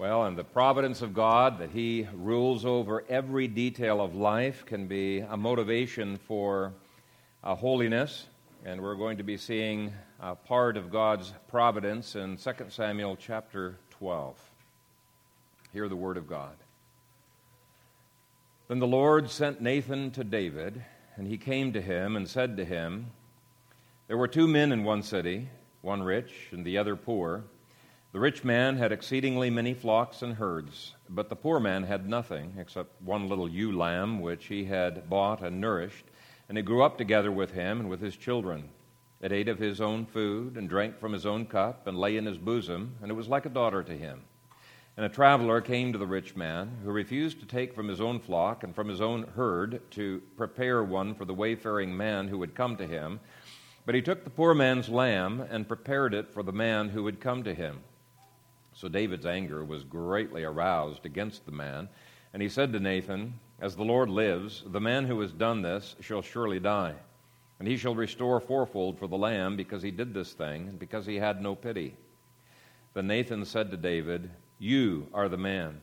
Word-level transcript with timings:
Well, 0.00 0.24
and 0.24 0.34
the 0.34 0.44
providence 0.44 1.02
of 1.02 1.12
God, 1.12 1.58
that 1.58 1.72
He 1.72 2.08
rules 2.14 2.64
over 2.64 3.04
every 3.10 3.46
detail 3.48 4.00
of 4.00 4.14
life, 4.14 4.64
can 4.64 4.86
be 4.86 5.18
a 5.18 5.36
motivation 5.36 6.16
for 6.16 6.72
uh, 7.44 7.54
holiness. 7.54 8.24
And 8.64 8.80
we're 8.80 8.94
going 8.94 9.18
to 9.18 9.22
be 9.22 9.36
seeing 9.36 9.92
a 10.18 10.34
part 10.34 10.78
of 10.78 10.90
God's 10.90 11.34
providence 11.48 12.16
in 12.16 12.38
2 12.38 12.52
Samuel 12.70 13.14
chapter 13.14 13.76
12. 13.90 14.38
Hear 15.74 15.86
the 15.86 15.96
word 15.96 16.16
of 16.16 16.26
God. 16.26 16.56
Then 18.68 18.78
the 18.78 18.86
Lord 18.86 19.28
sent 19.28 19.60
Nathan 19.60 20.12
to 20.12 20.24
David, 20.24 20.82
and 21.16 21.28
he 21.28 21.36
came 21.36 21.74
to 21.74 21.82
him 21.82 22.16
and 22.16 22.26
said 22.26 22.56
to 22.56 22.64
him, 22.64 23.08
There 24.08 24.16
were 24.16 24.28
two 24.28 24.48
men 24.48 24.72
in 24.72 24.82
one 24.82 25.02
city, 25.02 25.50
one 25.82 26.02
rich 26.02 26.32
and 26.52 26.64
the 26.64 26.78
other 26.78 26.96
poor. 26.96 27.44
The 28.12 28.18
rich 28.18 28.42
man 28.42 28.76
had 28.76 28.90
exceedingly 28.90 29.50
many 29.50 29.72
flocks 29.72 30.20
and 30.20 30.34
herds, 30.34 30.96
but 31.08 31.28
the 31.28 31.36
poor 31.36 31.60
man 31.60 31.84
had 31.84 32.08
nothing 32.08 32.54
except 32.58 33.00
one 33.00 33.28
little 33.28 33.48
ewe 33.48 33.70
lamb 33.70 34.20
which 34.20 34.46
he 34.46 34.64
had 34.64 35.08
bought 35.08 35.44
and 35.44 35.60
nourished, 35.60 36.06
and 36.48 36.58
it 36.58 36.64
grew 36.64 36.82
up 36.82 36.98
together 36.98 37.30
with 37.30 37.52
him 37.52 37.78
and 37.78 37.88
with 37.88 38.00
his 38.00 38.16
children. 38.16 38.70
It 39.20 39.30
ate 39.30 39.48
of 39.48 39.60
his 39.60 39.80
own 39.80 40.06
food 40.06 40.56
and 40.56 40.68
drank 40.68 40.98
from 40.98 41.12
his 41.12 41.24
own 41.24 41.46
cup 41.46 41.86
and 41.86 41.96
lay 41.96 42.16
in 42.16 42.26
his 42.26 42.36
bosom, 42.36 42.96
and 43.00 43.12
it 43.12 43.14
was 43.14 43.28
like 43.28 43.46
a 43.46 43.48
daughter 43.48 43.84
to 43.84 43.96
him. 43.96 44.22
And 44.96 45.06
a 45.06 45.08
traveler 45.08 45.60
came 45.60 45.92
to 45.92 45.98
the 45.98 46.04
rich 46.04 46.34
man, 46.34 46.78
who 46.82 46.90
refused 46.90 47.38
to 47.38 47.46
take 47.46 47.72
from 47.72 47.86
his 47.86 48.00
own 48.00 48.18
flock 48.18 48.64
and 48.64 48.74
from 48.74 48.88
his 48.88 49.00
own 49.00 49.22
herd 49.36 49.88
to 49.92 50.20
prepare 50.36 50.82
one 50.82 51.14
for 51.14 51.24
the 51.24 51.32
wayfaring 51.32 51.96
man 51.96 52.26
who 52.26 52.38
would 52.38 52.56
come 52.56 52.76
to 52.78 52.88
him. 52.88 53.20
But 53.86 53.94
he 53.94 54.02
took 54.02 54.24
the 54.24 54.30
poor 54.30 54.52
man's 54.52 54.88
lamb 54.88 55.46
and 55.48 55.68
prepared 55.68 56.12
it 56.12 56.34
for 56.34 56.42
the 56.42 56.52
man 56.52 56.88
who 56.88 57.04
would 57.04 57.20
come 57.20 57.44
to 57.44 57.54
him. 57.54 57.84
So 58.80 58.88
David's 58.88 59.26
anger 59.26 59.62
was 59.62 59.84
greatly 59.84 60.42
aroused 60.42 61.04
against 61.04 61.44
the 61.44 61.52
man, 61.52 61.90
and 62.32 62.40
he 62.40 62.48
said 62.48 62.72
to 62.72 62.80
Nathan, 62.80 63.38
As 63.60 63.76
the 63.76 63.84
Lord 63.84 64.08
lives, 64.08 64.62
the 64.66 64.80
man 64.80 65.04
who 65.04 65.20
has 65.20 65.32
done 65.32 65.60
this 65.60 65.96
shall 66.00 66.22
surely 66.22 66.58
die, 66.58 66.94
and 67.58 67.68
he 67.68 67.76
shall 67.76 67.94
restore 67.94 68.40
fourfold 68.40 68.98
for 68.98 69.06
the 69.06 69.18
lamb, 69.18 69.54
because 69.54 69.82
he 69.82 69.90
did 69.90 70.14
this 70.14 70.32
thing, 70.32 70.66
and 70.66 70.78
because 70.78 71.04
he 71.04 71.16
had 71.16 71.42
no 71.42 71.54
pity. 71.54 71.94
Then 72.94 73.06
Nathan 73.06 73.44
said 73.44 73.70
to 73.70 73.76
David, 73.76 74.30
You 74.58 75.08
are 75.12 75.28
the 75.28 75.36
man. 75.36 75.82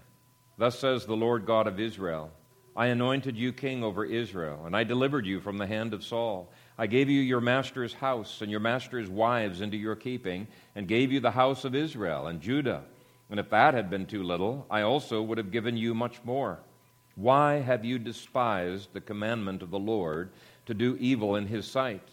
Thus 0.58 0.80
says 0.80 1.06
the 1.06 1.16
Lord 1.16 1.46
God 1.46 1.68
of 1.68 1.80
Israel 1.80 2.32
I 2.78 2.88
anointed 2.88 3.36
you 3.36 3.54
king 3.54 3.84
over 3.84 4.06
Israel, 4.06 4.64
and 4.68 4.76
I 4.76 4.84
delivered 4.84 5.26
you 5.26 5.40
from 5.40 5.58
the 5.58 5.66
hand 5.66 5.96
of 5.96 6.04
Saul. 6.04 6.48
I 6.78 6.86
gave 6.86 7.10
you 7.10 7.22
your 7.22 7.42
master's 7.42 7.94
house 7.94 8.42
and 8.42 8.52
your 8.52 8.60
master's 8.60 9.10
wives 9.10 9.62
into 9.62 9.78
your 9.78 9.96
keeping, 9.96 10.48
and 10.76 10.88
gave 10.88 11.12
you 11.12 11.20
the 11.20 11.32
house 11.32 11.66
of 11.66 11.74
Israel 11.74 12.28
and 12.28 12.40
Judah. 12.40 12.84
And 13.30 13.40
if 13.40 13.50
that 13.50 13.74
had 13.74 13.90
been 13.90 14.06
too 14.06 14.24
little, 14.24 14.66
I 14.70 14.82
also 14.82 15.22
would 15.22 15.38
have 15.38 15.52
given 15.52 15.76
you 15.76 15.94
much 15.94 16.24
more. 16.24 16.60
Why 17.16 17.56
have 17.56 17.84
you 17.84 18.00
despised 18.00 18.94
the 18.94 19.02
commandment 19.02 19.62
of 19.62 19.72
the 19.72 19.80
Lord 19.80 20.30
to 20.68 20.74
do 20.74 20.98
evil 21.00 21.36
in 21.36 21.48
his 21.48 21.66
sight? 21.66 22.08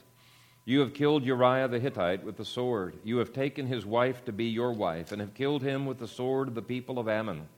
You 0.64 0.80
have 0.80 0.94
killed 0.94 1.24
Uriah 1.24 1.68
the 1.68 1.78
Hittite 1.78 2.24
with 2.24 2.36
the 2.36 2.44
sword. 2.44 2.96
You 3.04 3.18
have 3.18 3.32
taken 3.32 3.66
his 3.66 3.84
wife 3.84 4.24
to 4.24 4.32
be 4.32 4.46
your 4.46 4.72
wife, 4.72 5.12
and 5.12 5.20
have 5.20 5.34
killed 5.34 5.62
him 5.62 5.84
with 5.84 5.98
the 5.98 6.08
sword 6.08 6.48
of 6.48 6.54
the 6.54 6.62
people 6.62 6.98
of 6.98 7.06
Ammon. 7.06 7.48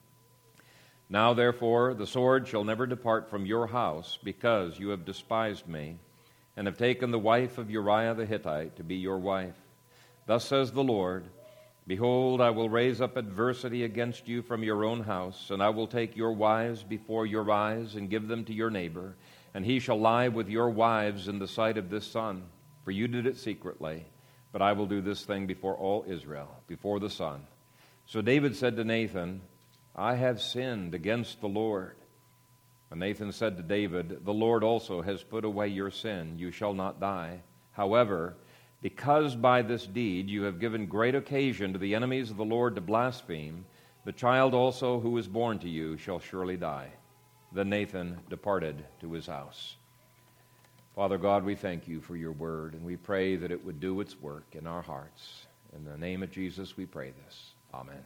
Now, 1.09 1.33
therefore, 1.33 1.95
the 1.95 2.07
sword 2.07 2.49
shall 2.49 2.65
never 2.65 2.85
depart 2.85 3.31
from 3.31 3.47
your 3.47 3.69
house, 3.69 4.19
because 4.25 4.81
you 4.81 4.89
have 4.89 5.05
despised 5.05 5.69
me 5.69 5.99
and 6.57 6.67
have 6.67 6.77
taken 6.77 7.13
the 7.13 7.19
wife 7.19 7.59
of 7.59 7.71
Uriah 7.71 8.15
the 8.15 8.27
Hittite 8.27 8.75
to 8.77 8.83
be 8.83 8.97
your 8.97 9.19
wife. 9.19 9.55
Thus 10.27 10.45
says 10.45 10.73
the 10.73 10.83
Lord 10.83 11.27
Behold, 11.87 12.41
I 12.41 12.51
will 12.51 12.69
raise 12.69 13.01
up 13.01 13.17
adversity 13.17 13.85
against 13.85 14.27
you 14.27 14.43
from 14.43 14.65
your 14.65 14.85
own 14.85 15.05
house, 15.05 15.51
and 15.51 15.63
I 15.63 15.69
will 15.69 15.87
take 15.87 16.17
your 16.17 16.33
wives 16.33 16.83
before 16.83 17.27
your 17.27 17.49
eyes 17.51 17.95
and 17.95 18.11
give 18.11 18.27
them 18.27 18.45
to 18.47 18.53
your 18.53 18.71
neighbor, 18.71 19.15
and 19.55 19.65
he 19.65 19.79
shall 19.79 20.01
lie 20.01 20.27
with 20.27 20.49
your 20.49 20.69
wives 20.69 21.29
in 21.29 21.39
the 21.39 21.47
sight 21.47 21.79
of 21.79 21.89
this 21.89 22.07
sun. 22.07 22.43
For 22.85 22.91
you 22.91 23.07
did 23.07 23.27
it 23.27 23.37
secretly, 23.37 24.05
but 24.51 24.63
I 24.63 24.73
will 24.73 24.87
do 24.87 25.01
this 25.01 25.25
thing 25.25 25.47
before 25.47 25.77
all 25.77 26.05
Israel, 26.09 26.49
before 26.67 26.99
the 26.99 27.11
sun. 27.11 27.47
So 28.07 28.21
David 28.21 28.57
said 28.57 28.77
to 28.77 28.85
Nathan, 28.85 29.43
I 29.95 30.17
have 30.17 30.43
sinned 30.43 30.95
against 30.95 31.41
the 31.41 31.49
Lord. 31.49 31.97
And 32.91 33.01
Nathan 33.01 33.33
said 33.33 33.57
to 33.57 33.63
David, 33.63 34.25
The 34.25 34.35
Lord 34.35 34.63
also 34.63 35.03
has 35.03 35.23
put 35.23 35.45
away 35.45 35.69
your 35.69 35.91
sin. 35.91 36.39
You 36.39 36.51
shall 36.51 36.75
not 36.75 37.01
die. 37.01 37.41
However, 37.73 38.37
because 38.87 39.35
by 39.35 39.63
this 39.63 39.85
deed 39.85 40.31
you 40.31 40.45
have 40.45 40.61
given 40.61 40.87
great 40.87 41.17
occasion 41.17 41.73
to 41.73 41.79
the 41.81 41.93
enemies 41.93 42.31
of 42.31 42.37
the 42.37 42.45
Lord 42.45 42.77
to 42.77 42.81
blaspheme, 42.81 43.65
the 44.05 44.13
child 44.13 44.55
also 44.55 45.01
who 45.01 45.19
is 45.19 45.27
born 45.27 45.59
to 45.59 45.69
you 45.69 45.97
shall 45.97 46.21
surely 46.21 46.57
die. 46.57 46.93
Then 47.51 47.69
Nathan 47.69 48.17
departed 48.31 48.85
to 49.01 49.13
his 49.13 49.27
house. 49.27 49.75
Father 50.95 51.19
God, 51.19 51.43
we 51.43 51.57
thank 51.57 51.89
you 51.89 52.01
for 52.01 52.15
your 52.15 52.31
word, 52.31 52.75
and 52.75 52.85
we 52.85 52.95
pray 52.97 53.35
that 53.35 53.51
it 53.51 53.65
would 53.65 53.81
do 53.81 54.01
its 54.01 54.21
work 54.21 54.45
in 54.53 54.69
our 54.69 54.83
hearts. 54.83 55.49
In 55.77 55.85
the 55.85 55.99
name 55.99 56.23
of 56.23 56.31
Jesus, 56.31 56.77
we 56.77 56.87
pray 56.87 57.13
this. 57.25 57.55
Amen. 57.75 58.05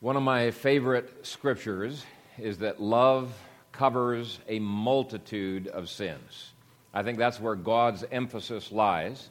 One 0.00 0.16
of 0.16 0.24
my 0.24 0.50
favorite 0.50 1.24
scriptures 1.24 2.04
is 2.36 2.58
that 2.58 2.82
love 2.82 3.32
covers 3.70 4.40
a 4.48 4.58
multitude 4.58 5.68
of 5.68 5.88
sins. 5.88 6.50
I 6.96 7.02
think 7.02 7.18
that's 7.18 7.38
where 7.38 7.56
God's 7.56 8.06
emphasis 8.10 8.72
lies. 8.72 9.28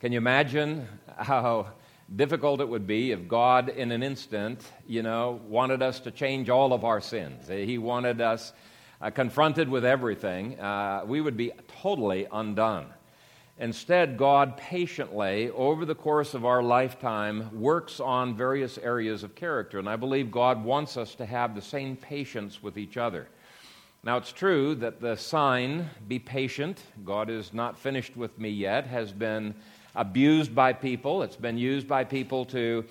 Can 0.00 0.10
you 0.10 0.18
imagine 0.18 0.88
how 1.16 1.68
difficult 2.16 2.60
it 2.60 2.68
would 2.68 2.88
be 2.88 3.12
if 3.12 3.28
God, 3.28 3.68
in 3.68 3.92
an 3.92 4.02
instant, 4.02 4.60
you 4.88 5.04
know, 5.04 5.40
wanted 5.46 5.82
us 5.82 6.00
to 6.00 6.10
change 6.10 6.50
all 6.50 6.72
of 6.72 6.84
our 6.84 7.00
sins? 7.00 7.46
He 7.46 7.78
wanted 7.78 8.20
us 8.20 8.52
uh, 9.00 9.10
confronted 9.10 9.68
with 9.68 9.84
everything. 9.84 10.58
Uh, 10.58 11.04
we 11.06 11.20
would 11.20 11.36
be 11.36 11.52
totally 11.80 12.26
undone. 12.32 12.88
Instead, 13.56 14.18
God 14.18 14.56
patiently, 14.56 15.48
over 15.50 15.84
the 15.84 15.94
course 15.94 16.34
of 16.34 16.44
our 16.44 16.60
lifetime, 16.60 17.56
works 17.56 18.00
on 18.00 18.36
various 18.36 18.78
areas 18.78 19.22
of 19.22 19.36
character. 19.36 19.78
And 19.78 19.88
I 19.88 19.94
believe 19.94 20.32
God 20.32 20.64
wants 20.64 20.96
us 20.96 21.14
to 21.14 21.24
have 21.24 21.54
the 21.54 21.62
same 21.62 21.94
patience 21.94 22.64
with 22.64 22.76
each 22.76 22.96
other. 22.96 23.28
Now, 24.02 24.18
it's 24.18 24.32
true 24.32 24.74
that 24.76 25.00
the 25.00 25.16
sign, 25.16 25.90
be 26.06 26.18
patient, 26.18 26.80
God 27.04 27.28
is 27.28 27.52
not 27.52 27.76
finished 27.76 28.16
with 28.16 28.38
me 28.38 28.50
yet, 28.50 28.86
has 28.86 29.12
been 29.12 29.54
abused 29.96 30.54
by 30.54 30.72
people. 30.72 31.22
It's 31.22 31.36
been 31.36 31.58
used 31.58 31.88
by 31.88 32.04
people 32.04 32.44
to 32.46 32.84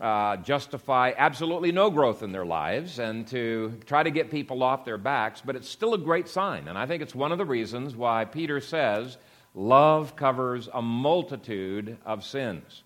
uh, 0.00 0.36
justify 0.38 1.12
absolutely 1.16 1.72
no 1.72 1.90
growth 1.90 2.22
in 2.22 2.32
their 2.32 2.44
lives 2.44 2.98
and 2.98 3.26
to 3.28 3.78
try 3.86 4.02
to 4.02 4.10
get 4.10 4.30
people 4.30 4.62
off 4.62 4.84
their 4.84 4.98
backs, 4.98 5.42
but 5.44 5.56
it's 5.56 5.68
still 5.68 5.94
a 5.94 5.98
great 5.98 6.28
sign. 6.28 6.68
And 6.68 6.76
I 6.76 6.86
think 6.86 7.02
it's 7.02 7.14
one 7.14 7.32
of 7.32 7.38
the 7.38 7.44
reasons 7.44 7.96
why 7.96 8.24
Peter 8.24 8.60
says, 8.60 9.16
Love 9.54 10.16
covers 10.16 10.68
a 10.72 10.82
multitude 10.82 11.96
of 12.04 12.24
sins. 12.24 12.82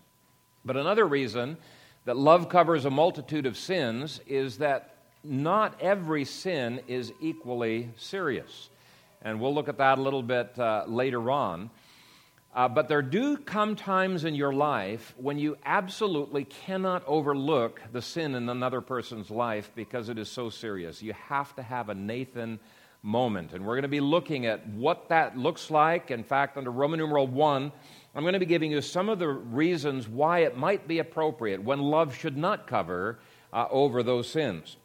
But 0.63 0.77
another 0.77 1.05
reason 1.07 1.57
that 2.05 2.15
love 2.15 2.47
covers 2.47 2.85
a 2.85 2.91
multitude 2.91 3.47
of 3.47 3.57
sins 3.57 4.21
is 4.27 4.59
that 4.59 4.98
not 5.23 5.79
every 5.81 6.25
sin 6.25 6.81
is 6.87 7.11
equally 7.19 7.89
serious. 7.97 8.69
And 9.21 9.39
we'll 9.39 9.53
look 9.53 9.67
at 9.67 9.77
that 9.77 9.97
a 9.97 10.01
little 10.01 10.23
bit 10.23 10.57
uh, 10.57 10.85
later 10.87 11.29
on. 11.29 11.69
Uh, 12.53 12.67
but 12.67 12.87
there 12.87 13.01
do 13.01 13.37
come 13.37 13.75
times 13.75 14.23
in 14.23 14.33
your 14.33 14.51
life 14.51 15.13
when 15.17 15.37
you 15.37 15.55
absolutely 15.65 16.45
cannot 16.45 17.03
overlook 17.05 17.79
the 17.91 18.01
sin 18.01 18.33
in 18.33 18.49
another 18.49 18.81
person's 18.81 19.29
life 19.29 19.71
because 19.75 20.09
it 20.09 20.17
is 20.17 20.29
so 20.29 20.49
serious. 20.49 21.03
You 21.03 21.13
have 21.13 21.55
to 21.57 21.61
have 21.61 21.89
a 21.89 21.93
Nathan 21.93 22.59
moment. 23.03 23.53
And 23.53 23.65
we're 23.65 23.75
going 23.75 23.83
to 23.83 23.87
be 23.87 23.99
looking 23.99 24.45
at 24.45 24.67
what 24.67 25.09
that 25.09 25.37
looks 25.37 25.69
like. 25.69 26.11
In 26.11 26.23
fact, 26.23 26.57
under 26.57 26.71
Roman 26.71 26.99
numeral 26.99 27.27
1, 27.27 27.71
I'm 28.15 28.23
going 28.23 28.33
to 28.33 28.39
be 28.39 28.45
giving 28.45 28.71
you 28.71 28.81
some 28.81 29.09
of 29.09 29.19
the 29.19 29.27
reasons 29.27 30.07
why 30.07 30.39
it 30.39 30.57
might 30.57 30.87
be 30.87 30.99
appropriate 30.99 31.61
when 31.61 31.79
love 31.79 32.15
should 32.15 32.35
not 32.35 32.67
cover 32.67 33.19
uh, 33.53 33.67
over 33.69 34.01
those 34.01 34.27
sins. 34.27 34.75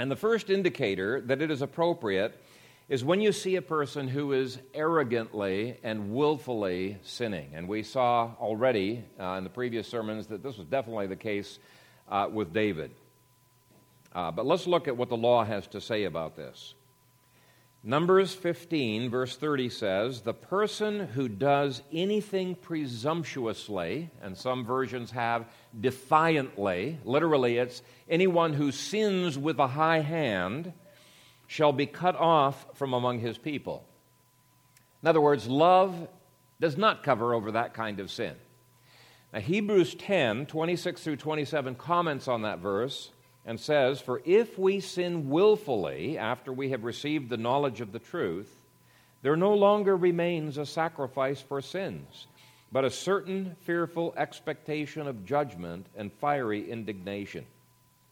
And 0.00 0.10
the 0.10 0.16
first 0.16 0.48
indicator 0.48 1.20
that 1.26 1.42
it 1.42 1.50
is 1.50 1.60
appropriate 1.60 2.42
is 2.88 3.04
when 3.04 3.20
you 3.20 3.32
see 3.32 3.56
a 3.56 3.62
person 3.62 4.08
who 4.08 4.32
is 4.32 4.58
arrogantly 4.72 5.76
and 5.82 6.14
willfully 6.14 6.96
sinning. 7.02 7.50
And 7.52 7.68
we 7.68 7.82
saw 7.82 8.30
already 8.40 9.04
uh, 9.20 9.32
in 9.32 9.44
the 9.44 9.50
previous 9.50 9.86
sermons 9.86 10.26
that 10.28 10.42
this 10.42 10.56
was 10.56 10.66
definitely 10.68 11.06
the 11.06 11.16
case 11.16 11.58
uh, 12.08 12.30
with 12.32 12.50
David. 12.54 12.92
Uh, 14.14 14.30
but 14.30 14.46
let's 14.46 14.66
look 14.66 14.88
at 14.88 14.96
what 14.96 15.10
the 15.10 15.18
law 15.18 15.44
has 15.44 15.66
to 15.66 15.82
say 15.82 16.04
about 16.04 16.34
this. 16.34 16.72
Numbers 17.82 18.34
15, 18.34 19.08
verse 19.08 19.36
30 19.36 19.70
says, 19.70 20.20
The 20.20 20.34
person 20.34 21.00
who 21.00 21.28
does 21.28 21.82
anything 21.90 22.54
presumptuously, 22.54 24.10
and 24.20 24.36
some 24.36 24.66
versions 24.66 25.12
have 25.12 25.46
defiantly, 25.78 26.98
literally, 27.04 27.56
it's 27.56 27.82
anyone 28.08 28.52
who 28.52 28.70
sins 28.70 29.38
with 29.38 29.58
a 29.58 29.66
high 29.66 30.00
hand, 30.00 30.74
shall 31.46 31.72
be 31.72 31.86
cut 31.86 32.16
off 32.16 32.66
from 32.74 32.92
among 32.92 33.20
his 33.20 33.38
people. 33.38 33.82
In 35.02 35.08
other 35.08 35.20
words, 35.20 35.48
love 35.48 36.06
does 36.60 36.76
not 36.76 37.02
cover 37.02 37.32
over 37.32 37.52
that 37.52 37.72
kind 37.72 37.98
of 37.98 38.10
sin. 38.10 38.34
Now, 39.32 39.40
Hebrews 39.40 39.94
10, 39.94 40.46
26 40.46 41.02
through 41.02 41.16
27 41.16 41.76
comments 41.76 42.28
on 42.28 42.42
that 42.42 42.58
verse 42.58 43.10
and 43.46 43.58
says, 43.58 44.00
For 44.00 44.22
if 44.24 44.58
we 44.58 44.80
sin 44.80 45.30
willfully 45.30 46.18
after 46.18 46.52
we 46.52 46.70
have 46.70 46.84
received 46.84 47.28
the 47.28 47.36
knowledge 47.36 47.80
of 47.80 47.92
the 47.92 47.98
truth, 47.98 48.54
there 49.22 49.36
no 49.36 49.54
longer 49.54 49.96
remains 49.96 50.58
a 50.58 50.66
sacrifice 50.66 51.40
for 51.40 51.60
sins, 51.60 52.26
but 52.72 52.84
a 52.84 52.90
certain 52.90 53.56
fearful 53.62 54.14
expectation 54.16 55.06
of 55.06 55.24
judgment 55.24 55.86
and 55.96 56.12
fiery 56.12 56.70
indignation. 56.70 57.44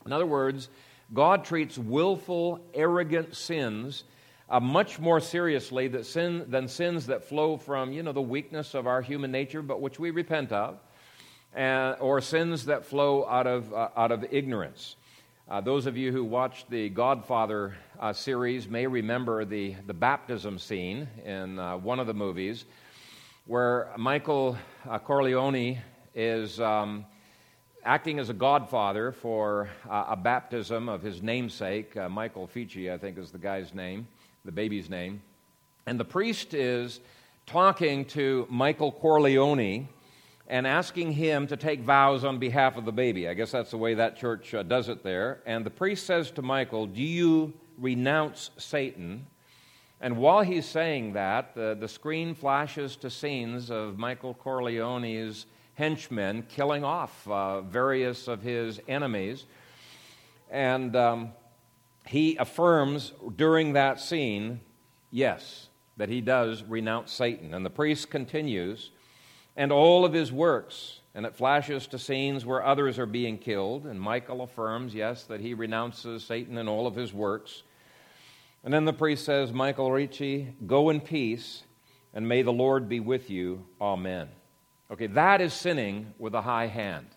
In 0.05 0.13
other 0.13 0.27
words, 0.27 0.69
God 1.13 1.45
treats 1.45 1.79
willful, 1.79 2.61
arrogant 2.75 3.35
sins 3.35 4.05
uh, 4.51 4.61
much 4.61 4.99
more 4.99 5.21
seriously 5.21 5.89
than, 5.89 6.05
sin, 6.05 6.47
than 6.49 6.69
sins 6.69 7.07
that 7.07 7.25
flow 7.25 7.57
from, 7.57 7.93
you 7.93 8.03
know, 8.03 8.13
the 8.13 8.21
weakness 8.21 8.75
of 8.75 8.87
our 8.87 9.03
human 9.03 9.31
nature, 9.31 9.63
but 9.63 9.81
which 9.81 9.99
we 9.99 10.11
repent 10.11 10.53
of, 10.53 10.79
uh, 11.57 11.97
or 12.01 12.21
sins 12.21 12.67
that 12.67 12.87
flow 12.87 13.27
out 13.27 13.47
of, 13.47 13.73
uh, 13.73 13.89
out 13.97 14.13
of 14.13 14.25
ignorance. 14.31 14.97
Uh, 15.51 15.63
those 15.63 15.87
of 15.87 15.97
you 15.97 16.13
who 16.13 16.23
watched 16.23 16.69
the 16.69 16.91
Godfather 16.91 17.75
uh, 17.99 18.13
series 18.13 18.69
may 18.69 18.87
remember 18.87 19.47
the, 19.47 19.75
the 19.87 19.95
baptism 19.95 20.59
scene 20.59 21.09
in 21.25 21.59
uh, 21.59 21.75
one 21.79 21.99
of 21.99 22.07
the 22.07 22.13
movies 22.13 22.67
where 23.47 23.89
Michael 23.97 24.59
uh, 24.87 24.99
Corleone 24.99 25.79
is 26.15 26.61
um, 26.61 27.07
acting 27.83 28.19
as 28.19 28.29
a 28.29 28.35
godfather 28.35 29.11
for 29.11 29.71
uh, 29.89 30.05
a 30.11 30.17
baptism 30.17 30.87
of 30.87 31.01
his 31.01 31.23
namesake. 31.23 31.97
Uh, 31.97 32.11
Michael 32.11 32.51
Rizzi, 32.55 32.93
I 32.93 32.99
think, 32.99 33.17
is 33.17 33.31
the 33.31 33.39
guy's 33.39 33.73
name, 33.73 34.07
the 34.45 34.53
baby's 34.53 34.91
name. 34.91 35.23
And 35.87 35.99
the 35.99 36.05
priest 36.05 36.53
is 36.53 37.01
talking 37.47 38.05
to 38.05 38.47
Michael 38.51 38.93
Corleone 38.93 39.89
and 40.49 40.67
asking 40.67 41.13
him 41.13 41.47
to 41.47 41.57
take 41.57 41.81
vows 41.81 42.25
on 42.25 42.39
behalf 42.39 42.79
of 42.79 42.87
the 42.87 42.93
baby. 42.93 43.29
I 43.29 43.35
guess 43.35 43.53
that's 43.53 43.71
the 43.71 43.77
way 43.77 43.95
that 43.95 44.17
church 44.17 44.55
uh, 44.55 44.63
does 44.63 44.89
it 44.89 45.05
there. 45.05 45.43
And 45.45 45.65
the 45.65 45.71
priest 45.71 46.07
says 46.07 46.31
to 46.33 46.43
Michael, 46.43 46.87
Do 46.87 47.03
you 47.03 47.53
renounce 47.77 48.51
Satan? 48.57 49.27
And 50.01 50.17
while 50.17 50.43
he's 50.43 50.65
saying 50.65 51.13
that, 51.13 51.55
the, 51.55 51.77
the 51.79 51.89
screen 51.89 52.35
flashes 52.35 52.97
to 52.97 53.11
scenes 53.11 53.71
of 53.71 53.99
Michael 53.99 54.35
Corleone's 54.35 55.45
henchmen 55.75 56.45
killing 56.49 56.83
off 56.83 57.29
uh, 57.29 57.61
various 57.61 58.27
of 58.27 58.41
his 58.41 58.81
enemies. 58.89 59.45
And 60.51 60.97
um, 60.97 61.33
he 62.07 62.37
affirms 62.37 63.13
during 63.37 63.75
that 63.75 64.01
scene, 64.01 64.61
yes, 65.11 65.69
that 65.99 66.09
he 66.09 66.23
does 66.23 66.63
renounce 66.63 67.13
Satan. 67.13 67.53
And 67.53 67.67
the 67.67 67.71
priest 67.71 68.09
continues 68.09 68.93
and 69.59 69.73
all 69.73 70.07
of 70.07 70.15
his 70.15 70.33
works. 70.33 71.01
And 71.15 71.27
it 71.27 71.35
flashes 71.35 71.89
to 71.89 71.99
scenes 71.99 72.47
where 72.47 72.65
others 72.65 72.99
are 72.99 73.07
being 73.07 73.39
killed. 73.39 73.87
And 73.87 74.01
Michael 74.01 74.43
affirms, 74.43 74.95
yes, 74.95 75.25
that 75.25 75.41
he 75.41 75.53
renounces 75.53 76.25
Satan 76.25 76.57
and 76.57 76.69
all 76.69 76.87
of 76.87 76.95
his 76.95 77.13
works. 77.13 77.65
And 78.63 78.73
then 78.73 78.85
the 78.85 78.93
priest 78.93 79.25
says, 79.25 79.53
Michael 79.53 79.91
Rizzi, 79.91 80.55
go 80.67 80.91
in 80.91 81.01
peace, 81.01 81.65
and 82.15 82.29
may 82.29 82.43
the 82.43 82.53
Lord 82.53 82.89
be 82.89 83.01
with 83.01 83.31
you. 83.31 83.65
Amen. 83.81 84.29
Okay, 84.93 85.09
that 85.09 85.41
is 85.41 85.53
sinning 85.53 86.15
with 86.19 86.35
a 86.35 86.43
high 86.43 86.69
hand. 86.69 87.09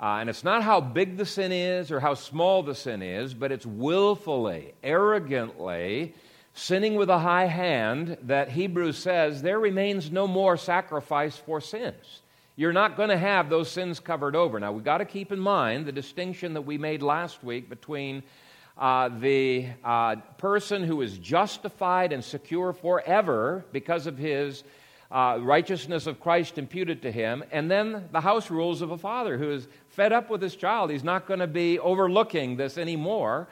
Uh, 0.00 0.18
and 0.20 0.30
it's 0.30 0.44
not 0.44 0.62
how 0.62 0.80
big 0.80 1.16
the 1.16 1.26
sin 1.26 1.50
is 1.50 1.90
or 1.90 1.98
how 1.98 2.14
small 2.14 2.62
the 2.62 2.74
sin 2.74 3.02
is, 3.02 3.34
but 3.34 3.50
it's 3.50 3.66
willfully, 3.66 4.72
arrogantly 4.82 6.14
sinning 6.54 6.96
with 6.96 7.08
a 7.08 7.18
high 7.18 7.46
hand 7.46 8.16
that 8.22 8.50
Hebrews 8.50 8.98
says 8.98 9.42
there 9.42 9.58
remains 9.58 10.10
no 10.10 10.26
more 10.26 10.56
sacrifice 10.56 11.36
for 11.36 11.60
sins. 11.60 12.22
You're 12.56 12.72
not 12.72 12.96
going 12.96 13.08
to 13.08 13.16
have 13.16 13.48
those 13.48 13.70
sins 13.70 14.00
covered 14.00 14.36
over. 14.36 14.60
Now, 14.60 14.72
we've 14.72 14.84
got 14.84 14.98
to 14.98 15.04
keep 15.04 15.32
in 15.32 15.38
mind 15.38 15.86
the 15.86 15.92
distinction 15.92 16.54
that 16.54 16.62
we 16.62 16.76
made 16.76 17.02
last 17.02 17.42
week 17.42 17.70
between 17.70 18.22
uh, 18.76 19.08
the 19.08 19.68
uh, 19.84 20.16
person 20.38 20.82
who 20.82 21.00
is 21.02 21.16
justified 21.18 22.12
and 22.12 22.24
secure 22.24 22.72
forever 22.72 23.64
because 23.72 24.06
of 24.06 24.18
his 24.18 24.64
uh, 25.10 25.38
righteousness 25.40 26.06
of 26.06 26.20
Christ 26.20 26.56
imputed 26.56 27.02
to 27.02 27.10
him, 27.10 27.42
and 27.50 27.70
then 27.70 28.08
the 28.12 28.20
house 28.20 28.48
rules 28.50 28.80
of 28.80 28.90
a 28.90 28.98
father 28.98 29.36
who 29.38 29.50
is 29.50 29.66
fed 29.88 30.12
up 30.12 30.30
with 30.30 30.40
his 30.40 30.54
child. 30.54 30.90
He's 30.90 31.02
not 31.02 31.26
going 31.26 31.40
to 31.40 31.48
be 31.48 31.78
overlooking 31.78 32.56
this 32.56 32.78
anymore 32.78 33.48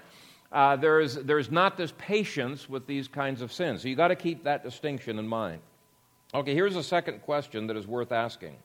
uh, 0.50 0.76
there's, 0.76 1.14
there's 1.14 1.50
not 1.50 1.76
this 1.76 1.92
patience 1.98 2.68
with 2.68 2.86
these 2.86 3.06
kinds 3.06 3.42
of 3.42 3.52
sins. 3.52 3.82
So 3.82 3.88
you've 3.88 3.98
got 3.98 4.08
to 4.08 4.16
keep 4.16 4.44
that 4.44 4.62
distinction 4.62 5.18
in 5.18 5.28
mind. 5.28 5.60
Okay, 6.34 6.54
here's 6.54 6.76
a 6.76 6.82
second 6.82 7.22
question 7.22 7.66
that 7.66 7.76
is 7.76 7.86
worth 7.86 8.12
asking 8.12 8.56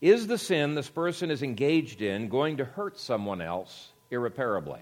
Is 0.00 0.26
the 0.26 0.38
sin 0.38 0.74
this 0.74 0.88
person 0.88 1.30
is 1.30 1.42
engaged 1.42 2.02
in 2.02 2.28
going 2.28 2.56
to 2.58 2.64
hurt 2.64 2.98
someone 2.98 3.40
else 3.40 3.90
irreparably? 4.10 4.80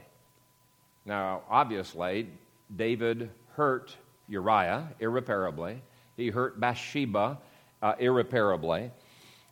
Now, 1.05 1.43
obviously, 1.51 2.29
David 2.75 3.31
hurt 3.55 3.97
Uriah 4.29 4.89
irreparably, 5.01 5.83
he 6.17 6.29
hurt 6.29 6.59
Bathsheba 6.61 7.39
uh, 7.83 7.95
irreparably. 7.99 8.91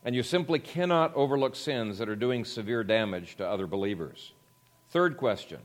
And 0.04 0.16
you 0.16 0.24
simply 0.24 0.58
cannot 0.58 1.14
overlook 1.14 1.54
sins 1.54 1.98
that 1.98 2.08
are 2.08 2.16
doing 2.16 2.44
severe 2.44 2.82
damage 2.82 3.36
to 3.36 3.46
other 3.46 3.68
believers. 3.68 4.32
Third 4.90 5.16
question 5.16 5.60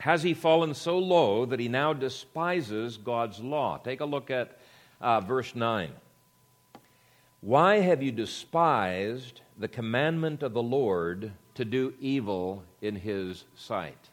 has 0.00 0.22
he 0.22 0.32
fallen 0.32 0.72
so 0.72 0.98
low 0.98 1.44
that 1.44 1.60
he 1.60 1.68
now 1.68 1.92
despises 1.92 2.96
God's 2.96 3.38
law? 3.40 3.76
Take 3.76 4.00
a 4.00 4.06
look 4.06 4.30
at 4.30 4.58
uh, 4.98 5.20
verse 5.20 5.54
9. 5.54 5.90
Why 7.42 7.80
have 7.80 8.02
you 8.02 8.10
despised 8.10 9.42
the 9.58 9.68
commandment 9.68 10.42
of 10.42 10.54
the 10.54 10.62
Lord 10.62 11.32
to 11.54 11.66
do 11.66 11.92
evil 12.00 12.64
in 12.80 12.96
his 12.96 13.44
sight? 13.54 14.08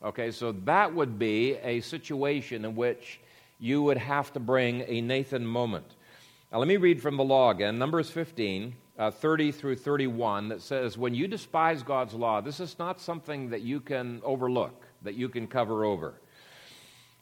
Okay, 0.00 0.30
so 0.30 0.52
that 0.64 0.94
would 0.94 1.18
be 1.18 1.54
a 1.56 1.80
situation 1.80 2.64
in 2.64 2.76
which 2.76 3.18
you 3.58 3.82
would 3.82 3.98
have 3.98 4.32
to 4.34 4.40
bring 4.40 4.84
a 4.86 5.00
Nathan 5.00 5.44
moment. 5.44 5.96
Now, 6.52 6.58
let 6.58 6.68
me 6.68 6.76
read 6.76 7.02
from 7.02 7.16
the 7.16 7.24
law 7.24 7.50
again, 7.50 7.80
Numbers 7.80 8.10
15, 8.10 8.72
uh, 8.96 9.10
30 9.10 9.50
through 9.50 9.74
31, 9.74 10.50
that 10.50 10.62
says, 10.62 10.96
When 10.96 11.14
you 11.14 11.26
despise 11.26 11.82
God's 11.82 12.14
law, 12.14 12.40
this 12.40 12.60
is 12.60 12.78
not 12.78 13.00
something 13.00 13.50
that 13.50 13.62
you 13.62 13.80
can 13.80 14.20
overlook 14.22 14.83
that 15.04 15.14
you 15.14 15.28
can 15.28 15.46
cover 15.46 15.84
over. 15.84 16.14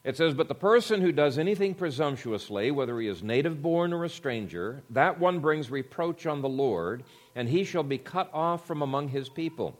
It 0.03 0.17
says, 0.17 0.33
But 0.33 0.49
the 0.49 0.55
person 0.55 1.01
who 1.01 1.11
does 1.11 1.37
anything 1.37 1.75
presumptuously, 1.75 2.71
whether 2.71 2.99
he 2.99 3.07
is 3.07 3.23
native 3.23 3.61
born 3.61 3.93
or 3.93 4.03
a 4.03 4.09
stranger, 4.09 4.83
that 4.89 5.19
one 5.19 5.39
brings 5.39 5.71
reproach 5.71 6.25
on 6.25 6.41
the 6.41 6.49
Lord, 6.49 7.03
and 7.35 7.47
he 7.47 7.63
shall 7.63 7.83
be 7.83 7.97
cut 7.97 8.29
off 8.33 8.67
from 8.67 8.81
among 8.81 9.09
his 9.09 9.29
people. 9.29 9.79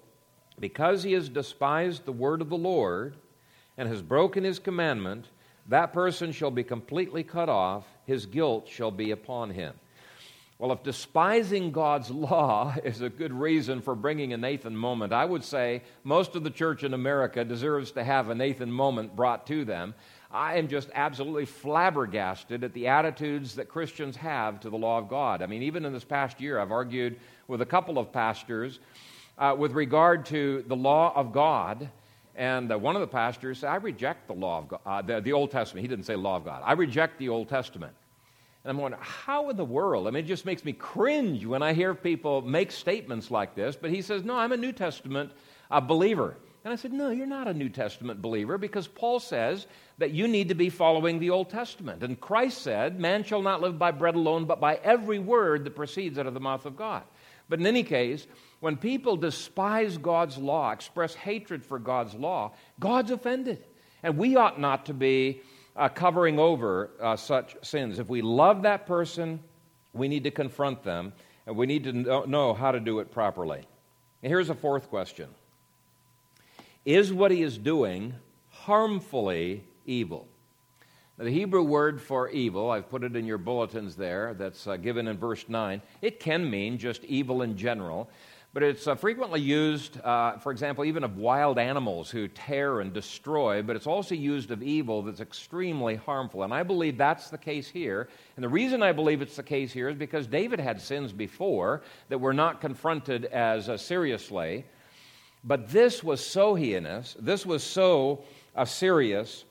Because 0.59 1.03
he 1.03 1.13
has 1.13 1.27
despised 1.27 2.05
the 2.05 2.12
word 2.12 2.41
of 2.41 2.50
the 2.50 2.57
Lord 2.57 3.15
and 3.77 3.89
has 3.89 4.01
broken 4.01 4.43
his 4.43 4.60
commandment, 4.60 5.25
that 5.67 5.91
person 5.91 6.31
shall 6.31 6.51
be 6.51 6.63
completely 6.63 7.24
cut 7.24 7.50
off, 7.50 7.86
his 8.05 8.25
guilt 8.25 8.67
shall 8.67 8.91
be 8.91 9.12
upon 9.12 9.50
him. 9.50 9.74
Well, 10.60 10.72
if 10.72 10.83
despising 10.83 11.72
God's 11.72 12.10
law 12.12 12.75
is 12.83 13.01
a 13.01 13.10
good 13.10 13.33
reason 13.33 13.81
for 13.81 13.95
bringing 13.95 14.33
a 14.33 14.38
Nathan 14.38 14.75
moment, 14.75 15.13
I 15.13 15.25
would 15.25 15.43
say 15.43 15.81
most 16.03 16.36
of 16.36 16.43
the 16.43 16.50
church 16.50 16.83
in 16.83 16.93
America 16.93 17.43
deserves 17.43 17.91
to 17.91 18.03
have 18.03 18.29
a 18.29 18.36
Nathan 18.36 18.72
moment 18.72 19.15
brought 19.15 19.48
to 19.48 19.65
them. 19.65 19.93
I 20.31 20.57
am 20.57 20.67
just 20.67 20.89
absolutely 20.95 21.45
flabbergasted 21.45 22.63
at 22.63 22.74
the 22.74 22.88
attitudes 22.88 23.55
that 23.55 23.69
Christians 23.69 24.15
have 24.15 24.60
to 24.62 24.69
the 24.72 24.77
law 24.77 24.98
of 24.98 25.07
God. 25.07 25.43
I 25.43 25.45
mean, 25.45 25.62
even 25.62 25.86
in 25.86 25.93
this 25.93 26.03
past 26.03 26.41
year, 26.41 26.60
I've 26.60 26.72
argued 26.72 27.19
with 27.48 27.62
a 27.62 27.67
couple 27.67 28.00
of 28.00 28.12
pastors 28.12 28.79
uh, 29.38 29.55
with 29.57 29.74
regard 29.74 30.25
to 30.27 30.63
the 30.67 30.75
law 30.75 31.13
of 31.15 31.33
God. 31.33 31.88
And 32.36 32.72
uh, 32.72 32.79
one 32.79 32.95
of 32.95 33.01
the 33.01 33.07
pastors 33.07 33.60
said, 33.60 33.69
I 33.69 33.75
reject 33.75 34.27
the 34.27 34.33
law 34.33 34.60
of 34.60 34.67
God, 34.69 34.79
uh, 34.88 35.01
the, 35.03 35.22
the 35.22 35.33
Old 35.33 35.51
Testament. 35.51 35.83
He 35.83 35.88
didn't 35.88 36.05
say 36.05 36.15
law 36.15 36.38
of 36.38 36.45
God. 36.45 36.63
I 36.65 36.74
reject 36.74 37.19
the 37.19 37.29
Old 37.29 37.48
Testament. 37.48 37.93
And 38.63 38.72
I'm 38.72 38.77
wondering, 38.77 39.03
how 39.03 39.50
in 39.50 39.58
the 39.58 39.65
world? 39.65 40.08
I 40.08 40.12
mean, 40.12 40.24
it 40.24 40.27
just 40.27 40.46
makes 40.46 40.63
me 40.63 40.72
cringe 40.72 41.46
when 41.46 41.62
I 41.62 41.74
hear 41.74 41.93
people 41.93 42.41
make 42.41 42.72
statements 42.72 43.29
like 43.29 43.55
this. 43.55 43.75
But 43.75 43.89
he 43.89 44.01
says, 44.01 44.24
No, 44.24 44.38
I'm 44.38 44.53
a 44.53 44.58
New 44.58 44.72
Testament 44.72 45.32
uh, 45.70 45.82
believer. 45.82 46.38
And 46.63 46.72
I 46.72 46.77
said, 46.77 46.93
No, 46.93 47.10
you're 47.10 47.27
not 47.27 47.50
a 47.50 47.53
New 47.53 47.67
Testament 47.67 48.22
believer 48.22 48.58
because 48.58 48.88
Paul 48.88 49.20
says 49.20 49.67
that 49.98 50.12
you 50.12 50.29
need 50.29 50.48
to 50.48 50.55
be 50.55 50.70
following 50.70 51.20
the 51.20 51.32
Old 51.32 51.50
Testament. 51.50 52.03
And 52.03 52.20
Christ 52.20 52.62
said, 52.62 53.01
Man 53.01 53.25
shall 53.25 53.41
not 53.41 53.60
live 53.60 53.77
by 53.77 53.91
bread 53.91 54.15
alone, 54.15 54.46
but 54.46 54.62
by 54.62 54.75
every 54.75 55.20
word 55.20 55.65
that 55.65 55.75
proceeds 55.75 56.17
out 56.17 56.27
of 56.27 56.34
the 56.34 56.39
mouth 56.39 56.65
of 56.65 56.77
God. 56.77 57.03
But 57.50 57.60
in 57.60 57.67
any 57.67 57.84
case, 57.84 58.25
when 58.62 58.77
people 58.77 59.17
despise 59.17 59.98
God's 59.98 60.38
law, 60.38 60.72
express 60.72 61.13
hatred 61.13 61.65
for 61.65 61.79
God's 61.79 62.13
law, 62.15 62.53
God's 62.79 63.12
offended. 63.12 63.62
And 64.01 64.17
we 64.17 64.38
ought 64.38 64.60
not 64.60 64.86
to 64.86 64.93
be 64.93 65.41
uh, 65.75 65.89
covering 65.89 66.39
over 66.39 66.92
uh, 67.01 67.15
such 67.15 67.56
sins. 67.63 68.00
If 68.00 68.10
we 68.10 68.22
love 68.22 68.63
that 68.63 68.86
person, 68.86 69.39
we 69.94 70.08
need 70.08 70.24
to 70.24 70.32
confront 70.32 70.84
them, 70.84 71.13
and 71.46 71.56
we 71.56 71.65
need 71.65 71.84
to 71.86 71.94
know 72.27 72.53
how 72.53 72.72
to 72.72 72.80
do 72.80 73.00
it 73.00 73.12
properly. 73.12 73.65
And 74.22 74.30
here's 74.30 74.50
a 74.50 74.56
fourth 74.56 74.89
question 74.89 75.30
Is 76.86 77.12
what 77.12 77.32
he 77.32 77.42
is 77.42 77.58
doing 77.58 78.13
harmfully 78.50 79.63
evil? 79.86 80.27
Now, 81.18 81.25
the 81.25 81.32
Hebrew 81.32 81.62
word 81.62 82.01
for 82.01 82.30
evil, 82.30 82.72
I've 82.72 82.89
put 82.89 83.03
it 83.03 83.15
in 83.15 83.25
your 83.25 83.38
bulletins 83.38 83.96
there, 83.96 84.34
that's 84.34 84.65
uh, 84.65 84.77
given 84.77 85.08
in 85.08 85.18
verse 85.18 85.48
9. 85.48 85.80
It 86.01 86.20
can 86.20 86.50
mean 86.50 86.80
just 86.80 87.03
evil 87.06 87.44
in 87.44 87.56
general, 87.56 88.10
but 88.53 88.62
it's 88.62 88.86
uh, 88.86 88.93
frequently 88.93 89.41
used, 89.41 90.00
uh, 90.01 90.38
for 90.38 90.51
example, 90.51 90.86
even 90.86 91.03
of 91.03 91.17
wild 91.17 91.57
animals 91.57 92.12
who 92.12 92.27
tear 92.27 92.81
and 92.81 92.93
destroy, 92.93 93.63
but 93.63 93.75
it's 93.75 93.88
also 93.88 94.13
used 94.13 94.51
of 94.51 94.62
evil 94.62 95.01
that's 95.01 95.22
extremely 95.22 95.95
harmful. 95.95 96.43
And 96.43 96.53
I 96.53 96.62
believe 96.62 96.95
that's 96.95 97.31
the 97.31 97.38
case 97.38 97.67
here. 97.67 98.07
And 98.36 98.43
the 98.43 98.50
reason 98.50 98.83
I 98.83 98.91
believe 98.91 99.24
it's 99.24 99.36
the 99.36 99.43
case 99.43 99.74
here 99.74 99.89
is 99.89 99.95
because 99.95 100.27
David 100.27 100.60
had 100.60 100.79
sins 100.79 101.12
before 101.12 101.81
that 102.10 102.19
were 102.19 102.33
not 102.33 102.62
confronted 102.62 103.25
as 103.25 103.81
seriously. 103.81 104.65
But 105.43 105.69
this 105.69 106.03
was 106.03 106.25
so 106.25 106.53
heinous, 106.53 107.17
this 107.19 107.45
was 107.45 107.63
so 107.63 108.24
uh, 108.55 108.65
serious 108.65 109.45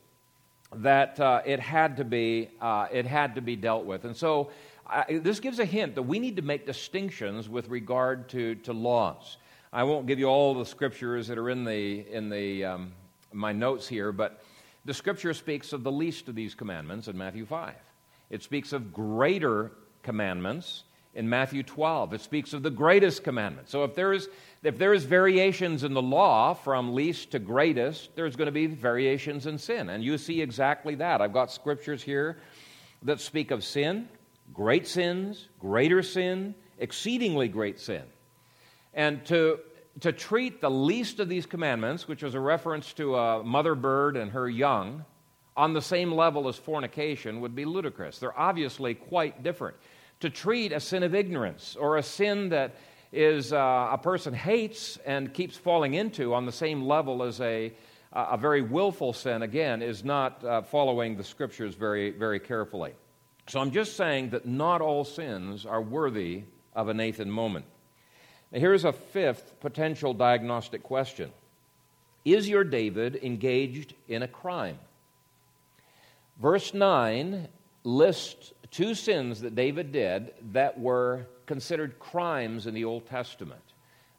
that 0.77 1.21
uh, 1.21 1.43
it, 1.45 1.61
had 1.61 1.99
to 1.99 2.05
be, 2.05 2.49
uh, 2.61 2.87
it 2.91 3.05
had 3.05 3.35
to 3.35 3.43
be 3.43 3.57
dealt 3.57 3.85
with. 3.85 4.05
And 4.05 4.17
so 4.17 4.51
this 5.09 5.41
gives 5.41 5.59
a 5.59 5.65
hint 5.65 5.95
that 5.95 6.03
we 6.03 6.19
need 6.19 6.37
to 6.37 6.43
make 6.43 6.67
distinctions 6.67 7.49
with 7.49 7.69
regard 7.69 8.29
to, 8.31 8.57
to 8.57 8.73
laws. 8.73 9.37
I 9.73 9.85
won't 9.85 10.07
give 10.07 10.19
you 10.19 10.27
all 10.27 10.55
the 10.55 10.67
scriptures 10.67 11.29
that 11.29 11.39
are 11.39 11.49
in, 11.49 11.65
the, 11.65 12.07
in 12.11 12.29
the, 12.29 12.65
um, 12.65 12.93
my 13.33 13.53
notes 13.53 13.89
here, 13.89 14.13
but 14.13 14.43
the 14.85 14.93
scripture 14.93 15.33
speaks 15.33 15.73
of 15.73 15.83
the 15.83 15.93
least 15.93 16.29
of 16.29 16.35
these 16.35 16.55
commandments 16.55 17.09
in 17.09 17.17
Matthew 17.17 17.47
5. 17.47 17.75
It 18.31 18.43
speaks 18.43 18.73
of 18.73 18.93
greater 18.93 19.73
commandments 20.03 20.85
in 21.15 21.29
Matthew 21.29 21.63
12. 21.63 22.15
It 22.15 22.21
speaks 22.21 22.53
of 22.53 22.63
the 22.63 22.71
greatest 22.71 23.23
commandment. 23.23 23.69
So 23.69 23.85
if 23.85 23.95
there 23.95 24.13
is 24.13 24.29
if 24.63 24.79
there 24.79 24.95
is 24.95 25.05
variations 25.05 25.83
in 25.85 25.93
the 25.93 26.03
law 26.03 26.55
from 26.55 26.95
least 26.95 27.33
to 27.33 27.39
greatest, 27.39 28.15
there's 28.15 28.37
going 28.37 28.47
to 28.47 28.53
be 28.53 28.67
variations 28.67 29.47
in 29.47 29.59
sin. 29.59 29.91
And 29.91 30.05
you 30.05 30.17
see 30.19 30.41
exactly 30.41 30.95
that. 30.97 31.21
I've 31.21 31.33
got 31.33 31.51
scriptures 31.51 32.03
here 32.03 32.39
that 33.03 33.21
speak 33.21 33.51
of 33.51 33.65
sin, 33.65 34.09
great 34.53 34.87
sins, 34.87 35.49
greater 35.59 36.03
sin, 36.03 36.55
exceedingly 36.79 37.49
great 37.49 37.79
sin. 37.81 38.03
And 38.95 39.25
to, 39.27 39.59
to 40.01 40.13
treat 40.13 40.61
the 40.61 40.71
least 40.71 41.21
of 41.21 41.29
these 41.29 41.47
commandments, 41.47 42.07
which 42.07 42.23
was 42.23 42.35
a 42.35 42.41
reference 42.41 42.93
to 42.95 43.17
a 43.17 43.43
mother 43.43 43.75
bird 43.75 44.17
and 44.17 44.31
her 44.33 44.49
young, 44.49 45.05
on 45.57 45.75
the 45.75 45.83
same 45.83 46.13
level 46.13 46.49
as 46.49 46.57
fornication 46.57 47.41
would 47.41 47.55
be 47.55 47.65
ludicrous. 47.65 48.19
They're 48.19 48.39
obviously 48.39 48.95
quite 48.95 49.43
different. 49.43 49.77
To 50.21 50.31
treat 50.31 50.73
a 50.73 50.81
sin 50.81 51.03
of 51.03 51.15
ignorance 51.15 51.77
or 51.79 51.97
a 51.97 52.03
sin 52.03 52.51
that 52.51 52.77
is 53.13 53.53
uh, 53.53 53.89
a 53.93 53.99
person 53.99 54.33
hates 54.33 54.97
and 55.05 55.33
keeps 55.35 55.57
falling 55.57 55.95
into 55.95 56.33
on 56.33 56.47
the 56.47 56.53
same 56.53 56.83
level 56.87 57.23
as 57.23 57.41
a, 57.41 57.73
a 58.13 58.39
very 58.39 58.63
willful 58.63 59.13
sin, 59.13 59.43
again, 59.43 59.83
is 59.83 60.05
not 60.05 60.43
uh, 60.45 60.63
following 60.63 61.17
the 61.17 61.25
scriptures 61.25 61.75
very, 61.75 62.11
very 62.11 62.41
carefully. 62.41 62.93
So 63.49 63.61
I'm 63.61 63.73
just 63.73 63.97
saying 63.97 64.31
that 64.31 64.47
not 64.47 64.81
all 64.81 65.05
sins 65.05 65.67
are 65.67 65.83
worthy 65.83 66.45
of 66.75 66.89
a 66.89 66.95
Nathan 66.95 67.31
moment. 67.31 67.65
Now, 68.51 68.61
here's 68.61 68.85
a 68.85 68.93
fifth 68.93 69.61
potential 69.61 70.15
diagnostic 70.15 70.83
question 70.83 71.31
Is 72.25 72.49
your 72.49 72.65
David 72.65 73.17
engaged 73.23 73.95
in 74.09 74.23
a 74.23 74.29
crime? 74.29 74.79
Verse 76.41 76.73
9 76.73 77.49
lists 77.85 78.53
two 78.71 78.95
sins 78.95 79.43
that 79.43 79.55
David 79.55 79.93
did 79.93 80.33
that 80.53 80.81
were 80.81 81.27
considered 81.47 81.99
crimes 81.99 82.67
in 82.67 82.75
the 82.75 82.85
Old 82.85 83.07
Testament 83.07 83.61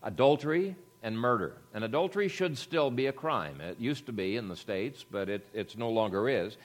adultery 0.03 0.75
and 1.01 1.17
murder. 1.17 1.57
And 1.73 1.83
adultery 1.83 2.27
should 2.27 2.57
still 2.57 2.91
be 2.91 3.07
a 3.07 3.11
crime. 3.11 3.61
It 3.61 3.79
used 3.79 4.05
to 4.05 4.13
be 4.13 4.35
in 4.35 4.47
the 4.47 4.55
States, 4.55 5.05
but 5.09 5.29
it 5.29 5.47
it's 5.53 5.77
no 5.77 5.89
longer 5.89 6.29
is. 6.29 6.55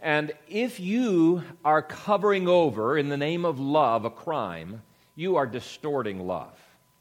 And 0.00 0.32
if 0.48 0.78
you 0.78 1.42
are 1.64 1.82
covering 1.82 2.48
over, 2.48 2.96
in 2.96 3.08
the 3.08 3.16
name 3.16 3.44
of 3.44 3.58
love, 3.58 4.04
a 4.04 4.10
crime, 4.10 4.82
you 5.16 5.36
are 5.36 5.46
distorting 5.46 6.26
love. 6.26 6.54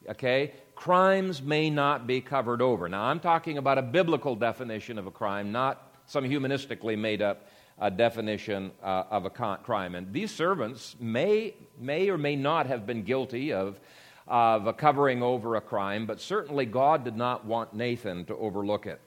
Okay? 0.09 0.53
Crimes 0.75 1.41
may 1.41 1.69
not 1.69 2.07
be 2.07 2.21
covered 2.21 2.61
over. 2.61 2.89
Now, 2.89 3.03
I'm 3.03 3.19
talking 3.19 3.57
about 3.57 3.77
a 3.77 3.83
biblical 3.83 4.35
definition 4.35 4.97
of 4.97 5.05
a 5.05 5.11
crime, 5.11 5.51
not 5.51 5.91
some 6.07 6.23
humanistically 6.23 6.97
made 6.97 7.21
up 7.21 7.47
a 7.79 7.91
definition 7.91 8.71
uh, 8.81 9.03
of 9.11 9.25
a 9.25 9.29
crime. 9.29 9.93
And 9.93 10.11
these 10.11 10.31
servants 10.31 10.95
may, 10.99 11.53
may 11.79 12.09
or 12.09 12.17
may 12.17 12.35
not 12.35 12.65
have 12.65 12.87
been 12.87 13.03
guilty 13.03 13.53
of, 13.53 13.79
of 14.27 14.75
covering 14.77 15.21
over 15.21 15.55
a 15.55 15.61
crime, 15.61 16.07
but 16.07 16.19
certainly 16.19 16.65
God 16.65 17.03
did 17.03 17.15
not 17.15 17.45
want 17.45 17.75
Nathan 17.75 18.25
to 18.25 18.35
overlook 18.35 18.87
it. 18.87 18.99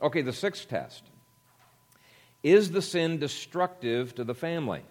Okay, 0.00 0.22
the 0.22 0.32
sixth 0.32 0.68
test 0.68 1.02
Is 2.44 2.70
the 2.70 2.82
sin 2.82 3.18
destructive 3.18 4.14
to 4.16 4.22
the 4.22 4.34
family? 4.34 4.82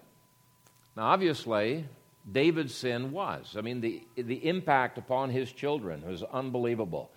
Now, 0.96 1.04
obviously, 1.04 1.84
David's 2.30 2.74
sin 2.74 3.12
was. 3.12 3.54
I 3.56 3.60
mean, 3.60 3.80
the, 3.80 4.02
the 4.16 4.46
impact 4.48 4.98
upon 4.98 5.30
his 5.30 5.52
children 5.52 6.02
was 6.04 6.24
unbelievable. 6.24 7.12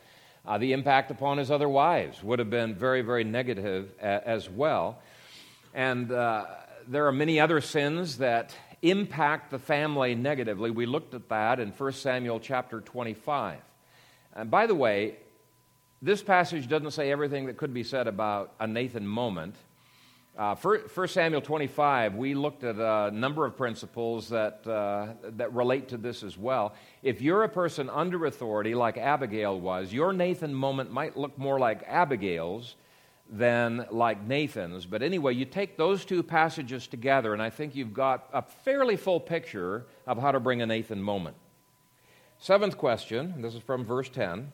Uh, 0.46 0.60
the 0.60 0.74
impact 0.74 1.10
upon 1.10 1.40
his 1.40 1.50
other 1.50 1.68
wives 1.68 2.24
would 2.24 2.38
have 2.38 2.52
been 2.52 2.76
very, 2.76 3.02
very 3.02 3.24
negative 3.24 3.90
as 4.00 4.48
well. 4.48 5.00
And 5.74 6.12
uh, 6.12 6.46
there 6.88 7.08
are 7.08 7.12
many 7.12 7.40
other 7.40 7.60
sins 7.60 8.20
that 8.20 8.56
impact 8.84 9.50
the 9.50 9.60
family 9.60 10.14
negatively. 10.14 10.70
We 10.70 10.86
looked 10.86 11.16
at 11.16 11.30
that 11.30 11.60
in 11.60 11.72
1 11.72 11.92
Samuel 11.94 12.40
chapter 12.40 12.80
25. 12.80 13.58
And 14.36 14.52
by 14.52 14.68
the 14.68 14.76
way, 14.76 15.16
this 16.00 16.22
passage 16.22 16.68
doesn't 16.68 16.92
say 16.92 17.12
everything 17.12 17.48
that 17.48 17.58
could 17.58 17.74
be 17.74 17.84
said 17.84 18.08
about 18.08 18.54
a 18.60 18.68
Nathan 18.68 19.08
moment. 19.08 19.56
Uh, 20.38 20.56
1 20.56 21.08
Samuel 21.08 21.42
25, 21.42 22.14
we 22.14 22.36
looked 22.36 22.64
at 22.64 22.76
a 22.76 23.10
number 23.10 23.44
of 23.44 23.58
principles 23.58 24.30
that, 24.30 24.62
uh, 24.68 25.08
that 25.32 25.52
relate 25.52 25.88
to 25.88 25.98
this 25.98 26.22
as 26.22 26.38
well. 26.38 26.76
If 27.02 27.24
you're 27.24 27.42
a 27.42 27.50
person 27.50 27.90
under 27.90 28.24
authority, 28.28 28.76
like 28.76 29.00
Abigail 29.00 29.60
was, 29.60 29.92
your 29.92 30.14
Nathan 30.14 30.54
moment 30.54 30.92
might 30.92 31.18
look 31.18 31.36
more 31.40 31.58
like 31.58 31.82
Abigail's 31.88 32.76
than 33.28 33.88
like 33.90 34.22
Nathan's. 34.28 34.86
But 34.86 35.02
anyway, 35.02 35.34
you 35.34 35.44
take 35.44 35.76
those 35.76 36.06
two 36.06 36.22
passages 36.22 36.86
together, 36.86 37.34
and 37.34 37.42
I 37.42 37.50
think 37.50 37.76
you've 37.76 37.96
got 37.96 38.30
a 38.32 38.44
fairly 38.44 38.96
full 38.96 39.20
picture 39.20 39.88
of 40.06 40.20
how 40.20 40.32
to 40.32 40.40
bring 40.40 40.62
a 40.62 40.68
Nathan 40.68 41.02
moment. 41.02 41.36
Seventh 42.38 42.78
question 42.78 43.42
this 43.42 43.56
is 43.56 43.64
from 43.64 43.84
verse 43.84 44.10
10 44.10 44.52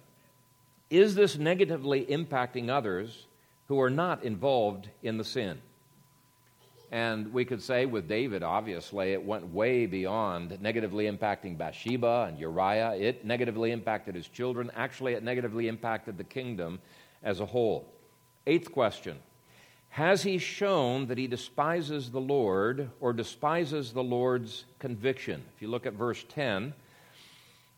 Is 0.89 1.15
this 1.15 1.37
negatively 1.37 2.05
impacting 2.05 2.69
others 2.69 3.27
who 3.67 3.81
are 3.81 3.89
not 3.89 4.23
involved 4.23 4.87
in 5.03 5.17
the 5.17 5.25
sin? 5.25 5.59
And 6.93 7.33
we 7.33 7.43
could 7.43 7.59
say 7.59 7.87
with 7.87 8.07
David, 8.07 8.43
obviously, 8.43 9.13
it 9.13 9.25
went 9.25 9.51
way 9.51 9.87
beyond 9.87 10.61
negatively 10.61 11.05
impacting 11.05 11.57
Bathsheba 11.57 12.27
and 12.29 12.37
Uriah. 12.37 12.93
It 12.93 13.25
negatively 13.25 13.71
impacted 13.71 14.13
his 14.13 14.27
children. 14.27 14.69
Actually, 14.75 15.13
it 15.13 15.23
negatively 15.23 15.67
impacted 15.67 16.19
the 16.19 16.23
kingdom 16.23 16.79
as 17.23 17.39
a 17.39 17.47
whole. 17.47 17.91
Eighth 18.45 18.71
question 18.71 19.17
Has 19.89 20.21
he 20.21 20.37
shown 20.37 21.07
that 21.07 21.17
he 21.17 21.25
despises 21.25 22.11
the 22.11 22.21
Lord 22.21 22.91
or 22.99 23.11
despises 23.11 23.91
the 23.91 24.03
Lord's 24.03 24.65
conviction? 24.77 25.41
If 25.55 25.63
you 25.63 25.69
look 25.69 25.87
at 25.87 25.93
verse 25.93 26.23
10, 26.29 26.75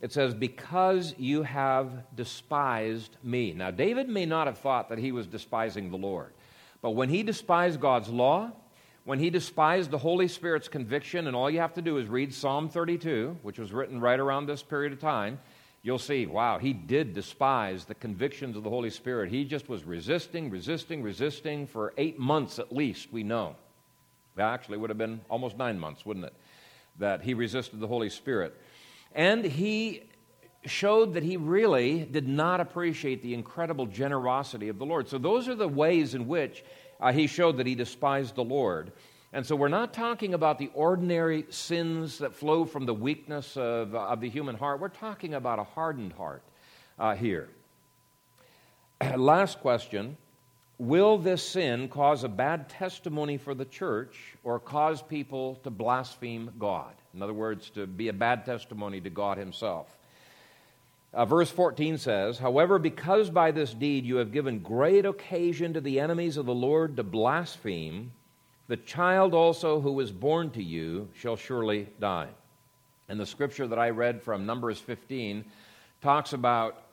it 0.01 0.11
says, 0.11 0.33
Because 0.33 1.15
you 1.17 1.43
have 1.43 2.03
despised 2.17 3.15
me. 3.23 3.53
Now, 3.53 3.71
David 3.71 4.09
may 4.09 4.25
not 4.25 4.47
have 4.47 4.57
thought 4.57 4.89
that 4.89 4.97
he 4.97 5.13
was 5.13 5.25
despising 5.25 5.89
the 5.89 5.95
Lord, 5.95 6.33
but 6.81 6.91
when 6.91 7.07
he 7.07 7.23
despised 7.23 7.79
God's 7.79 8.09
law, 8.09 8.51
when 9.05 9.19
he 9.19 9.29
despised 9.29 9.91
the 9.91 9.99
Holy 9.99 10.27
Spirit's 10.27 10.67
conviction, 10.67 11.27
and 11.27 11.35
all 11.35 11.49
you 11.49 11.59
have 11.59 11.75
to 11.75 11.81
do 11.81 11.97
is 11.97 12.07
read 12.07 12.33
Psalm 12.33 12.69
32, 12.69 13.37
which 13.43 13.59
was 13.59 13.71
written 13.71 14.01
right 14.01 14.19
around 14.19 14.47
this 14.47 14.63
period 14.63 14.91
of 14.91 14.99
time, 14.99 15.39
you'll 15.83 15.99
see, 15.99 16.25
wow, 16.25 16.57
he 16.57 16.73
did 16.73 17.13
despise 17.13 17.85
the 17.85 17.93
convictions 17.93 18.57
of 18.57 18.63
the 18.63 18.69
Holy 18.69 18.89
Spirit. 18.89 19.29
He 19.29 19.45
just 19.45 19.69
was 19.69 19.83
resisting, 19.83 20.49
resisting, 20.49 21.03
resisting 21.03 21.67
for 21.67 21.93
eight 21.97 22.17
months 22.17 22.57
at 22.57 22.75
least, 22.75 23.13
we 23.13 23.21
know. 23.21 23.55
Well, 24.35 24.47
actually, 24.47 24.79
would 24.79 24.89
have 24.89 24.97
been 24.97 25.21
almost 25.29 25.55
nine 25.55 25.79
months, 25.79 26.03
wouldn't 26.03 26.25
it? 26.25 26.33
That 26.97 27.21
he 27.21 27.35
resisted 27.35 27.79
the 27.79 27.87
Holy 27.87 28.09
Spirit. 28.09 28.59
And 29.13 29.45
he 29.45 30.01
showed 30.65 31.13
that 31.13 31.21
he 31.21 31.37
really 31.37 31.99
did 31.99 32.27
not 32.27 32.59
appreciate 32.59 33.21
the 33.21 33.35
incredible 33.35 33.85
generosity 33.85 34.67
of 34.67 34.79
the 34.79 34.85
Lord. 34.85 35.07
So, 35.07 35.19
those 35.19 35.47
are 35.47 35.53
the 35.53 35.67
ways 35.67 36.15
in 36.15 36.27
which 36.27 36.63
uh, 36.99 37.11
he 37.11 37.27
showed 37.27 37.57
that 37.57 37.67
he 37.67 37.75
despised 37.75 38.35
the 38.35 38.43
Lord. 38.43 38.91
And 39.33 39.45
so 39.45 39.55
we're 39.55 39.67
not 39.67 39.93
talking 39.93 40.33
about 40.33 40.59
the 40.59 40.71
ordinary 40.73 41.45
sins 41.49 42.19
that 42.19 42.33
flow 42.33 42.63
from 42.63 42.85
the 42.85 42.93
weakness 42.93 43.57
of, 43.57 43.93
uh, 43.93 43.99
of 43.99 44.21
the 44.21 44.29
human 44.29 44.55
heart. 44.55 44.79
We're 44.79 44.87
talking 44.87 45.33
about 45.33 45.59
a 45.59 45.63
hardened 45.63 46.13
heart 46.13 46.41
uh, 46.97 47.15
here. 47.15 47.49
Last 49.17 49.59
question 49.59 50.17
Will 50.77 51.17
this 51.17 51.41
sin 51.41 51.87
cause 51.87 52.25
a 52.25 52.29
bad 52.29 52.67
testimony 52.67 53.37
for 53.37 53.53
the 53.53 53.63
church 53.63 54.35
or 54.43 54.59
cause 54.59 55.01
people 55.01 55.55
to 55.63 55.69
blaspheme 55.69 56.51
God? 56.59 56.93
In 57.13 57.21
other 57.21 57.33
words, 57.33 57.69
to 57.71 57.87
be 57.87 58.09
a 58.09 58.13
bad 58.13 58.45
testimony 58.45 58.99
to 58.99 59.09
God 59.09 59.37
Himself. 59.37 59.97
Uh, 61.15 61.23
verse 61.23 61.49
14 61.49 61.97
says, 61.97 62.37
However, 62.37 62.77
because 62.77 63.29
by 63.29 63.51
this 63.51 63.73
deed 63.73 64.05
you 64.05 64.17
have 64.17 64.33
given 64.33 64.59
great 64.59 65.05
occasion 65.05 65.73
to 65.73 65.79
the 65.79 66.01
enemies 66.01 66.35
of 66.35 66.45
the 66.45 66.53
Lord 66.53 66.97
to 66.97 67.03
blaspheme, 67.03 68.11
The 68.67 68.75
child 68.75 69.33
also 69.33 69.79
who 69.79 69.97
is 70.01 70.11
born 70.11 70.49
to 70.51 70.63
you 70.63 71.07
shall 71.15 71.37
surely 71.37 71.87
die. 72.01 72.27
And 73.07 73.17
the 73.17 73.25
scripture 73.25 73.65
that 73.67 73.79
I 73.79 73.91
read 73.91 74.23
from 74.23 74.45
Numbers 74.45 74.79
15 74.79 75.45
talks 76.01 76.33
about 76.33 76.83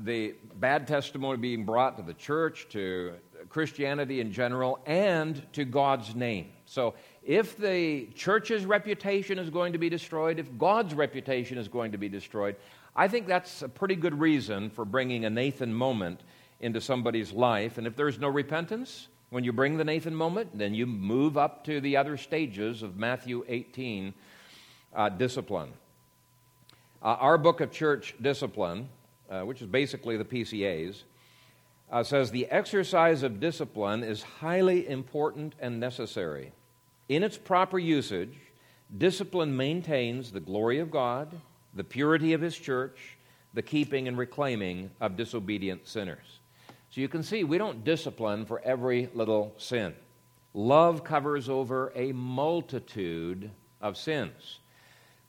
the 0.00 0.34
bad 0.54 0.86
testimony 0.86 1.36
being 1.36 1.64
brought 1.64 1.96
to 1.96 2.02
the 2.02 2.14
church, 2.14 2.68
to 2.70 3.14
Christianity 3.48 4.20
in 4.20 4.32
general, 4.32 4.78
and 4.86 5.42
to 5.52 5.64
God's 5.64 6.14
name. 6.14 6.46
So, 6.66 6.94
if 7.22 7.56
the 7.56 8.06
church's 8.14 8.64
reputation 8.64 9.38
is 9.38 9.50
going 9.50 9.72
to 9.72 9.78
be 9.78 9.90
destroyed, 9.90 10.38
if 10.38 10.56
God's 10.56 10.94
reputation 10.94 11.58
is 11.58 11.68
going 11.68 11.92
to 11.92 11.98
be 11.98 12.08
destroyed, 12.08 12.56
I 12.98 13.06
think 13.06 13.28
that's 13.28 13.62
a 13.62 13.68
pretty 13.68 13.94
good 13.94 14.18
reason 14.18 14.70
for 14.70 14.84
bringing 14.84 15.24
a 15.24 15.30
Nathan 15.30 15.72
moment 15.72 16.20
into 16.58 16.80
somebody's 16.80 17.32
life. 17.32 17.78
And 17.78 17.86
if 17.86 17.94
there's 17.94 18.18
no 18.18 18.26
repentance, 18.26 19.06
when 19.30 19.44
you 19.44 19.52
bring 19.52 19.76
the 19.76 19.84
Nathan 19.84 20.16
moment, 20.16 20.58
then 20.58 20.74
you 20.74 20.84
move 20.84 21.38
up 21.38 21.62
to 21.66 21.80
the 21.80 21.96
other 21.96 22.16
stages 22.16 22.82
of 22.82 22.96
Matthew 22.96 23.44
18 23.46 24.12
uh, 24.96 25.10
discipline. 25.10 25.70
Uh, 27.00 27.14
our 27.20 27.38
book 27.38 27.60
of 27.60 27.70
church 27.70 28.16
discipline, 28.20 28.88
uh, 29.30 29.42
which 29.42 29.62
is 29.62 29.68
basically 29.68 30.16
the 30.16 30.24
PCAs, 30.24 31.04
uh, 31.92 32.02
says 32.02 32.32
the 32.32 32.46
exercise 32.46 33.22
of 33.22 33.38
discipline 33.38 34.02
is 34.02 34.24
highly 34.24 34.88
important 34.88 35.54
and 35.60 35.78
necessary. 35.78 36.50
In 37.08 37.22
its 37.22 37.38
proper 37.38 37.78
usage, 37.78 38.34
discipline 38.96 39.56
maintains 39.56 40.32
the 40.32 40.40
glory 40.40 40.80
of 40.80 40.90
God, 40.90 41.40
the 41.74 41.84
purity 41.84 42.32
of 42.32 42.40
His 42.40 42.56
church, 42.56 43.18
the 43.54 43.62
keeping 43.62 44.08
and 44.08 44.18
reclaiming 44.18 44.90
of 45.00 45.16
disobedient 45.16 45.86
sinners. 45.86 46.40
So 46.90 47.00
you 47.00 47.08
can 47.08 47.22
see 47.22 47.44
we 47.44 47.58
don't 47.58 47.84
discipline 47.84 48.46
for 48.46 48.60
every 48.60 49.08
little 49.14 49.54
sin. 49.58 49.94
Love 50.54 51.04
covers 51.04 51.48
over 51.48 51.92
a 51.94 52.12
multitude 52.12 53.50
of 53.80 53.96
sins. 53.96 54.60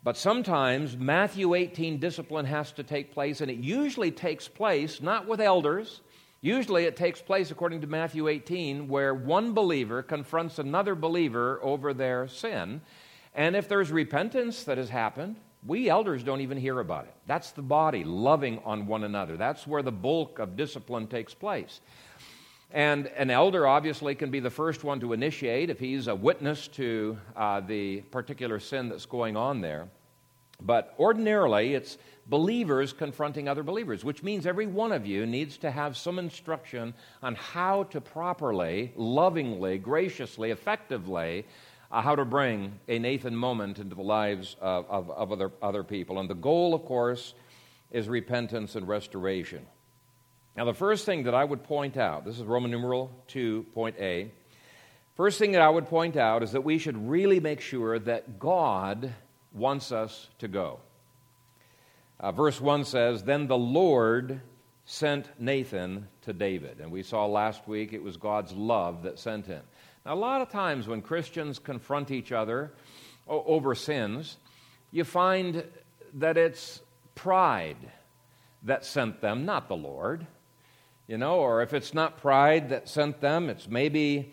But 0.02 0.16
sometimes 0.16 0.96
Matthew 0.96 1.54
18 1.54 2.00
discipline 2.00 2.46
has 2.46 2.72
to 2.74 2.84
take 2.84 3.14
place, 3.14 3.42
and 3.42 3.52
it 3.52 3.58
usually 3.58 4.12
takes 4.12 4.48
place 4.48 5.02
not 5.02 5.28
with 5.28 5.42
elders. 5.42 6.02
Usually 6.42 6.86
it 6.86 6.96
takes 6.96 7.22
place, 7.22 7.52
according 7.52 7.82
to 7.82 7.88
Matthew 7.88 8.30
18, 8.30 8.88
where 8.88 9.14
one 9.14 9.54
believer 9.54 10.02
confronts 10.02 10.58
another 10.58 10.96
believer 10.96 11.60
over 11.62 11.94
their 11.94 12.30
sin. 12.30 12.80
And 13.36 13.58
if 13.58 13.68
there's 13.68 13.92
repentance 13.92 14.64
that 14.64 14.78
has 14.78 14.90
happened, 14.90 15.36
we 15.66 15.90
elders 15.90 16.24
don't 16.24 16.42
even 16.42 16.58
hear 16.58 16.80
about 16.80 17.06
it. 17.06 17.14
That's 17.28 17.52
the 17.52 17.62
body 17.62 18.04
loving 18.04 18.60
on 18.66 18.88
one 18.88 19.04
another. 19.04 19.38
That's 19.38 19.68
where 19.68 19.84
the 19.84 19.92
bulk 19.92 20.40
of 20.40 20.56
discipline 20.56 21.08
takes 21.08 21.34
place. 21.34 21.82
And 22.72 23.08
an 23.08 23.32
elder 23.32 23.68
obviously 23.68 24.14
can 24.16 24.30
be 24.30 24.40
the 24.40 24.52
first 24.52 24.84
one 24.84 25.00
to 25.00 25.14
initiate 25.14 25.70
if 25.70 25.80
he's 25.80 26.08
a 26.08 26.16
witness 26.16 26.68
to 26.70 27.18
uh, 27.36 27.62
the 27.62 28.02
particular 28.02 28.60
sin 28.60 28.90
that's 28.90 29.08
going 29.08 29.36
on 29.36 29.60
there. 29.60 29.90
But 30.62 30.94
ordinarily, 31.00 31.74
it's 31.74 31.98
believers 32.28 32.94
confronting 32.94 33.48
other 33.48 33.64
believers, 33.64 34.04
which 34.04 34.24
means 34.24 34.46
every 34.46 34.68
one 34.68 34.92
of 34.92 35.06
you 35.06 35.26
needs 35.26 35.58
to 35.60 35.72
have 35.72 35.98
some 35.98 36.20
instruction 36.20 36.94
on 37.24 37.36
how 37.36 37.84
to 37.84 38.00
properly, 38.00 38.94
lovingly, 38.96 39.78
graciously, 39.78 40.52
effectively, 40.52 41.46
uh, 41.92 42.02
how 42.02 42.16
to 42.16 42.26
bring 42.26 42.80
a 42.88 43.00
Nathan 43.00 43.36
moment 43.36 43.80
into 43.80 43.96
the 43.96 44.02
lives 44.02 44.56
of, 44.62 44.86
of, 44.90 45.10
of 45.10 45.32
other, 45.32 45.52
other 45.62 45.84
people. 45.84 46.20
And 46.20 46.30
the 46.30 46.36
goal, 46.36 46.74
of 46.74 46.86
course, 46.86 47.34
is 47.92 48.08
repentance 48.08 48.76
and 48.76 48.88
restoration. 48.88 49.66
Now, 50.56 50.66
the 50.66 50.74
first 50.74 51.06
thing 51.06 51.24
that 51.24 51.34
I 51.34 51.44
would 51.44 51.64
point 51.64 51.98
out, 51.98 52.26
this 52.26 52.38
is 52.38 52.44
Roman 52.44 52.72
numeral 52.72 53.12
2, 53.28 53.66
point 53.74 53.96
A. 54.00 54.32
First 55.16 55.40
thing 55.40 55.54
that 55.54 55.62
I 55.62 55.70
would 55.70 55.88
point 55.88 56.16
out 56.16 56.44
is 56.44 56.52
that 56.52 56.64
we 56.64 56.78
should 56.78 57.10
really 57.10 57.40
make 57.40 57.62
sure 57.62 57.98
that 58.00 58.40
God 58.40 59.14
wants 59.54 59.92
us 59.92 60.30
to 60.40 60.48
go. 60.48 60.80
Uh, 62.20 62.32
verse 62.32 62.60
1 62.60 62.86
says, 62.86 63.24
Then 63.24 63.48
the 63.48 63.58
Lord 63.58 64.42
sent 64.86 65.30
Nathan 65.40 66.08
to 66.24 66.34
David. 66.34 66.80
And 66.82 66.92
we 66.92 67.04
saw 67.04 67.26
last 67.26 67.68
week 67.68 67.94
it 67.94 68.04
was 68.04 68.18
God's 68.18 68.52
love 68.54 69.04
that 69.04 69.20
sent 69.20 69.46
him. 69.46 69.62
A 70.10 70.16
lot 70.16 70.42
of 70.42 70.50
times 70.50 70.88
when 70.88 71.02
Christians 71.02 71.60
confront 71.60 72.12
each 72.12 72.32
other 72.34 72.74
over 73.28 73.76
sins, 73.76 74.38
you 74.92 75.04
find 75.04 75.64
that 76.16 76.36
it's 76.36 76.82
pride 77.16 77.78
that 78.64 78.84
sent 78.84 79.22
them, 79.22 79.46
not 79.46 79.70
the 79.70 79.78
Lord 79.78 80.26
you 81.10 81.18
know, 81.18 81.40
or 81.40 81.64
if 81.64 81.74
it's 81.74 81.96
not 81.96 82.20
pride 82.20 82.70
that 82.70 82.88
sent 82.88 83.20
them, 83.20 83.50
it's 83.50 83.68
maybe 83.68 84.32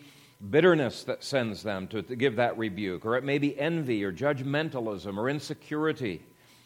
bitterness 0.51 1.03
that 1.05 1.23
sends 1.23 1.63
them 1.63 1.87
to, 1.87 2.03
to 2.03 2.15
give 2.15 2.35
that 2.35 2.55
rebuke, 2.55 3.03
or 3.03 3.17
it 3.17 3.23
may 3.23 3.39
be 3.39 3.59
envy 3.59 4.03
or 4.03 4.13
judgmentalism 4.13 5.17
or 5.17 5.27
insecurity 5.27 6.21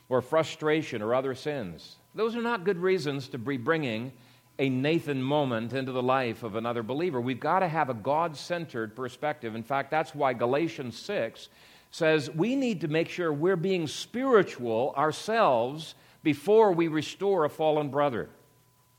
or 0.10 0.21
frustration 0.21 1.02
or 1.02 1.15
other 1.15 1.34
sins. 1.34 1.95
Those 2.13 2.36
are 2.36 2.41
not 2.41 2.65
good 2.65 2.78
reasons 2.78 3.30
to 3.30 3.38
be 3.38 3.56
bringing 3.56 4.12
a 4.62 4.69
Nathan 4.69 5.24
moment 5.24 5.74
into 5.74 5.91
the 5.91 6.04
life 6.04 6.43
of 6.43 6.56
another 6.56 6.84
believer. 6.84 7.19
We've 7.19 7.39
got 7.39 7.60
to 7.60 7.67
have 7.67 7.89
a 7.89 7.95
God 7.95 8.38
centered 8.38 8.95
perspective. 8.95 9.56
In 9.56 9.63
fact, 9.63 9.89
that's 9.89 10.13
why 10.13 10.34
Galatians 10.34 10.95
6 11.00 11.50
says 11.89 12.30
we 12.30 12.56
need 12.56 12.82
to 12.82 12.88
make 12.88 13.10
sure 13.10 13.34
we're 13.34 13.56
being 13.56 13.88
spiritual 13.88 14.93
ourselves 14.95 15.95
before 16.21 16.74
we 16.74 16.88
restore 16.88 17.43
a 17.43 17.50
fallen 17.50 17.89
brother. 17.89 18.30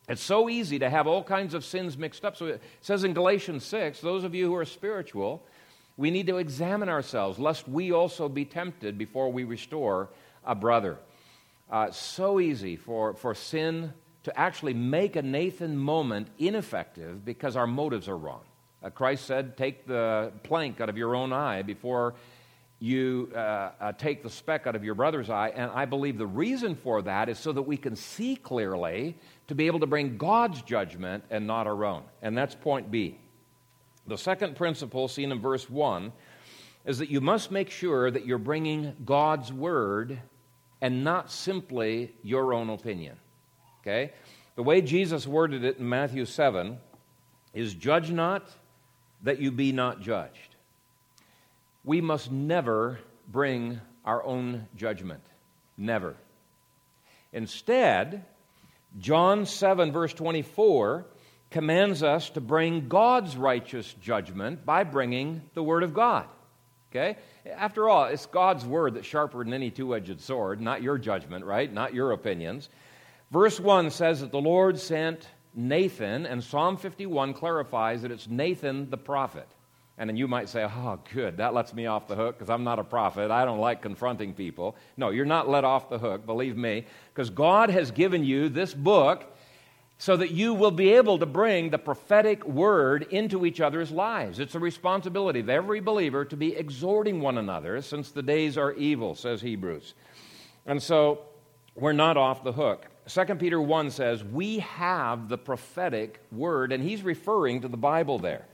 It's 0.09 0.21
so 0.21 0.49
easy 0.49 0.81
to 0.81 0.91
have 0.91 1.07
all 1.07 1.23
kinds 1.23 1.55
of 1.55 1.65
sins 1.65 1.97
mixed 1.97 2.25
up. 2.25 2.37
So 2.37 2.47
it 2.47 2.63
says 2.81 3.05
in 3.05 3.15
Galatians 3.15 3.65
6 3.65 4.01
those 4.01 4.25
of 4.25 4.35
you 4.35 4.47
who 4.47 4.57
are 4.57 4.65
spiritual, 4.65 5.45
we 5.97 6.11
need 6.11 6.27
to 6.27 6.39
examine 6.39 6.89
ourselves, 6.89 7.39
lest 7.39 7.69
we 7.69 7.93
also 7.93 8.29
be 8.29 8.45
tempted 8.45 8.99
before 8.99 9.31
we 9.31 9.45
restore 9.45 10.09
a 10.45 10.57
brother. 10.57 10.99
Uh, 11.71 11.93
so 11.93 12.41
easy 12.41 12.75
for, 12.75 13.15
for 13.15 13.33
sin 13.33 13.93
to 14.25 14.39
actually 14.39 14.75
make 14.75 15.17
a 15.17 15.23
Nathan 15.23 15.77
moment 15.77 16.29
ineffective 16.39 17.25
because 17.25 17.57
our 17.57 17.67
motives 17.67 18.09
are 18.09 18.17
wrong. 18.17 18.43
Uh, 18.83 18.91
Christ 18.91 19.27
said, 19.27 19.57
Take 19.57 19.87
the 19.87 20.33
plank 20.43 20.81
out 20.81 20.89
of 20.89 20.97
your 20.97 21.15
own 21.15 21.33
eye 21.33 21.63
before 21.63 22.15
you 22.83 23.31
uh, 23.33 23.39
uh, 23.39 23.93
take 23.93 24.25
the 24.25 24.31
speck 24.31 24.67
out 24.67 24.75
of 24.75 24.83
your 24.83 24.97
brother's 24.97 25.31
eye. 25.31 25.53
And 25.55 25.71
I 25.71 25.85
believe 25.85 26.19
the 26.19 26.27
reason 26.27 26.75
for 26.75 27.01
that 27.03 27.29
is 27.29 27.39
so 27.39 27.53
that 27.53 27.63
we 27.63 27.77
can 27.77 27.95
see 27.95 28.35
clearly 28.35 29.17
to 29.47 29.55
be 29.55 29.69
able 29.69 29.81
to 29.81 29.87
bring 29.87 30.17
God's 30.17 30.63
judgment 30.63 31.23
and 31.31 31.47
not 31.47 31.69
our 31.69 31.85
own. 31.85 32.03
And 32.23 32.37
that's 32.37 32.57
point 32.57 32.91
B. 32.91 33.21
The 34.09 34.19
second 34.19 34.57
principle, 34.57 35.07
seen 35.07 35.31
in 35.31 35.41
verse 35.41 35.71
1, 35.71 36.13
is 36.85 36.99
that 36.99 37.09
you 37.09 37.21
must 37.21 37.53
make 37.53 37.71
sure 37.71 38.11
that 38.11 38.27
you're 38.27 38.39
bringing 38.39 38.97
God's 39.05 39.53
word 39.53 40.19
and 40.81 41.05
not 41.05 41.31
simply 41.31 42.13
your 42.25 42.53
own 42.53 42.69
opinion. 42.69 43.17
Okay? 43.83 44.13
The 44.57 44.63
way 44.63 44.81
Jesus 44.81 45.27
worded 45.27 45.65
it 45.65 45.79
in 45.79 45.89
Matthew 45.89 46.25
7 46.25 46.79
is 47.55 47.75
judge 47.75 48.11
not 48.11 48.51
that 49.23 49.41
you 49.41 49.51
be 49.51 49.73
not 49.73 50.01
judged 50.01 50.53
we 51.85 52.01
must 52.01 52.31
never 52.31 52.99
bring 53.29 53.81
our 54.05 54.23
own 54.25 54.67
judgment. 54.77 55.23
Never. 55.77 56.15
Instead, 57.33 58.25
John 58.99 59.47
7, 59.47 59.91
verse 59.91 60.13
24, 60.13 61.07
commands 61.51 62.03
us 62.03 62.31
to 62.31 62.41
bring 62.41 62.89
God's 62.89 63.37
righteous 63.37 63.95
judgment 63.95 64.65
by 64.65 64.85
bringing 64.85 65.43
the 65.55 65.63
Word 65.63 65.83
of 65.83 65.95
God. 65.95 66.27
Okay? 66.91 67.17
After 67.57 67.89
all, 67.89 68.05
it's 68.05 68.27
God's 68.27 68.65
Word 68.65 68.95
that's 68.95 69.07
sharper 69.07 69.43
than 69.43 69.55
any 69.55 69.71
two 69.71 69.95
edged 69.95 70.21
sword, 70.21 70.61
not 70.61 70.83
your 70.83 70.99
judgment, 70.99 71.45
right? 71.45 71.73
Not 71.73 71.95
your 71.95 72.13
opinions. 72.13 72.69
Verse 73.33 73.59
1 73.59 73.91
says 73.91 74.21
that 74.21 74.31
the 74.31 74.41
Lord 74.41 74.79
sent 74.79 75.27
Nathan, 75.55 76.27
and 76.27 76.45
Psalm 76.45 76.77
51 76.77 77.33
clarifies 77.33 78.03
that 78.03 78.11
it's 78.11 78.29
Nathan 78.29 78.91
the 78.91 78.99
prophet. 78.99 79.49
And 79.97 80.09
then 80.11 80.19
you 80.19 80.29
might 80.29 80.51
say, 80.51 80.65
oh, 80.65 80.99
good, 81.15 81.39
that 81.39 81.55
lets 81.55 81.73
me 81.73 81.87
off 81.87 82.09
the 82.09 82.15
hook 82.15 82.37
because 82.37 82.51
I'm 82.51 82.65
not 82.65 82.79
a 82.79 82.85
prophet. 82.85 83.31
I 83.31 83.47
don't 83.47 83.59
like 83.59 83.81
confronting 83.81 84.35
people. 84.35 84.77
No, 84.99 85.09
you're 85.09 85.25
not 85.25 85.49
let 85.49 85.65
off 85.65 85.89
the 85.89 85.99
hook, 85.99 86.27
believe 86.27 86.59
me, 86.59 86.85
because 87.15 87.31
God 87.31 87.71
has 87.71 87.91
given 87.91 88.23
you 88.23 88.51
this 88.51 88.75
book 88.75 89.25
so 89.97 90.17
that 90.17 90.33
you 90.33 90.53
will 90.53 90.71
be 90.71 90.93
able 90.93 91.19
to 91.19 91.27
bring 91.27 91.71
the 91.71 91.79
prophetic 91.79 92.45
word 92.45 93.07
into 93.11 93.47
each 93.47 93.63
other's 93.63 93.91
lives. 93.91 94.41
It's 94.41 94.55
a 94.55 94.61
responsibility 94.61 95.41
of 95.41 95.49
every 95.49 95.81
believer 95.81 96.27
to 96.27 96.37
be 96.37 96.55
exhorting 96.55 97.21
one 97.23 97.39
another 97.39 97.81
since 97.81 98.11
the 98.11 98.23
days 98.23 98.59
are 98.59 98.73
evil, 98.73 99.15
says 99.15 99.41
Hebrews. 99.41 99.95
And 100.67 100.83
so 100.83 101.21
we're 101.75 101.93
not 101.93 102.19
off 102.19 102.45
the 102.45 102.53
hook. 102.53 102.87
2 103.09 103.25
Peter 103.37 103.61
1 103.61 103.91
says, 103.91 104.23
We 104.23 104.61
have 104.61 105.29
the 105.29 105.39
prophetic 105.39 106.21
word, 106.31 106.73
and 106.73 106.83
he's 106.83 107.03
referring 107.03 107.63
to 107.63 107.69
the 107.69 107.77
Bible 107.77 108.19
there. 108.19 108.47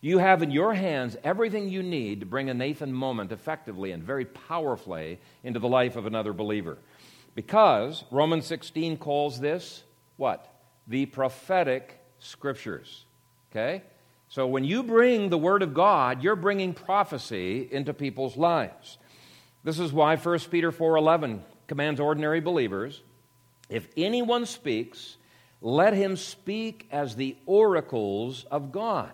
You 0.00 0.18
have 0.18 0.42
in 0.42 0.52
your 0.52 0.74
hands 0.74 1.16
everything 1.24 1.68
you 1.68 1.82
need 1.82 2.20
to 2.20 2.26
bring 2.26 2.48
a 2.48 2.54
Nathan 2.54 2.92
moment 2.92 3.32
effectively 3.32 3.90
and 3.90 4.02
very 4.02 4.24
powerfully 4.24 5.18
into 5.42 5.58
the 5.58 5.68
life 5.68 5.96
of 5.96 6.06
another 6.06 6.32
believer. 6.32 6.78
Because 7.34 8.04
Romans 8.10 8.46
16 8.46 8.96
calls 8.98 9.40
this 9.40 9.82
what? 10.16 10.52
The 10.86 11.06
prophetic 11.06 12.00
scriptures. 12.20 13.04
Okay? 13.50 13.82
So 14.28 14.46
when 14.46 14.64
you 14.64 14.82
bring 14.82 15.30
the 15.30 15.38
Word 15.38 15.62
of 15.62 15.74
God, 15.74 16.22
you're 16.22 16.36
bringing 16.36 16.74
prophecy 16.74 17.68
into 17.70 17.94
people's 17.94 18.36
lives. 18.36 18.98
This 19.64 19.78
is 19.78 19.92
why 19.92 20.16
1 20.16 20.50
Peter 20.50 20.70
4:11 20.70 21.40
commands 21.66 22.00
ordinary 22.00 22.40
believers, 22.40 23.02
if 23.68 23.88
anyone 23.96 24.46
speaks, 24.46 25.16
let 25.60 25.94
him 25.94 26.16
speak 26.16 26.86
as 26.90 27.16
the 27.16 27.36
oracles 27.46 28.44
of 28.50 28.72
God. 28.72 29.12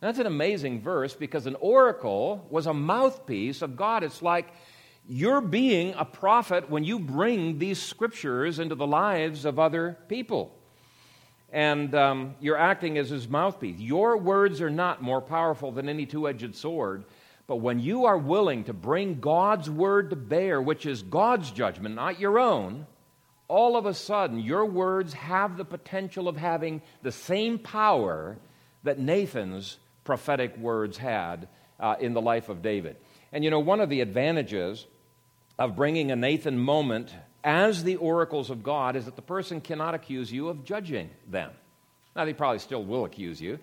That's 0.00 0.18
an 0.18 0.26
amazing 0.26 0.82
verse 0.82 1.14
because 1.14 1.46
an 1.46 1.56
oracle 1.60 2.46
was 2.50 2.66
a 2.66 2.74
mouthpiece 2.74 3.62
of 3.62 3.76
God. 3.76 4.02
It's 4.02 4.22
like 4.22 4.52
you're 5.08 5.40
being 5.40 5.94
a 5.96 6.04
prophet 6.04 6.68
when 6.68 6.84
you 6.84 6.98
bring 6.98 7.58
these 7.58 7.80
scriptures 7.80 8.58
into 8.58 8.74
the 8.74 8.86
lives 8.86 9.44
of 9.44 9.58
other 9.58 9.96
people. 10.08 10.52
And 11.52 11.94
um, 11.94 12.34
you're 12.40 12.58
acting 12.58 12.98
as 12.98 13.10
his 13.10 13.28
mouthpiece. 13.28 13.78
Your 13.78 14.16
words 14.16 14.60
are 14.60 14.70
not 14.70 15.02
more 15.02 15.22
powerful 15.22 15.70
than 15.70 15.88
any 15.88 16.04
two 16.04 16.28
edged 16.28 16.56
sword. 16.56 17.04
But 17.46 17.56
when 17.56 17.78
you 17.78 18.06
are 18.06 18.18
willing 18.18 18.64
to 18.64 18.72
bring 18.72 19.20
God's 19.20 19.70
word 19.70 20.10
to 20.10 20.16
bear, 20.16 20.60
which 20.60 20.84
is 20.84 21.02
God's 21.02 21.52
judgment, 21.52 21.94
not 21.94 22.18
your 22.18 22.38
own, 22.38 22.86
all 23.48 23.76
of 23.76 23.86
a 23.86 23.94
sudden 23.94 24.40
your 24.40 24.64
words 24.64 25.12
have 25.12 25.56
the 25.56 25.64
potential 25.64 26.28
of 26.28 26.36
having 26.36 26.82
the 27.02 27.12
same 27.12 27.58
power 27.58 28.36
that 28.82 28.98
Nathan's 28.98 29.78
prophetic 30.04 30.56
words 30.56 30.96
had 30.96 31.48
uh, 31.78 31.96
in 32.00 32.14
the 32.14 32.22
life 32.22 32.48
of 32.48 32.62
David. 32.62 32.96
And 33.32 33.44
you 33.44 33.50
know, 33.50 33.60
one 33.60 33.80
of 33.80 33.88
the 33.88 34.00
advantages 34.00 34.86
of 35.58 35.76
bringing 35.76 36.10
a 36.10 36.16
Nathan 36.16 36.58
moment 36.58 37.14
as 37.44 37.84
the 37.84 37.96
oracles 37.96 38.50
of 38.50 38.62
God 38.62 38.96
is 38.96 39.04
that 39.04 39.16
the 39.16 39.22
person 39.22 39.60
cannot 39.60 39.94
accuse 39.94 40.32
you 40.32 40.48
of 40.48 40.64
judging 40.64 41.10
them. 41.28 41.52
Now, 42.14 42.24
they 42.24 42.32
probably 42.32 42.58
still 42.58 42.82
will 42.82 43.04
accuse 43.04 43.40
you, 43.40 43.58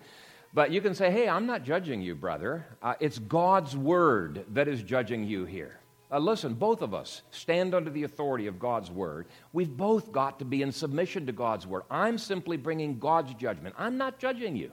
but 0.54 0.70
you 0.70 0.80
can 0.80 0.94
say, 0.94 1.10
hey, 1.10 1.28
I'm 1.28 1.46
not 1.46 1.64
judging 1.64 2.00
you, 2.00 2.14
brother. 2.14 2.66
Uh, 2.80 2.94
it's 3.00 3.18
God's 3.18 3.76
word 3.76 4.44
that 4.54 4.68
is 4.68 4.82
judging 4.82 5.24
you 5.24 5.44
here. 5.44 5.78
Uh, 6.10 6.18
listen, 6.18 6.54
both 6.54 6.82
of 6.82 6.94
us 6.94 7.22
stand 7.30 7.74
under 7.74 7.90
the 7.90 8.04
authority 8.04 8.46
of 8.46 8.58
God's 8.58 8.90
word. 8.90 9.26
We've 9.52 9.74
both 9.74 10.12
got 10.12 10.38
to 10.38 10.44
be 10.44 10.62
in 10.62 10.70
submission 10.70 11.26
to 11.26 11.32
God's 11.32 11.66
word. 11.66 11.82
I'm 11.90 12.18
simply 12.18 12.56
bringing 12.56 12.98
God's 12.98 13.34
judgment. 13.34 13.74
I'm 13.78 13.96
not 13.96 14.18
judging 14.18 14.54
you. 14.56 14.70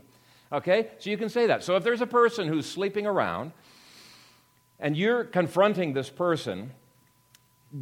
Okay? 0.51 0.89
So 0.99 1.09
you 1.09 1.17
can 1.17 1.29
say 1.29 1.47
that. 1.47 1.63
So 1.63 1.75
if 1.75 1.83
there's 1.83 2.01
a 2.01 2.07
person 2.07 2.47
who's 2.47 2.65
sleeping 2.65 3.07
around 3.07 3.53
and 4.79 4.95
you're 4.97 5.23
confronting 5.23 5.93
this 5.93 6.09
person, 6.09 6.71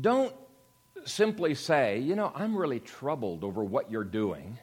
don't 0.01 0.33
simply 1.05 1.55
say, 1.55 1.99
you 1.99 2.15
know, 2.15 2.31
I'm 2.35 2.55
really 2.55 2.79
troubled 2.79 3.43
over 3.43 3.63
what 3.63 3.89
you're 3.89 4.03
doing, 4.03 4.59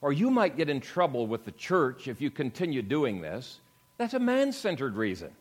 or 0.00 0.12
you 0.12 0.30
might 0.30 0.56
get 0.56 0.68
in 0.68 0.80
trouble 0.80 1.26
with 1.26 1.44
the 1.44 1.52
church 1.52 2.06
if 2.06 2.20
you 2.20 2.30
continue 2.30 2.82
doing 2.82 3.20
this. 3.20 3.60
That's 3.96 4.14
a 4.14 4.20
man 4.20 4.52
centered 4.52 4.96
reason. 4.96 5.32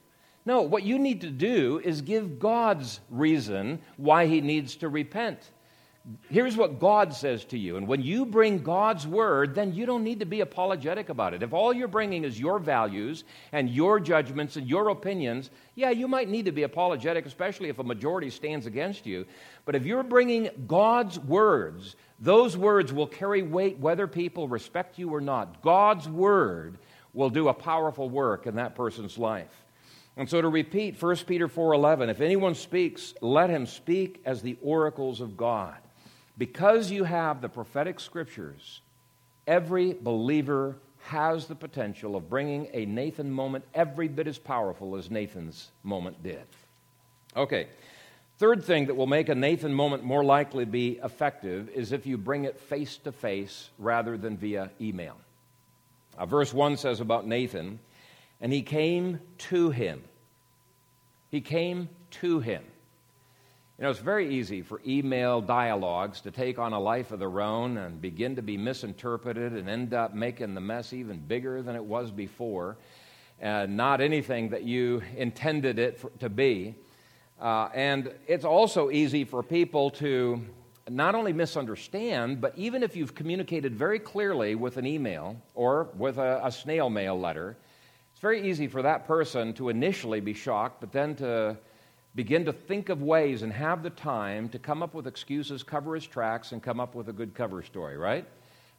No, 0.47 0.61
what 0.61 0.83
you 0.83 0.97
need 0.97 1.21
to 1.21 1.29
do 1.29 1.81
is 1.83 2.01
give 2.01 2.39
God's 2.39 3.01
reason 3.09 3.79
why 3.97 4.27
he 4.27 4.41
needs 4.41 4.77
to 4.77 4.87
repent 4.89 5.39
here's 6.29 6.55
what 6.55 6.79
God 6.79 7.13
says 7.13 7.43
to 7.45 7.57
you. 7.57 7.77
And 7.77 7.87
when 7.87 8.01
you 8.01 8.25
bring 8.25 8.63
God's 8.63 9.05
word, 9.05 9.55
then 9.55 9.73
you 9.73 9.85
don't 9.85 10.03
need 10.03 10.19
to 10.19 10.25
be 10.25 10.41
apologetic 10.41 11.09
about 11.09 11.33
it. 11.33 11.43
If 11.43 11.53
all 11.53 11.73
you're 11.73 11.87
bringing 11.87 12.23
is 12.23 12.39
your 12.39 12.59
values 12.59 13.23
and 13.51 13.69
your 13.69 13.99
judgments 13.99 14.55
and 14.55 14.67
your 14.67 14.89
opinions, 14.89 15.49
yeah, 15.75 15.89
you 15.89 16.07
might 16.07 16.29
need 16.29 16.45
to 16.45 16.51
be 16.51 16.63
apologetic, 16.63 17.25
especially 17.25 17.69
if 17.69 17.79
a 17.79 17.83
majority 17.83 18.29
stands 18.29 18.65
against 18.65 19.05
you. 19.05 19.25
But 19.65 19.75
if 19.75 19.85
you're 19.85 20.03
bringing 20.03 20.49
God's 20.65 21.19
words, 21.19 21.95
those 22.19 22.55
words 22.55 22.93
will 22.93 23.07
carry 23.07 23.41
weight 23.41 23.77
whether 23.79 24.07
people 24.07 24.47
respect 24.47 24.97
you 24.97 25.13
or 25.13 25.21
not. 25.21 25.61
God's 25.61 26.07
word 26.07 26.77
will 27.13 27.29
do 27.29 27.49
a 27.49 27.53
powerful 27.53 28.09
work 28.09 28.47
in 28.47 28.55
that 28.55 28.75
person's 28.75 29.17
life. 29.17 29.66
And 30.17 30.27
so 30.27 30.41
to 30.41 30.49
repeat 30.49 31.01
1 31.01 31.27
Peter 31.27 31.47
4:11, 31.47 32.09
if 32.09 32.21
anyone 32.21 32.55
speaks, 32.55 33.13
let 33.21 33.51
him 33.51 33.67
speak 33.67 34.19
as 34.25 34.41
the 34.41 34.57
oracles 34.63 35.21
of 35.21 35.37
God. 35.37 35.77
Because 36.37 36.91
you 36.91 37.03
have 37.03 37.39
the 37.39 37.49
prophetic 37.49 37.99
scriptures, 37.99 38.81
every 39.45 39.93
believer 39.93 40.77
has 41.03 41.45
the 41.45 41.55
potential 41.55 42.15
of 42.15 42.29
bringing 42.29 42.67
a 42.73 42.85
Nathan 42.85 43.31
moment 43.31 43.63
every 43.73 44.07
bit 44.07 44.27
as 44.27 44.39
powerful 44.39 44.95
as 44.95 45.09
Nathan's 45.09 45.71
moment 45.83 46.21
did. 46.23 46.45
Okay, 47.35 47.67
third 48.39 48.63
thing 48.63 48.87
that 48.87 48.95
will 48.95 49.07
make 49.07 49.29
a 49.29 49.35
Nathan 49.35 49.73
moment 49.73 50.03
more 50.03 50.23
likely 50.23 50.65
to 50.65 50.71
be 50.71 50.99
effective 51.03 51.69
is 51.69 51.91
if 51.91 52.07
you 52.07 52.17
bring 52.17 52.45
it 52.45 52.59
face 52.59 52.97
to 52.97 53.11
face 53.11 53.69
rather 53.77 54.17
than 54.17 54.35
via 54.35 54.71
email. 54.81 55.15
Uh, 56.17 56.25
verse 56.25 56.53
1 56.53 56.77
says 56.77 56.99
about 56.99 57.27
Nathan, 57.27 57.79
and 58.41 58.51
he 58.51 58.61
came 58.61 59.19
to 59.37 59.69
him. 59.69 60.03
He 61.29 61.41
came 61.41 61.89
to 62.11 62.39
him. 62.39 62.63
You 63.77 63.83
know, 63.83 63.91
it's 63.91 63.99
very 63.99 64.33
easy 64.33 64.63
for 64.63 64.81
email 64.87 65.39
dialogues 65.39 66.21
to 66.21 66.31
take 66.31 66.57
on 66.57 66.73
a 66.73 66.79
life 66.79 67.11
of 67.11 67.19
their 67.19 67.41
own 67.41 67.77
and 67.77 68.01
begin 68.01 68.35
to 68.37 68.41
be 68.41 68.57
misinterpreted 68.57 69.53
and 69.53 69.69
end 69.69 69.93
up 69.93 70.15
making 70.15 70.55
the 70.55 70.61
mess 70.61 70.93
even 70.93 71.19
bigger 71.19 71.61
than 71.61 71.75
it 71.75 71.83
was 71.83 72.09
before, 72.09 72.77
and 73.39 73.77
not 73.77 74.01
anything 74.01 74.49
that 74.49 74.63
you 74.63 75.03
intended 75.15 75.77
it 75.77 75.99
for, 75.99 76.09
to 76.19 76.27
be. 76.27 76.73
Uh, 77.39 77.69
and 77.75 78.11
it's 78.27 78.45
also 78.45 78.89
easy 78.89 79.23
for 79.23 79.43
people 79.43 79.91
to 79.91 80.41
not 80.89 81.13
only 81.13 81.33
misunderstand, 81.33 82.41
but 82.41 82.57
even 82.57 82.81
if 82.81 82.95
you've 82.95 83.13
communicated 83.13 83.75
very 83.75 83.99
clearly 83.99 84.55
with 84.55 84.77
an 84.77 84.87
email 84.87 85.39
or 85.53 85.89
with 85.95 86.17
a, 86.17 86.41
a 86.43 86.51
snail 86.51 86.89
mail 86.89 87.19
letter, 87.19 87.57
it's 88.17 88.21
very 88.23 88.49
easy 88.49 88.67
for 88.67 88.81
that 88.81 89.05
person 89.05 89.53
to 89.53 89.69
initially 89.69 90.21
be 90.21 90.33
shocked, 90.33 90.81
but 90.81 90.91
then 90.91 91.13
to 91.17 91.55
begin 92.15 92.45
to 92.45 92.51
think 92.51 92.89
of 92.89 93.03
ways 93.03 93.43
and 93.43 93.53
have 93.53 93.83
the 93.83 93.91
time 93.91 94.49
to 94.49 94.57
come 94.57 94.81
up 94.81 94.95
with 94.95 95.05
excuses, 95.05 95.61
cover 95.61 95.93
his 95.93 96.07
tracks, 96.07 96.51
and 96.51 96.63
come 96.63 96.79
up 96.79 96.95
with 96.95 97.09
a 97.09 97.13
good 97.13 97.35
cover 97.35 97.61
story, 97.61 97.95
right? 97.95 98.25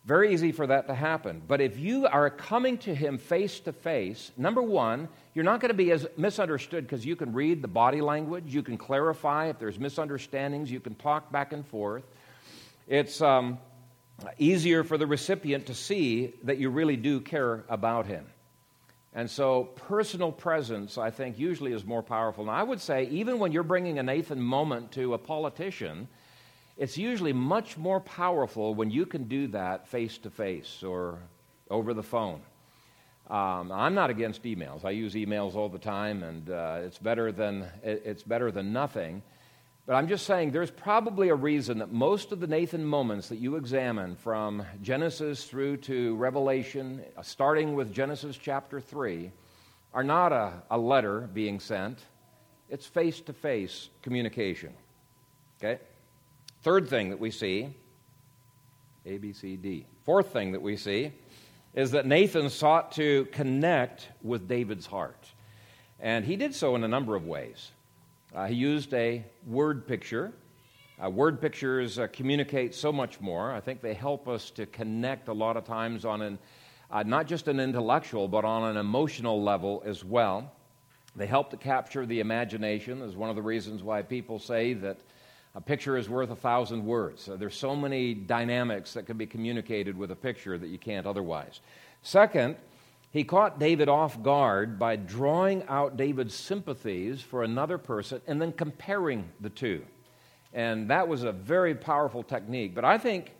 Very 0.04 0.32
easy 0.34 0.50
for 0.50 0.66
that 0.66 0.88
to 0.88 0.94
happen. 0.94 1.40
But 1.46 1.60
if 1.60 1.78
you 1.78 2.08
are 2.08 2.30
coming 2.30 2.78
to 2.78 2.92
him 2.92 3.16
face 3.16 3.60
to 3.60 3.72
face, 3.72 4.32
number 4.36 4.60
one, 4.60 5.08
you're 5.34 5.44
not 5.44 5.60
going 5.60 5.70
to 5.70 5.74
be 5.74 5.92
as 5.92 6.04
misunderstood 6.16 6.84
because 6.84 7.06
you 7.06 7.14
can 7.14 7.32
read 7.32 7.62
the 7.62 7.68
body 7.68 8.00
language, 8.00 8.52
you 8.52 8.64
can 8.64 8.76
clarify 8.76 9.50
if 9.50 9.60
there's 9.60 9.78
misunderstandings, 9.78 10.68
you 10.68 10.80
can 10.80 10.96
talk 10.96 11.30
back 11.30 11.52
and 11.52 11.64
forth. 11.64 12.02
It's 12.88 13.22
um, 13.22 13.58
easier 14.36 14.82
for 14.82 14.98
the 14.98 15.06
recipient 15.06 15.66
to 15.66 15.74
see 15.74 16.34
that 16.42 16.58
you 16.58 16.70
really 16.70 16.96
do 16.96 17.20
care 17.20 17.64
about 17.68 18.06
him. 18.06 18.26
And 19.14 19.30
so, 19.30 19.64
personal 19.64 20.30
presence, 20.30 20.98
I 20.98 21.10
think, 21.10 21.38
usually 21.38 21.72
is 21.72 21.84
more 21.84 22.02
powerful. 22.02 22.44
Now, 22.44 22.52
I 22.52 22.62
would 22.62 22.80
say, 22.80 23.04
even 23.04 23.38
when 23.38 23.52
you're 23.52 23.62
bringing 23.62 23.98
a 23.98 24.02
Nathan 24.02 24.40
moment 24.40 24.92
to 24.92 25.14
a 25.14 25.18
politician, 25.18 26.08
it's 26.76 26.96
usually 26.96 27.32
much 27.32 27.76
more 27.76 28.00
powerful 28.00 28.74
when 28.74 28.90
you 28.90 29.06
can 29.06 29.24
do 29.24 29.48
that 29.48 29.88
face 29.88 30.18
to 30.18 30.30
face 30.30 30.82
or 30.82 31.18
over 31.70 31.94
the 31.94 32.02
phone. 32.02 32.40
Um, 33.28 33.72
I'm 33.72 33.94
not 33.94 34.10
against 34.10 34.44
emails. 34.44 34.84
I 34.84 34.90
use 34.90 35.14
emails 35.14 35.54
all 35.54 35.68
the 35.68 35.78
time, 35.78 36.22
and 36.22 36.48
uh, 36.48 36.78
it's 36.82 36.98
better 36.98 37.32
than 37.32 37.66
it's 37.82 38.22
better 38.22 38.50
than 38.50 38.72
nothing. 38.72 39.22
But 39.88 39.94
I'm 39.94 40.06
just 40.06 40.26
saying 40.26 40.50
there's 40.50 40.70
probably 40.70 41.30
a 41.30 41.34
reason 41.34 41.78
that 41.78 41.90
most 41.90 42.30
of 42.30 42.40
the 42.40 42.46
Nathan 42.46 42.84
moments 42.84 43.30
that 43.30 43.38
you 43.38 43.56
examine 43.56 44.16
from 44.16 44.62
Genesis 44.82 45.44
through 45.44 45.78
to 45.78 46.14
Revelation, 46.16 47.02
uh, 47.16 47.22
starting 47.22 47.74
with 47.74 47.90
Genesis 47.90 48.36
chapter 48.36 48.82
3, 48.82 49.32
are 49.94 50.04
not 50.04 50.30
a, 50.30 50.52
a 50.70 50.76
letter 50.76 51.30
being 51.32 51.58
sent, 51.58 52.00
it's 52.68 52.84
face 52.84 53.22
to 53.22 53.32
face 53.32 53.88
communication. 54.02 54.74
Okay? 55.58 55.80
Third 56.60 56.90
thing 56.90 57.08
that 57.08 57.18
we 57.18 57.30
see, 57.30 57.74
A, 59.06 59.16
B, 59.16 59.32
C, 59.32 59.56
D. 59.56 59.86
Fourth 60.04 60.34
thing 60.34 60.52
that 60.52 60.60
we 60.60 60.76
see 60.76 61.12
is 61.72 61.92
that 61.92 62.04
Nathan 62.04 62.50
sought 62.50 62.92
to 62.92 63.24
connect 63.32 64.06
with 64.22 64.48
David's 64.48 64.84
heart. 64.84 65.32
And 65.98 66.26
he 66.26 66.36
did 66.36 66.54
so 66.54 66.76
in 66.76 66.84
a 66.84 66.88
number 66.88 67.16
of 67.16 67.24
ways. 67.24 67.70
Uh, 68.34 68.46
he 68.46 68.54
used 68.54 68.92
a 68.92 69.24
word 69.46 69.86
picture. 69.86 70.32
Uh, 71.02 71.08
word 71.08 71.40
pictures 71.40 71.98
uh, 71.98 72.06
communicate 72.12 72.74
so 72.74 72.92
much 72.92 73.20
more. 73.20 73.52
I 73.52 73.60
think 73.60 73.80
they 73.80 73.94
help 73.94 74.28
us 74.28 74.50
to 74.50 74.66
connect 74.66 75.28
a 75.28 75.32
lot 75.32 75.56
of 75.56 75.64
times 75.64 76.04
on 76.04 76.20
an, 76.20 76.38
uh, 76.90 77.02
not 77.04 77.26
just 77.26 77.48
an 77.48 77.58
intellectual, 77.58 78.28
but 78.28 78.44
on 78.44 78.64
an 78.64 78.76
emotional 78.76 79.42
level 79.42 79.82
as 79.86 80.04
well. 80.04 80.52
They 81.16 81.26
help 81.26 81.50
to 81.50 81.56
capture 81.56 82.04
the 82.04 82.20
imagination, 82.20 83.00
is 83.02 83.16
one 83.16 83.30
of 83.30 83.36
the 83.36 83.42
reasons 83.42 83.82
why 83.82 84.02
people 84.02 84.38
say 84.38 84.74
that 84.74 84.98
a 85.54 85.60
picture 85.60 85.96
is 85.96 86.08
worth 86.08 86.30
a 86.30 86.36
thousand 86.36 86.84
words. 86.84 87.28
there's 87.38 87.56
so 87.56 87.74
many 87.74 88.14
dynamics 88.14 88.92
that 88.92 89.06
can 89.06 89.16
be 89.16 89.26
communicated 89.26 89.96
with 89.96 90.10
a 90.10 90.16
picture 90.16 90.58
that 90.58 90.68
you 90.68 90.78
can't 90.78 91.06
otherwise. 91.06 91.60
Second, 92.02 92.56
he 93.10 93.24
caught 93.24 93.58
David 93.58 93.88
off 93.88 94.22
guard 94.22 94.78
by 94.78 94.96
drawing 94.96 95.64
out 95.68 95.96
David's 95.96 96.34
sympathies 96.34 97.22
for 97.22 97.42
another 97.42 97.78
person 97.78 98.20
and 98.26 98.40
then 98.40 98.52
comparing 98.52 99.30
the 99.40 99.50
two. 99.50 99.84
And 100.52 100.90
that 100.90 101.08
was 101.08 101.22
a 101.22 101.32
very 101.32 101.74
powerful 101.74 102.22
technique. 102.22 102.74
But 102.74 102.84
I 102.84 102.98
think, 102.98 103.32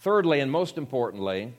thirdly 0.00 0.40
and 0.40 0.50
most 0.50 0.78
importantly, 0.78 1.54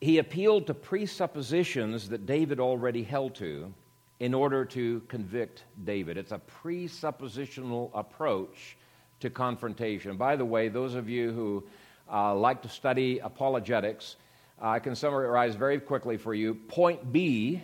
he 0.00 0.18
appealed 0.18 0.66
to 0.66 0.74
presuppositions 0.74 2.08
that 2.08 2.24
David 2.24 2.60
already 2.60 3.02
held 3.02 3.34
to 3.36 3.72
in 4.20 4.32
order 4.34 4.64
to 4.66 5.00
convict 5.08 5.64
David. 5.84 6.16
It's 6.16 6.32
a 6.32 6.40
presuppositional 6.62 7.90
approach 7.94 8.76
to 9.20 9.28
confrontation. 9.28 10.16
By 10.16 10.36
the 10.36 10.44
way, 10.44 10.68
those 10.68 10.94
of 10.94 11.08
you 11.08 11.32
who 11.32 11.64
uh, 12.10 12.34
like 12.34 12.62
to 12.62 12.68
study 12.68 13.18
apologetics, 13.18 14.16
I 14.60 14.78
can 14.78 14.94
summarize 14.94 15.54
very 15.54 15.80
quickly 15.80 16.18
for 16.18 16.34
you. 16.34 16.54
Point 16.54 17.12
B 17.12 17.62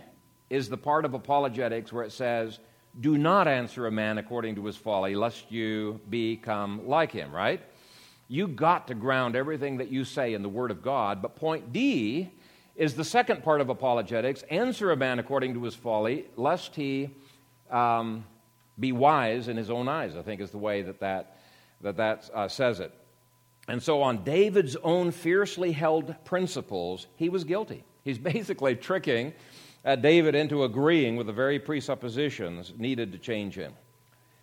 is 0.49 0.69
the 0.69 0.79
part 0.79 1.05
of 1.05 1.13
apologetics 1.13 1.93
where 1.93 2.05
it 2.05 2.13
says, 2.13 2.59
Do 3.01 3.19
not 3.19 3.47
answer 3.47 3.87
a 3.87 3.91
man 3.91 4.17
according 4.17 4.55
to 4.55 4.65
his 4.65 4.77
folly, 4.77 5.15
lest 5.15 5.53
you 5.53 6.01
become 6.09 6.89
like 6.89 7.13
him, 7.13 7.33
right? 7.33 7.61
You 8.29 8.49
got 8.49 8.89
to 8.89 8.95
ground 8.95 9.37
everything 9.37 9.77
that 9.77 9.89
you 9.91 10.05
say 10.05 10.33
in 10.33 10.43
the 10.43 10.49
Word 10.49 10.71
of 10.71 10.83
God. 10.83 11.21
But 11.21 11.37
point 11.37 11.73
D 11.73 12.31
is 12.75 12.95
the 12.95 13.05
second 13.05 13.43
part 13.43 13.61
of 13.61 13.69
apologetics 13.69 14.43
answer 14.51 14.91
a 14.91 14.97
man 14.97 15.19
according 15.19 15.55
to 15.55 15.63
his 15.65 15.75
folly, 15.75 16.27
lest 16.37 16.75
he 16.75 17.11
um, 17.71 18.25
be 18.79 18.93
wise 18.93 19.49
in 19.49 19.57
his 19.57 19.71
own 19.71 19.87
eyes, 19.89 20.17
I 20.17 20.23
think 20.23 20.41
is 20.41 20.51
the 20.51 20.59
way 20.59 20.83
that 20.83 21.01
that, 21.01 21.37
that, 21.83 21.97
that 21.99 22.31
uh, 22.33 22.49
says 22.49 22.81
it. 22.81 22.93
And 23.69 23.83
so, 23.83 24.03
on 24.03 24.23
David's 24.23 24.77
own 24.77 25.11
fiercely 25.11 25.73
held 25.73 26.15
principles, 26.25 27.07
he 27.17 27.29
was 27.29 27.45
guilty. 27.45 27.85
He's 28.05 28.19
basically 28.35 28.77
tricking 28.77 29.35
uh, 29.85 29.97
David 29.97 30.35
into 30.35 30.65
agreeing 30.65 31.17
with 31.17 31.27
the 31.27 31.33
very 31.33 31.59
presuppositions 31.59 32.73
needed 32.77 33.13
to 33.13 33.19
change 33.19 33.55
him. 33.55 33.73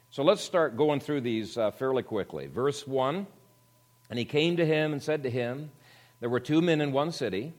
So, 0.09 0.23
let's 0.23 0.41
start 0.41 0.75
going 0.75 0.99
through 0.99 1.21
these 1.21 1.57
uh, 1.57 1.71
fairly 1.71 2.03
quickly. 2.03 2.47
Verse 2.47 2.85
1 2.85 3.25
And 4.09 4.19
he 4.19 4.25
came 4.25 4.57
to 4.57 4.65
him 4.65 4.91
and 4.91 5.01
said 5.01 5.23
to 5.23 5.29
him, 5.29 5.71
There 6.19 6.29
were 6.29 6.41
two 6.41 6.61
men 6.61 6.81
in 6.81 6.91
one 6.91 7.13
city, 7.13 7.53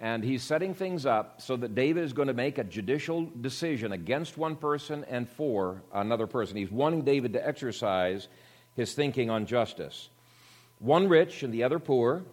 and 0.00 0.22
he's 0.22 0.44
setting 0.44 0.74
things 0.74 1.06
up 1.06 1.42
so 1.42 1.56
that 1.56 1.74
David 1.74 2.04
is 2.04 2.12
going 2.12 2.28
to 2.28 2.34
make 2.34 2.56
a 2.58 2.64
judicial 2.64 3.28
decision 3.40 3.90
against 3.90 4.38
one 4.38 4.54
person 4.54 5.04
and 5.08 5.28
for 5.28 5.82
another 5.92 6.28
person. 6.28 6.56
He's 6.56 6.70
wanting 6.70 7.02
David 7.02 7.32
to 7.32 7.46
exercise 7.46 8.28
his 8.76 8.94
thinking 8.94 9.28
on 9.28 9.44
justice 9.44 10.08
one 10.80 11.08
rich 11.08 11.42
and 11.44 11.54
the 11.54 11.62
other 11.62 11.78
poor. 11.78 12.24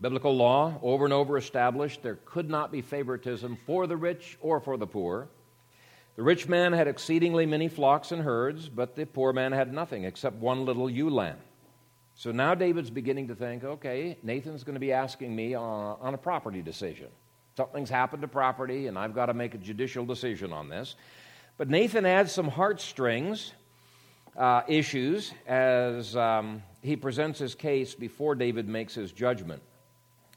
Biblical 0.00 0.36
law 0.36 0.78
over 0.82 1.04
and 1.04 1.12
over 1.12 1.36
established 1.36 2.02
there 2.02 2.18
could 2.24 2.48
not 2.48 2.72
be 2.72 2.82
favoritism 2.82 3.58
for 3.66 3.86
the 3.86 3.96
rich 3.96 4.38
or 4.40 4.58
for 4.58 4.76
the 4.76 4.86
poor. 4.86 5.28
The 6.16 6.22
rich 6.22 6.48
man 6.48 6.72
had 6.72 6.88
exceedingly 6.88 7.46
many 7.46 7.68
flocks 7.68 8.10
and 8.10 8.22
herds, 8.22 8.68
but 8.68 8.96
the 8.96 9.06
poor 9.06 9.32
man 9.32 9.52
had 9.52 9.72
nothing 9.72 10.04
except 10.04 10.36
one 10.36 10.64
little 10.64 10.90
ewe 10.90 11.10
lamb. 11.10 11.38
So 12.14 12.32
now 12.32 12.54
David's 12.54 12.90
beginning 12.90 13.28
to 13.28 13.36
think 13.36 13.62
okay, 13.62 14.18
Nathan's 14.22 14.64
going 14.64 14.74
to 14.74 14.80
be 14.80 14.92
asking 14.92 15.34
me 15.34 15.54
on, 15.54 15.96
on 16.00 16.14
a 16.14 16.18
property 16.18 16.62
decision. 16.62 17.08
Something's 17.56 17.90
happened 17.90 18.22
to 18.22 18.28
property, 18.28 18.86
and 18.86 18.98
I've 18.98 19.14
got 19.14 19.26
to 19.26 19.34
make 19.34 19.54
a 19.54 19.58
judicial 19.58 20.04
decision 20.04 20.52
on 20.52 20.68
this. 20.68 20.96
But 21.56 21.68
Nathan 21.68 22.06
adds 22.06 22.32
some 22.32 22.48
heartstrings 22.48 23.52
uh, 24.36 24.62
issues 24.68 25.32
as 25.46 26.14
um, 26.14 26.62
he 26.82 26.96
presents 26.96 27.38
his 27.38 27.54
case 27.54 27.94
before 27.94 28.34
David 28.34 28.68
makes 28.68 28.94
his 28.94 29.12
judgment. 29.12 29.62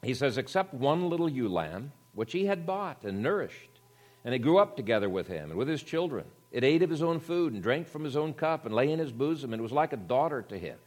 He 0.02 0.14
says, 0.14 0.38
Except 0.38 0.74
one 0.74 1.08
little 1.08 1.28
ewe 1.28 1.48
lamb, 1.48 1.92
which 2.14 2.32
he 2.32 2.46
had 2.46 2.66
bought 2.66 3.04
and 3.04 3.22
nourished, 3.22 3.80
and 4.24 4.34
it 4.34 4.40
grew 4.40 4.58
up 4.58 4.76
together 4.76 5.08
with 5.08 5.28
him 5.28 5.50
and 5.50 5.58
with 5.58 5.68
his 5.68 5.82
children. 5.82 6.24
It 6.50 6.64
ate 6.64 6.82
of 6.82 6.90
his 6.90 7.02
own 7.02 7.18
food 7.20 7.54
and 7.54 7.62
drank 7.62 7.88
from 7.88 8.04
his 8.04 8.16
own 8.16 8.34
cup 8.34 8.66
and 8.66 8.74
lay 8.74 8.90
in 8.90 8.98
his 8.98 9.12
bosom 9.12 9.52
and 9.52 9.62
was 9.62 9.72
like 9.72 9.92
a 9.92 9.96
daughter 9.96 10.42
to 10.42 10.58
him. 10.58 10.78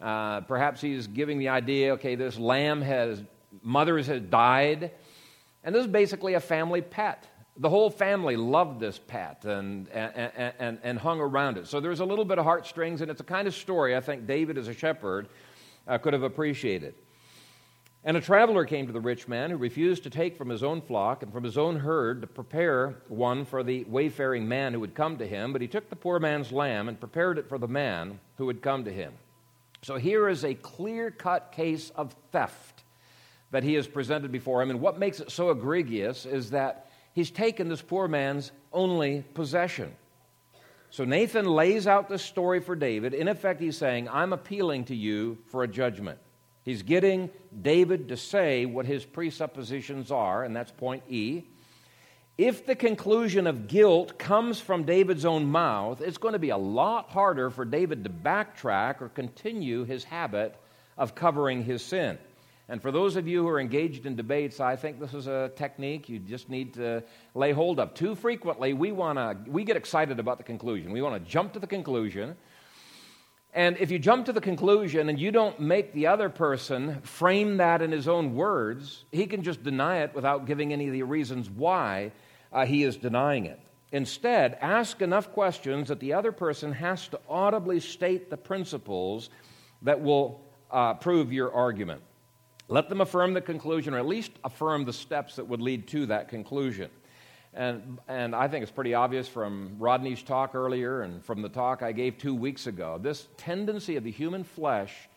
Uh, 0.00 0.40
perhaps 0.40 0.80
he's 0.80 1.06
giving 1.06 1.38
the 1.38 1.48
idea 1.48 1.92
okay, 1.92 2.16
this 2.16 2.36
lamb 2.36 2.82
has, 2.82 3.22
mothers 3.62 4.08
has 4.08 4.20
died, 4.22 4.90
and 5.62 5.74
this 5.74 5.82
is 5.82 5.90
basically 5.90 6.34
a 6.34 6.40
family 6.40 6.82
pet 6.82 7.26
the 7.56 7.68
whole 7.68 7.88
family 7.88 8.36
loved 8.36 8.80
this 8.80 8.98
pet 8.98 9.44
and, 9.44 9.88
and, 9.90 10.52
and, 10.58 10.78
and, 10.82 10.98
hung 10.98 11.20
around 11.20 11.56
it. 11.56 11.68
So 11.68 11.78
there's 11.78 12.00
a 12.00 12.04
little 12.04 12.24
bit 12.24 12.38
of 12.38 12.44
heartstrings, 12.44 13.00
and 13.00 13.10
it's 13.10 13.20
a 13.20 13.24
kind 13.24 13.46
of 13.46 13.54
story 13.54 13.94
I 13.96 14.00
think 14.00 14.26
David, 14.26 14.58
as 14.58 14.66
a 14.66 14.74
shepherd, 14.74 15.28
uh, 15.86 15.98
could 15.98 16.14
have 16.14 16.24
appreciated. 16.24 16.94
And 18.06 18.16
a 18.16 18.20
traveler 18.20 18.64
came 18.64 18.86
to 18.86 18.92
the 18.92 19.00
rich 19.00 19.28
man 19.28 19.50
who 19.50 19.56
refused 19.56 20.02
to 20.02 20.10
take 20.10 20.36
from 20.36 20.48
his 20.48 20.62
own 20.62 20.82
flock 20.82 21.22
and 21.22 21.32
from 21.32 21.44
his 21.44 21.56
own 21.56 21.76
herd 21.76 22.20
to 22.20 22.26
prepare 22.26 22.96
one 23.08 23.44
for 23.44 23.62
the 23.62 23.84
wayfaring 23.84 24.46
man 24.46 24.74
who 24.74 24.80
would 24.80 24.94
come 24.94 25.16
to 25.18 25.26
him, 25.26 25.52
but 25.52 25.62
he 25.62 25.68
took 25.68 25.88
the 25.88 25.96
poor 25.96 26.18
man's 26.18 26.52
lamb 26.52 26.88
and 26.88 27.00
prepared 27.00 27.38
it 27.38 27.48
for 27.48 27.56
the 27.56 27.68
man 27.68 28.18
who 28.36 28.46
would 28.46 28.60
come 28.60 28.84
to 28.84 28.92
him. 28.92 29.12
So 29.82 29.96
here 29.96 30.28
is 30.28 30.44
a 30.44 30.54
clear 30.54 31.10
cut 31.10 31.52
case 31.52 31.90
of 31.90 32.14
theft 32.32 32.82
that 33.52 33.62
he 33.62 33.74
has 33.74 33.86
presented 33.86 34.32
before 34.32 34.60
him. 34.60 34.70
And 34.70 34.80
what 34.80 34.98
makes 34.98 35.20
it 35.20 35.30
so 35.30 35.50
egregious 35.50 36.26
is 36.26 36.50
that 36.50 36.90
he's 37.14 37.30
taken 37.30 37.68
this 37.68 37.80
poor 37.80 38.06
man's 38.06 38.52
only 38.72 39.24
possession. 39.32 39.94
So 40.90 41.04
Nathan 41.04 41.46
lays 41.46 41.86
out 41.86 42.08
this 42.08 42.22
story 42.22 42.60
for 42.60 42.76
David. 42.76 43.14
In 43.14 43.26
effect, 43.26 43.60
he's 43.60 43.76
saying, 43.76 44.08
I'm 44.08 44.32
appealing 44.32 44.84
to 44.84 44.94
you 44.94 45.38
for 45.48 45.64
a 45.64 45.68
judgment. 45.68 46.18
He's 46.64 46.82
getting 46.82 47.30
David 47.62 48.08
to 48.08 48.16
say 48.16 48.64
what 48.64 48.86
his 48.86 49.04
presuppositions 49.04 50.10
are, 50.10 50.44
and 50.44 50.54
that's 50.54 50.70
point 50.70 51.02
E. 51.08 51.44
If 52.38 52.66
the 52.66 52.74
conclusion 52.74 53.46
of 53.46 53.68
guilt 53.68 54.18
comes 54.18 54.60
from 54.60 54.84
David's 54.84 55.24
own 55.24 55.46
mouth, 55.46 56.00
it's 56.00 56.18
going 56.18 56.32
to 56.32 56.38
be 56.38 56.50
a 56.50 56.56
lot 56.56 57.10
harder 57.10 57.50
for 57.50 57.64
David 57.64 58.02
to 58.04 58.10
backtrack 58.10 59.00
or 59.00 59.08
continue 59.08 59.84
his 59.84 60.04
habit 60.04 60.56
of 60.96 61.14
covering 61.14 61.64
his 61.64 61.84
sin. 61.84 62.18
And 62.68 62.80
for 62.80 62.90
those 62.90 63.16
of 63.16 63.28
you 63.28 63.42
who 63.42 63.48
are 63.48 63.60
engaged 63.60 64.06
in 64.06 64.16
debates, 64.16 64.58
I 64.58 64.74
think 64.74 64.98
this 64.98 65.12
is 65.12 65.26
a 65.26 65.52
technique 65.54 66.08
you 66.08 66.18
just 66.18 66.48
need 66.48 66.74
to 66.74 67.02
lay 67.34 67.52
hold 67.52 67.78
of. 67.78 67.92
Too 67.92 68.14
frequently, 68.14 68.72
we, 68.72 68.90
wanna, 68.90 69.36
we 69.46 69.64
get 69.64 69.76
excited 69.76 70.18
about 70.18 70.38
the 70.38 70.44
conclusion. 70.44 70.90
We 70.90 71.02
want 71.02 71.22
to 71.22 71.30
jump 71.30 71.52
to 71.54 71.58
the 71.58 71.66
conclusion. 71.66 72.36
And 73.52 73.76
if 73.78 73.90
you 73.90 73.98
jump 73.98 74.26
to 74.26 74.32
the 74.32 74.40
conclusion 74.40 75.10
and 75.10 75.20
you 75.20 75.30
don't 75.30 75.60
make 75.60 75.92
the 75.92 76.06
other 76.06 76.30
person 76.30 77.02
frame 77.02 77.58
that 77.58 77.82
in 77.82 77.92
his 77.92 78.08
own 78.08 78.34
words, 78.34 79.04
he 79.12 79.26
can 79.26 79.42
just 79.42 79.62
deny 79.62 79.98
it 79.98 80.14
without 80.14 80.46
giving 80.46 80.72
any 80.72 80.86
of 80.86 80.92
the 80.92 81.02
reasons 81.02 81.50
why 81.50 82.12
uh, 82.50 82.64
he 82.64 82.82
is 82.82 82.96
denying 82.96 83.44
it. 83.44 83.60
Instead, 83.92 84.56
ask 84.60 85.02
enough 85.02 85.30
questions 85.32 85.88
that 85.88 86.00
the 86.00 86.14
other 86.14 86.32
person 86.32 86.72
has 86.72 87.06
to 87.08 87.20
audibly 87.28 87.78
state 87.78 88.30
the 88.30 88.36
principles 88.36 89.30
that 89.82 90.00
will 90.00 90.40
uh, 90.70 90.94
prove 90.94 91.32
your 91.32 91.52
argument. 91.52 92.02
Let 92.68 92.88
them 92.88 93.00
affirm 93.00 93.34
the 93.34 93.40
conclusion, 93.40 93.94
or 93.94 93.98
at 93.98 94.06
least 94.06 94.32
affirm 94.42 94.84
the 94.84 94.92
steps 94.92 95.36
that 95.36 95.46
would 95.46 95.60
lead 95.60 95.86
to 95.88 96.06
that 96.06 96.28
conclusion. 96.28 96.90
And, 97.52 97.98
and 98.08 98.34
I 98.34 98.48
think 98.48 98.62
it's 98.62 98.72
pretty 98.72 98.94
obvious 98.94 99.28
from 99.28 99.76
Rodney's 99.78 100.22
talk 100.22 100.54
earlier 100.54 101.02
and 101.02 101.24
from 101.24 101.42
the 101.42 101.48
talk 101.48 101.82
I 101.82 101.92
gave 101.92 102.18
two 102.18 102.34
weeks 102.34 102.66
ago. 102.66 102.98
This 103.00 103.28
tendency 103.36 103.96
of 103.96 104.04
the 104.04 104.10
human 104.10 104.42
flesh 104.44 105.08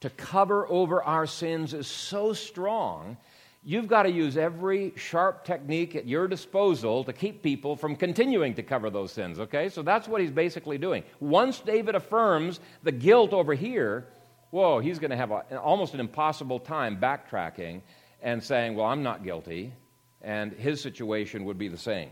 to 0.00 0.10
cover 0.10 0.68
over 0.68 1.02
our 1.02 1.26
sins 1.26 1.74
is 1.74 1.86
so 1.86 2.32
strong, 2.32 3.16
you've 3.64 3.88
got 3.88 4.02
to 4.02 4.10
use 4.10 4.36
every 4.36 4.92
sharp 4.96 5.44
technique 5.44 5.96
at 5.96 6.06
your 6.06 6.28
disposal 6.28 7.04
to 7.04 7.12
keep 7.12 7.42
people 7.42 7.74
from 7.76 7.96
continuing 7.96 8.54
to 8.54 8.62
cover 8.62 8.90
those 8.90 9.12
sins, 9.12 9.38
okay? 9.38 9.68
So 9.68 9.82
that's 9.82 10.08
what 10.08 10.20
he's 10.20 10.30
basically 10.30 10.78
doing. 10.78 11.04
Once 11.20 11.60
David 11.60 11.94
affirms 11.94 12.60
the 12.82 12.92
guilt 12.92 13.32
over 13.32 13.54
here, 13.54 14.06
whoa, 14.52 14.78
he's 14.78 15.00
going 15.00 15.10
to 15.10 15.16
have 15.16 15.30
a, 15.30 15.58
almost 15.58 15.94
an 15.94 16.00
impossible 16.00 16.60
time 16.60 16.98
backtracking 17.00 17.80
and 18.22 18.44
saying, 18.44 18.76
well, 18.76 18.86
I'm 18.86 19.02
not 19.02 19.24
guilty, 19.24 19.72
and 20.20 20.52
his 20.52 20.80
situation 20.80 21.46
would 21.46 21.58
be 21.58 21.68
the 21.68 21.78
same. 21.78 22.10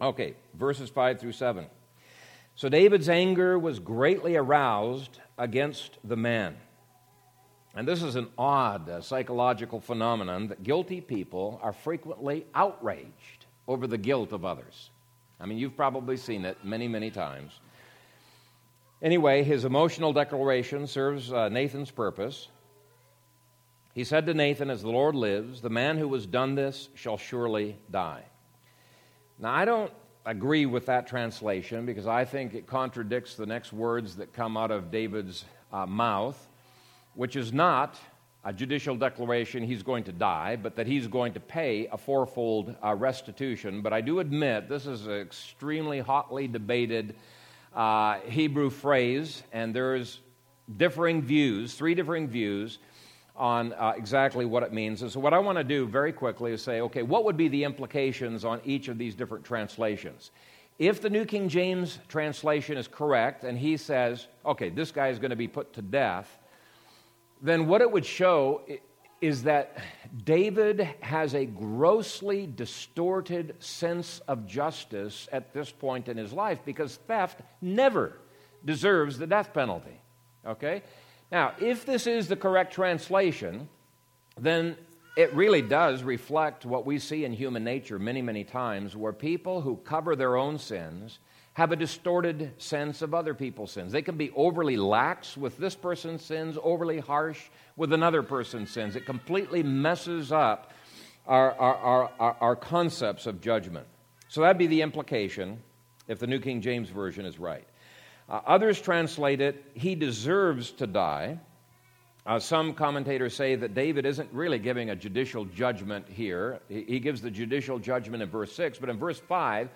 Okay, 0.00 0.34
verses 0.54 0.88
5 0.88 1.20
through 1.20 1.32
7. 1.32 1.66
So 2.54 2.68
David's 2.68 3.08
anger 3.08 3.58
was 3.58 3.80
greatly 3.80 4.36
aroused 4.36 5.18
against 5.36 5.98
the 6.04 6.16
man. 6.16 6.56
And 7.74 7.86
this 7.86 8.02
is 8.02 8.16
an 8.16 8.28
odd 8.38 8.88
uh, 8.88 9.00
psychological 9.00 9.80
phenomenon 9.80 10.48
that 10.48 10.62
guilty 10.62 11.00
people 11.00 11.60
are 11.62 11.72
frequently 11.72 12.46
outraged 12.54 13.46
over 13.66 13.86
the 13.86 13.98
guilt 13.98 14.32
of 14.32 14.44
others. 14.44 14.90
I 15.40 15.46
mean, 15.46 15.58
you've 15.58 15.76
probably 15.76 16.16
seen 16.16 16.44
it 16.44 16.58
many, 16.64 16.88
many 16.88 17.10
times. 17.10 17.60
Anyway, 19.00 19.44
his 19.44 19.64
emotional 19.64 20.12
declaration 20.12 20.86
serves 20.86 21.32
uh, 21.32 21.48
Nathan's 21.48 21.90
purpose. 21.90 22.48
He 23.94 24.02
said 24.02 24.26
to 24.26 24.34
Nathan, 24.34 24.70
As 24.70 24.82
the 24.82 24.90
Lord 24.90 25.14
lives, 25.14 25.60
the 25.60 25.70
man 25.70 25.98
who 25.98 26.12
has 26.14 26.26
done 26.26 26.56
this 26.56 26.88
shall 26.94 27.16
surely 27.16 27.76
die. 27.90 28.24
Now, 29.38 29.54
I 29.54 29.64
don't 29.64 29.92
agree 30.26 30.66
with 30.66 30.86
that 30.86 31.06
translation 31.06 31.86
because 31.86 32.06
I 32.08 32.24
think 32.24 32.54
it 32.54 32.66
contradicts 32.66 33.36
the 33.36 33.46
next 33.46 33.72
words 33.72 34.16
that 34.16 34.32
come 34.32 34.56
out 34.56 34.72
of 34.72 34.90
David's 34.90 35.44
uh, 35.72 35.86
mouth, 35.86 36.48
which 37.14 37.36
is 37.36 37.52
not 37.52 37.98
a 38.44 38.52
judicial 38.52 38.96
declaration 38.96 39.62
he's 39.62 39.82
going 39.82 40.04
to 40.04 40.12
die, 40.12 40.56
but 40.56 40.74
that 40.74 40.86
he's 40.86 41.06
going 41.06 41.32
to 41.34 41.40
pay 41.40 41.86
a 41.92 41.98
fourfold 41.98 42.74
uh, 42.84 42.94
restitution. 42.94 43.80
But 43.80 43.92
I 43.92 44.00
do 44.00 44.18
admit 44.18 44.68
this 44.68 44.86
is 44.86 45.06
an 45.06 45.20
extremely 45.20 46.00
hotly 46.00 46.48
debated 46.48 47.14
uh, 47.74 48.20
Hebrew 48.20 48.70
phrase, 48.70 49.42
and 49.52 49.74
there's 49.74 50.20
differing 50.76 51.22
views, 51.22 51.74
three 51.74 51.94
differing 51.94 52.28
views 52.28 52.78
on 53.36 53.72
uh, 53.74 53.94
exactly 53.96 54.44
what 54.44 54.62
it 54.62 54.72
means. 54.72 55.02
And 55.02 55.10
so, 55.10 55.20
what 55.20 55.32
I 55.32 55.38
want 55.38 55.58
to 55.58 55.64
do 55.64 55.86
very 55.86 56.12
quickly 56.12 56.52
is 56.52 56.62
say, 56.62 56.80
okay, 56.80 57.02
what 57.02 57.24
would 57.24 57.36
be 57.36 57.48
the 57.48 57.64
implications 57.64 58.44
on 58.44 58.60
each 58.64 58.88
of 58.88 58.98
these 58.98 59.14
different 59.14 59.44
translations? 59.44 60.32
If 60.78 61.00
the 61.00 61.10
New 61.10 61.24
King 61.24 61.48
James 61.48 61.98
translation 62.08 62.76
is 62.76 62.86
correct, 62.86 63.44
and 63.44 63.58
he 63.58 63.76
says, 63.76 64.28
okay, 64.44 64.70
this 64.70 64.92
guy 64.92 65.08
is 65.08 65.18
going 65.18 65.30
to 65.30 65.36
be 65.36 65.48
put 65.48 65.72
to 65.74 65.82
death, 65.82 66.38
then 67.42 67.66
what 67.66 67.80
it 67.80 67.90
would 67.90 68.06
show 68.06 68.62
is 69.20 69.44
that 69.44 69.78
David 70.24 70.88
has 71.00 71.34
a 71.34 71.44
grossly 71.44 72.46
distorted 72.46 73.56
sense 73.58 74.20
of 74.28 74.46
justice 74.46 75.28
at 75.32 75.52
this 75.52 75.70
point 75.70 76.08
in 76.08 76.16
his 76.16 76.32
life 76.32 76.60
because 76.64 76.96
theft 77.06 77.40
never 77.60 78.12
deserves 78.64 79.18
the 79.18 79.26
death 79.26 79.52
penalty. 79.52 80.00
Okay? 80.46 80.82
Now, 81.30 81.52
if 81.60 81.84
this 81.84 82.06
is 82.06 82.28
the 82.28 82.36
correct 82.36 82.72
translation, 82.72 83.68
then 84.38 84.76
it 85.16 85.34
really 85.34 85.62
does 85.62 86.02
reflect 86.02 86.64
what 86.64 86.86
we 86.86 86.98
see 86.98 87.24
in 87.24 87.32
human 87.32 87.64
nature 87.64 87.98
many, 87.98 88.22
many 88.22 88.44
times, 88.44 88.96
where 88.96 89.12
people 89.12 89.60
who 89.60 89.76
cover 89.78 90.14
their 90.14 90.36
own 90.36 90.58
sins 90.58 91.18
have 91.54 91.72
a 91.72 91.76
distorted 91.76 92.52
sense 92.58 93.02
of 93.02 93.12
other 93.12 93.34
people's 93.34 93.72
sins. 93.72 93.90
They 93.90 94.00
can 94.00 94.16
be 94.16 94.30
overly 94.36 94.76
lax 94.76 95.36
with 95.36 95.58
this 95.58 95.74
person's 95.74 96.24
sins, 96.24 96.56
overly 96.62 97.00
harsh 97.00 97.48
with 97.78 97.92
another 97.92 98.22
person's 98.22 98.70
sins. 98.70 98.96
It 98.96 99.06
completely 99.06 99.62
messes 99.62 100.32
up 100.32 100.72
our, 101.26 101.52
our, 101.52 102.10
our, 102.18 102.36
our, 102.40 102.56
concepts 102.56 103.26
of 103.26 103.40
judgment. 103.40 103.86
So 104.28 104.40
that'd 104.40 104.58
be 104.58 104.66
the 104.66 104.82
implication 104.82 105.62
if 106.08 106.18
the 106.18 106.26
New 106.26 106.40
King 106.40 106.60
James 106.60 106.90
Version 106.90 107.24
is 107.24 107.38
right. 107.38 107.66
Uh, 108.28 108.40
others 108.46 108.80
translate 108.80 109.40
it, 109.40 109.64
he 109.74 109.94
deserves 109.94 110.72
to 110.72 110.86
die. 110.86 111.38
Uh, 112.26 112.38
some 112.38 112.74
commentators 112.74 113.34
say 113.34 113.54
that 113.54 113.74
David 113.74 114.04
isn't 114.04 114.28
really 114.32 114.58
giving 114.58 114.90
a 114.90 114.96
judicial 114.96 115.44
judgment 115.44 116.06
here. 116.08 116.60
He, 116.68 116.82
he 116.82 116.98
gives 116.98 117.22
the 117.22 117.30
judicial 117.30 117.78
judgment 117.78 118.22
in 118.22 118.28
verse 118.28 118.52
6, 118.52 118.78
but 118.78 118.90
in 118.90 118.98
verse 118.98 119.20
5, 119.20 119.68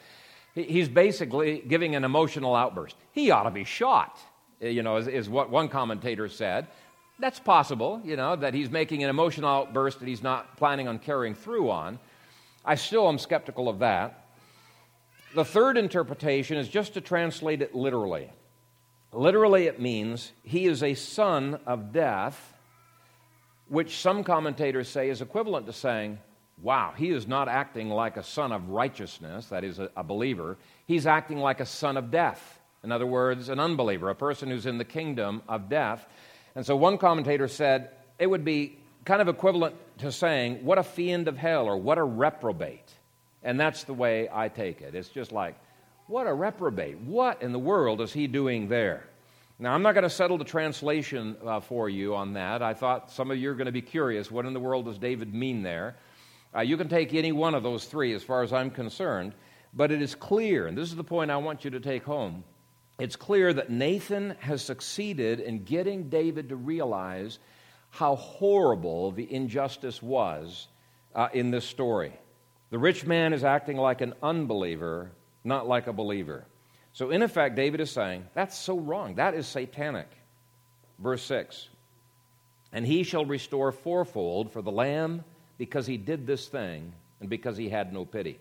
he, 0.54 0.64
he's 0.64 0.88
basically 0.88 1.62
giving 1.68 1.94
an 1.94 2.04
emotional 2.04 2.56
outburst. 2.56 2.96
He 3.12 3.30
ought 3.30 3.44
to 3.44 3.50
be 3.50 3.64
shot, 3.64 4.18
you 4.60 4.82
know, 4.82 4.96
is, 4.96 5.06
is 5.06 5.28
what 5.28 5.50
one 5.50 5.68
commentator 5.68 6.28
said. 6.28 6.66
That's 7.18 7.38
possible, 7.38 8.00
you 8.04 8.16
know, 8.16 8.34
that 8.36 8.54
he's 8.54 8.70
making 8.70 9.04
an 9.04 9.10
emotional 9.10 9.48
outburst 9.48 10.00
that 10.00 10.08
he's 10.08 10.22
not 10.22 10.56
planning 10.56 10.88
on 10.88 10.98
carrying 10.98 11.34
through 11.34 11.70
on. 11.70 11.98
I 12.64 12.74
still 12.74 13.08
am 13.08 13.18
skeptical 13.18 13.68
of 13.68 13.80
that. 13.80 14.26
The 15.34 15.44
third 15.44 15.76
interpretation 15.76 16.58
is 16.58 16.68
just 16.68 16.94
to 16.94 17.00
translate 17.00 17.62
it 17.62 17.74
literally. 17.74 18.30
Literally, 19.12 19.66
it 19.66 19.80
means 19.80 20.32
he 20.42 20.66
is 20.66 20.82
a 20.82 20.94
son 20.94 21.60
of 21.66 21.92
death, 21.92 22.54
which 23.68 23.98
some 23.98 24.24
commentators 24.24 24.88
say 24.88 25.08
is 25.08 25.20
equivalent 25.20 25.66
to 25.66 25.72
saying, 25.72 26.18
wow, 26.62 26.94
he 26.96 27.10
is 27.10 27.26
not 27.26 27.48
acting 27.48 27.88
like 27.88 28.16
a 28.16 28.22
son 28.22 28.52
of 28.52 28.68
righteousness, 28.68 29.46
that 29.46 29.64
is, 29.64 29.78
a, 29.78 30.02
believer. 30.02 30.56
He's 30.86 31.06
acting 31.06 31.38
like 31.38 31.60
a 31.60 31.66
son 31.66 31.96
of 31.96 32.10
death. 32.10 32.60
In 32.84 32.92
other 32.92 33.06
words, 33.06 33.48
an 33.48 33.60
unbeliever, 33.60 34.10
a 34.10 34.14
person 34.14 34.48
who's 34.48 34.66
in 34.66 34.78
the 34.78 34.84
kingdom 34.84 35.42
of 35.48 35.68
death. 35.68 36.06
And 36.54 36.64
so 36.66 36.76
one 36.76 36.98
commentator 36.98 37.48
said 37.48 37.90
it 38.18 38.26
would 38.26 38.44
be 38.44 38.78
kind 39.04 39.20
of 39.20 39.28
equivalent 39.28 39.74
to 39.98 40.12
saying, 40.12 40.64
what 40.64 40.78
a 40.78 40.82
fiend 40.82 41.28
of 41.28 41.36
hell 41.36 41.66
or 41.66 41.76
what 41.76 41.98
a 41.98 42.04
reprobate. 42.04 42.92
And 43.42 43.58
that's 43.58 43.84
the 43.84 43.94
way 43.94 44.28
I 44.32 44.48
take 44.48 44.80
it. 44.80 44.94
It's 44.94 45.08
just 45.08 45.32
like, 45.32 45.56
what 46.06 46.26
a 46.26 46.32
reprobate. 46.32 46.98
What 46.98 47.42
in 47.42 47.52
the 47.52 47.58
world 47.58 48.00
is 48.00 48.12
he 48.12 48.26
doing 48.26 48.68
there? 48.68 49.08
Now, 49.58 49.74
I'm 49.74 49.82
not 49.82 49.92
going 49.92 50.02
to 50.02 50.10
settle 50.10 50.38
the 50.38 50.44
translation 50.44 51.36
uh, 51.44 51.60
for 51.60 51.88
you 51.88 52.14
on 52.14 52.34
that. 52.34 52.62
I 52.62 52.74
thought 52.74 53.10
some 53.10 53.30
of 53.30 53.38
you 53.38 53.50
are 53.50 53.54
going 53.54 53.66
to 53.66 53.72
be 53.72 53.82
curious. 53.82 54.30
What 54.30 54.44
in 54.44 54.52
the 54.52 54.60
world 54.60 54.86
does 54.86 54.98
David 54.98 55.32
mean 55.32 55.62
there? 55.62 55.96
Uh, 56.54 56.60
you 56.60 56.76
can 56.76 56.88
take 56.88 57.14
any 57.14 57.32
one 57.32 57.54
of 57.54 57.62
those 57.62 57.84
three 57.84 58.12
as 58.12 58.22
far 58.22 58.42
as 58.42 58.52
I'm 58.52 58.70
concerned, 58.70 59.34
but 59.72 59.90
it 59.90 60.02
is 60.02 60.14
clear, 60.14 60.66
and 60.66 60.76
this 60.76 60.88
is 60.88 60.96
the 60.96 61.04
point 61.04 61.30
I 61.30 61.36
want 61.36 61.64
you 61.64 61.70
to 61.70 61.80
take 61.80 62.04
home. 62.04 62.44
It's 62.98 63.16
clear 63.16 63.52
that 63.52 63.70
Nathan 63.70 64.36
has 64.40 64.62
succeeded 64.62 65.40
in 65.40 65.64
getting 65.64 66.08
David 66.08 66.50
to 66.50 66.56
realize 66.56 67.38
how 67.90 68.16
horrible 68.16 69.10
the 69.10 69.32
injustice 69.32 70.02
was 70.02 70.68
uh, 71.14 71.28
in 71.32 71.50
this 71.50 71.64
story. 71.64 72.12
The 72.70 72.78
rich 72.78 73.04
man 73.04 73.32
is 73.32 73.44
acting 73.44 73.76
like 73.76 74.00
an 74.00 74.14
unbeliever 74.22 75.12
not 75.44 75.68
like 75.68 75.86
a 75.86 75.92
believer. 75.92 76.44
So, 76.92 77.10
in 77.10 77.22
effect, 77.22 77.56
David 77.56 77.80
is 77.80 77.90
saying, 77.90 78.26
that's 78.34 78.56
so 78.56 78.78
wrong. 78.78 79.14
That 79.14 79.34
is 79.34 79.46
satanic. 79.46 80.08
Verse 80.98 81.22
6 81.24 81.68
And 82.72 82.86
he 82.86 83.02
shall 83.02 83.24
restore 83.24 83.72
fourfold 83.72 84.52
for 84.52 84.62
the 84.62 84.70
lamb 84.70 85.24
because 85.58 85.86
he 85.86 85.96
did 85.96 86.26
this 86.26 86.48
thing 86.48 86.92
and 87.20 87.30
because 87.30 87.56
he 87.56 87.68
had 87.68 87.92
no 87.92 88.04
pity. 88.04 88.38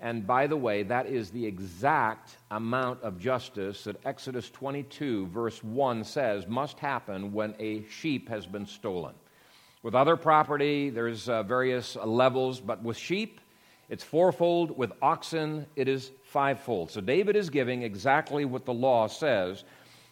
And 0.00 0.26
by 0.26 0.46
the 0.46 0.56
way, 0.56 0.82
that 0.84 1.06
is 1.06 1.30
the 1.30 1.44
exact 1.44 2.36
amount 2.50 3.02
of 3.02 3.18
justice 3.18 3.84
that 3.84 4.04
Exodus 4.06 4.48
22, 4.48 5.26
verse 5.26 5.62
1 5.62 6.04
says 6.04 6.46
must 6.46 6.78
happen 6.78 7.32
when 7.32 7.54
a 7.58 7.84
sheep 7.84 8.30
has 8.30 8.46
been 8.46 8.64
stolen. 8.64 9.14
With 9.82 9.94
other 9.94 10.16
property, 10.16 10.88
there's 10.88 11.28
uh, 11.28 11.42
various 11.42 11.96
levels, 11.96 12.60
but 12.60 12.82
with 12.82 12.96
sheep, 12.96 13.40
it's 13.90 14.04
fourfold. 14.04 14.76
With 14.76 14.92
oxen, 15.02 15.66
it 15.76 15.88
is 15.88 16.10
fivefold. 16.24 16.90
So 16.90 17.00
David 17.02 17.36
is 17.36 17.50
giving 17.50 17.82
exactly 17.82 18.46
what 18.46 18.64
the 18.64 18.72
law 18.72 19.06
says 19.06 19.64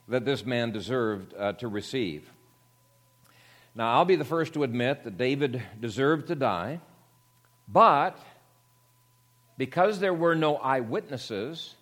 that 0.09 0.25
this 0.25 0.45
man 0.45 0.73
deserved 0.73 1.33
uh, 1.35 1.53
to 1.55 1.69
receive. 1.69 2.31
Now, 3.75 3.95
I'll 3.95 4.05
be 4.05 4.17
the 4.17 4.25
first 4.25 4.55
to 4.55 4.65
admit 4.65 5.05
that 5.05 5.17
David 5.17 5.63
deserved 5.81 6.29
to 6.29 6.35
die, 6.35 6.81
but 7.69 8.19
because 9.59 9.99
there 9.99 10.15
were 10.15 10.35
no 10.35 10.57
eyewitnesses 10.57 11.75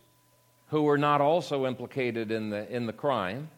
who 0.69 0.83
were 0.83 0.99
not 0.99 1.21
also 1.21 1.67
implicated 1.67 2.33
in 2.33 2.51
the, 2.51 2.69
in 2.75 2.87
the 2.87 2.93
crime, 2.93 3.51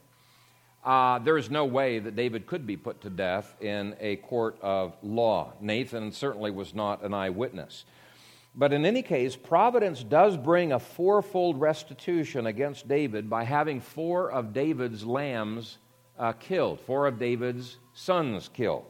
uh, 0.84 1.18
there 1.20 1.38
is 1.38 1.50
no 1.50 1.64
way 1.64 1.98
that 1.98 2.16
David 2.16 2.46
could 2.46 2.66
be 2.66 2.76
put 2.76 3.00
to 3.02 3.10
death 3.10 3.54
in 3.60 3.96
a 4.00 4.16
court 4.16 4.58
of 4.60 4.94
law. 5.02 5.52
Nathan 5.60 6.12
certainly 6.12 6.50
was 6.50 6.74
not 6.74 7.02
an 7.02 7.14
eyewitness. 7.14 7.84
But 8.54 8.72
in 8.72 8.84
any 8.84 9.02
case, 9.02 9.36
providence 9.36 10.02
does 10.02 10.36
bring 10.36 10.72
a 10.72 10.80
fourfold 10.80 11.60
restitution 11.60 12.46
against 12.46 12.88
David 12.88 13.30
by 13.30 13.44
having 13.44 13.80
four 13.80 14.30
of 14.30 14.52
David's 14.52 15.04
lambs 15.04 15.78
uh, 16.18 16.32
killed, 16.32 16.80
four 16.80 17.06
of 17.06 17.18
David's 17.18 17.76
sons 17.94 18.48
killed. 18.52 18.84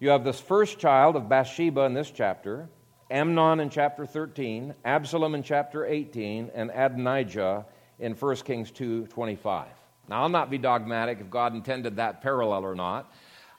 You 0.00 0.08
have 0.10 0.24
this 0.24 0.40
first 0.40 0.78
child 0.78 1.16
of 1.16 1.28
Bathsheba 1.28 1.82
in 1.82 1.94
this 1.94 2.10
chapter, 2.10 2.68
Amnon 3.10 3.60
in 3.60 3.68
chapter 3.68 4.06
13, 4.06 4.74
Absalom 4.84 5.34
in 5.34 5.42
chapter 5.42 5.84
18, 5.84 6.50
and 6.54 6.70
Adonijah 6.70 7.66
in 7.98 8.14
1 8.14 8.36
Kings 8.44 8.70
2:25. 8.70 9.66
Now, 10.08 10.22
I'll 10.22 10.28
not 10.28 10.50
be 10.50 10.58
dogmatic 10.58 11.20
if 11.20 11.30
God 11.30 11.54
intended 11.54 11.96
that 11.96 12.22
parallel 12.22 12.64
or 12.64 12.74
not. 12.74 13.12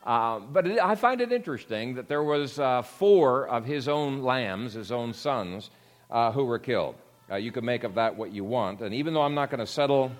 Uh, 0.03 0.39
but 0.39 0.67
it, 0.67 0.79
I 0.79 0.95
find 0.95 1.21
it 1.21 1.31
interesting 1.31 1.95
that 1.95 2.07
there 2.07 2.23
was 2.23 2.59
uh, 2.59 2.81
four 2.83 3.47
of 3.47 3.65
his 3.65 3.87
own 3.87 4.21
lambs, 4.21 4.73
his 4.73 4.91
own 4.91 5.13
sons, 5.13 5.71
uh, 6.11 6.31
who 6.31 6.45
were 6.45 6.59
killed. 6.59 6.95
Uh, 7.29 7.35
you 7.35 7.51
can 7.51 7.65
make 7.65 7.83
of 7.83 7.95
that 7.95 8.15
what 8.15 8.31
you 8.31 8.43
want. 8.43 8.81
And 8.81 8.93
even 8.93 9.13
though 9.13 9.23
I'm 9.23 9.33
not 9.33 9.49
going 9.49 9.59
to 9.59 9.67
settle 9.67 10.11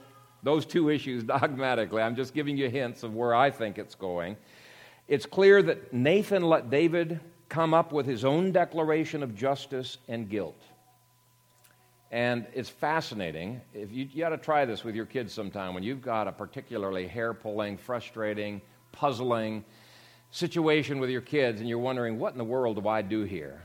those 0.41 0.65
two 0.65 0.89
issues 0.95 1.23
dogmatically, 1.23 2.01
I'm 2.01 2.15
just 2.15 2.33
giving 2.33 2.57
you 2.57 2.69
hints 2.69 3.03
of 3.03 3.15
where 3.15 3.35
I 3.35 3.51
think 3.51 3.77
it's 3.77 3.95
going. 3.95 4.37
It's 5.07 5.27
clear 5.27 5.61
that 5.61 5.93
Nathan 5.93 6.43
let 6.43 6.71
David 6.71 7.19
come 7.49 7.73
up 7.73 7.91
with 7.91 8.05
his 8.05 8.25
own 8.25 8.51
declaration 8.51 9.23
of 9.23 9.35
justice 9.35 9.97
and 10.07 10.29
guilt. 10.29 10.61
And 12.11 12.45
it's 12.53 12.69
fascinating. 12.69 13.61
If 13.73 13.91
you, 13.91 14.07
you 14.11 14.19
got 14.19 14.29
to 14.29 14.37
try 14.37 14.65
this 14.65 14.83
with 14.83 14.95
your 14.95 15.05
kids 15.05 15.33
sometime 15.33 15.73
when 15.73 15.83
you've 15.83 16.01
got 16.01 16.27
a 16.27 16.31
particularly 16.31 17.07
hair 17.07 17.33
pulling, 17.33 17.77
frustrating, 17.77 18.61
puzzling 18.91 19.65
situation 20.31 20.99
with 20.99 21.09
your 21.09 21.21
kids 21.21 21.59
and 21.59 21.69
you're 21.69 21.79
wondering, 21.79 22.19
what 22.19 22.33
in 22.33 22.37
the 22.37 22.43
world 22.43 22.81
do 22.81 22.87
I 22.87 23.01
do 23.01 23.23
here? 23.23 23.63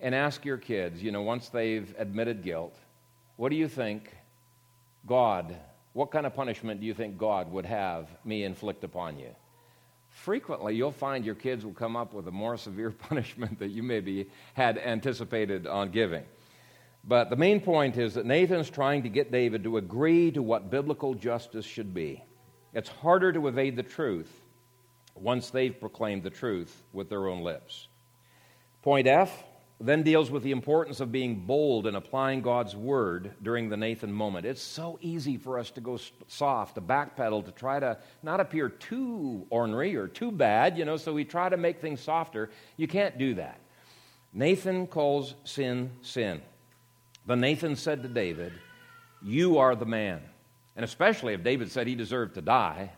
And 0.00 0.14
ask 0.14 0.44
your 0.44 0.58
kids, 0.58 1.02
you 1.02 1.12
know, 1.12 1.22
once 1.22 1.48
they've 1.48 1.94
admitted 1.98 2.42
guilt, 2.42 2.76
what 3.36 3.48
do 3.48 3.56
you 3.56 3.68
think 3.68 4.14
God, 5.06 5.54
what 5.92 6.10
kind 6.10 6.26
of 6.26 6.34
punishment 6.34 6.80
do 6.80 6.86
you 6.86 6.94
think 6.94 7.18
God 7.18 7.50
would 7.52 7.66
have 7.66 8.08
me 8.24 8.44
inflict 8.44 8.84
upon 8.84 9.18
you? 9.18 9.34
Frequently, 10.14 10.76
you'll 10.76 10.92
find 10.92 11.26
your 11.26 11.34
kids 11.34 11.66
will 11.66 11.74
come 11.74 11.96
up 11.96 12.14
with 12.14 12.28
a 12.28 12.30
more 12.30 12.56
severe 12.56 12.90
punishment 13.08 13.58
that 13.58 13.70
you 13.70 13.82
maybe 13.82 14.30
had 14.54 14.78
anticipated 14.78 15.66
on 15.66 15.90
giving. 15.90 16.22
But 17.06 17.28
the 17.30 17.36
main 17.36 17.60
point 17.60 17.98
is 17.98 18.14
that 18.14 18.24
Nathan's 18.24 18.70
trying 18.70 19.02
to 19.02 19.08
get 19.08 19.32
David 19.32 19.64
to 19.64 19.76
agree 19.76 20.30
to 20.30 20.40
what 20.40 20.70
biblical 20.70 21.14
justice 21.14 21.66
should 21.66 21.92
be. 21.92 22.24
It's 22.72 22.88
harder 22.88 23.32
to 23.32 23.48
evade 23.48 23.76
the 23.76 23.82
truth 23.82 24.30
once 25.16 25.50
they've 25.50 25.78
proclaimed 25.78 26.22
the 26.22 26.30
truth 26.30 26.82
with 26.92 27.10
their 27.10 27.26
own 27.26 27.42
lips. 27.42 27.88
Point 28.82 29.08
F 29.08 29.44
then 29.88 30.02
deals 30.02 30.30
with 30.30 30.42
the 30.42 30.50
importance 30.50 31.00
of 31.00 31.12
being 31.12 31.34
bold 31.34 31.86
and 31.86 31.96
applying 31.96 32.40
God's 32.40 32.74
word 32.74 33.34
during 33.42 33.68
the 33.68 33.76
Nathan 33.76 34.10
moment. 34.10 34.46
It's 34.46 34.62
so 34.62 34.98
easy 35.02 35.36
for 35.36 35.58
us 35.58 35.70
to 35.72 35.80
go 35.82 35.98
soft, 36.26 36.76
to 36.76 36.80
backpedal, 36.80 37.44
to 37.44 37.52
try 37.52 37.80
to 37.80 37.98
not 38.22 38.40
appear 38.40 38.70
too 38.70 39.46
ornery 39.50 39.94
or 39.94 40.08
too 40.08 40.32
bad, 40.32 40.78
you 40.78 40.86
know, 40.86 40.96
so 40.96 41.12
we 41.12 41.24
try 41.24 41.50
to 41.50 41.58
make 41.58 41.82
things 41.82 42.00
softer. 42.00 42.50
You 42.78 42.88
can't 42.88 43.18
do 43.18 43.34
that. 43.34 43.60
Nathan 44.32 44.86
calls 44.86 45.34
sin 45.44 45.90
sin. 46.00 46.40
But 47.26 47.38
Nathan 47.38 47.76
said 47.76 48.02
to 48.02 48.08
David, 48.08 48.52
You 49.22 49.58
are 49.58 49.76
the 49.76 49.86
man. 49.86 50.22
And 50.76 50.84
especially 50.84 51.34
if 51.34 51.42
David 51.42 51.70
said 51.70 51.86
he 51.86 51.94
deserved 51.94 52.34
to 52.34 52.42
die, 52.42 52.90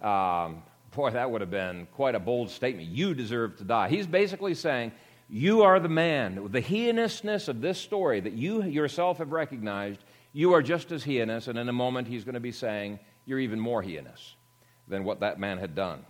um, 0.00 0.62
boy, 0.94 1.10
that 1.10 1.30
would 1.30 1.40
have 1.40 1.50
been 1.50 1.86
quite 1.94 2.14
a 2.14 2.20
bold 2.20 2.48
statement. 2.48 2.88
You 2.88 3.14
deserve 3.14 3.56
to 3.58 3.64
die. 3.64 3.88
He's 3.88 4.06
basically 4.06 4.54
saying, 4.54 4.92
You 5.28 5.62
are 5.62 5.80
the 5.80 5.88
man. 5.88 6.48
The 6.50 6.60
heinousness 6.60 7.48
of 7.48 7.60
this 7.60 7.78
story 7.78 8.20
that 8.20 8.32
you 8.32 8.62
yourself 8.62 9.18
have 9.18 9.32
recognized, 9.32 10.00
you 10.32 10.52
are 10.52 10.62
just 10.62 10.92
as 10.92 11.02
heinous. 11.02 11.48
And 11.48 11.58
in 11.58 11.68
a 11.68 11.72
moment, 11.72 12.08
he's 12.08 12.24
going 12.24 12.34
to 12.34 12.40
be 12.40 12.52
saying, 12.52 12.98
You're 13.26 13.38
even 13.38 13.60
more 13.60 13.82
heinous 13.82 14.34
than 14.88 15.04
what 15.04 15.20
that 15.20 15.38
man 15.38 15.58
had 15.58 15.74
done. 15.74 16.04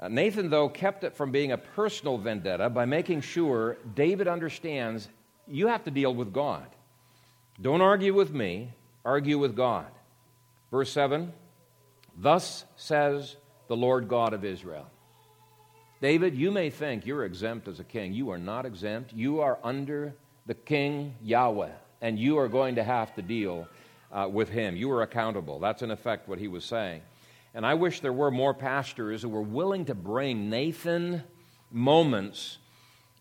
Uh, 0.00 0.08
Nathan, 0.08 0.50
though, 0.50 0.68
kept 0.68 1.04
it 1.04 1.14
from 1.14 1.30
being 1.30 1.52
a 1.52 1.58
personal 1.58 2.18
vendetta 2.18 2.68
by 2.68 2.84
making 2.84 3.20
sure 3.20 3.76
David 3.94 4.26
understands 4.26 5.08
you 5.46 5.68
have 5.68 5.84
to 5.84 5.90
deal 5.90 6.14
with 6.14 6.32
God. 6.32 6.66
Don't 7.60 7.80
argue 7.80 8.14
with 8.14 8.32
me, 8.32 8.72
argue 9.04 9.38
with 9.38 9.54
God. 9.54 9.86
Verse 10.70 10.90
7 10.90 11.32
Thus 12.16 12.64
says 12.76 13.36
the 13.68 13.76
Lord 13.76 14.08
God 14.08 14.32
of 14.32 14.44
Israel. 14.44 14.86
David, 16.04 16.36
you 16.36 16.50
may 16.50 16.68
think 16.68 17.06
you're 17.06 17.24
exempt 17.24 17.66
as 17.66 17.80
a 17.80 17.82
king. 17.82 18.12
You 18.12 18.28
are 18.28 18.36
not 18.36 18.66
exempt. 18.66 19.14
You 19.14 19.40
are 19.40 19.58
under 19.64 20.14
the 20.44 20.52
king 20.52 21.14
Yahweh, 21.22 21.72
and 22.02 22.18
you 22.18 22.36
are 22.36 22.46
going 22.46 22.74
to 22.74 22.84
have 22.84 23.14
to 23.14 23.22
deal 23.22 23.66
uh, 24.12 24.28
with 24.30 24.50
him. 24.50 24.76
You 24.76 24.90
are 24.90 25.00
accountable. 25.00 25.58
That's 25.60 25.80
in 25.80 25.90
effect 25.90 26.28
what 26.28 26.38
he 26.38 26.46
was 26.46 26.62
saying. 26.62 27.00
And 27.54 27.64
I 27.64 27.72
wish 27.72 28.00
there 28.00 28.12
were 28.12 28.30
more 28.30 28.52
pastors 28.52 29.22
who 29.22 29.30
were 29.30 29.40
willing 29.40 29.86
to 29.86 29.94
bring 29.94 30.50
Nathan 30.50 31.22
moments 31.70 32.58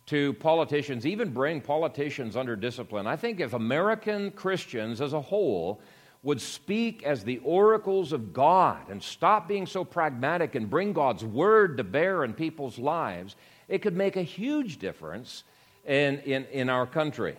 to 0.08 0.34
politicians, 0.34 1.06
even 1.06 1.30
bring 1.32 1.62
politicians 1.62 2.36
under 2.36 2.58
discipline. 2.58 3.08
I 3.08 3.16
think 3.16 3.40
if 3.40 3.54
American 3.54 4.30
Christians 4.30 5.00
as 5.00 5.14
a 5.14 5.22
whole 5.22 5.80
would 6.24 6.40
speak 6.40 7.04
as 7.04 7.24
the 7.24 7.40
oracles 7.40 8.14
of 8.14 8.34
God 8.34 8.90
and 8.90 9.04
stop 9.04 9.48
being 9.48 9.68
so 9.68 9.84
pragmatic 9.84 10.56
and 10.56 10.70
bring 10.70 10.94
God's 10.94 11.24
word 11.24 11.78
to 11.78 11.84
bear 11.84 12.24
in 12.24 12.34
people's 12.34 12.80
lives, 12.80 13.36
it 13.68 13.82
could 13.82 13.96
make 13.96 14.16
a 14.16 14.24
huge 14.24 14.80
difference 14.80 15.44
in, 15.86 16.20
in, 16.20 16.46
in 16.46 16.70
our 16.70 16.88
country. 16.88 17.36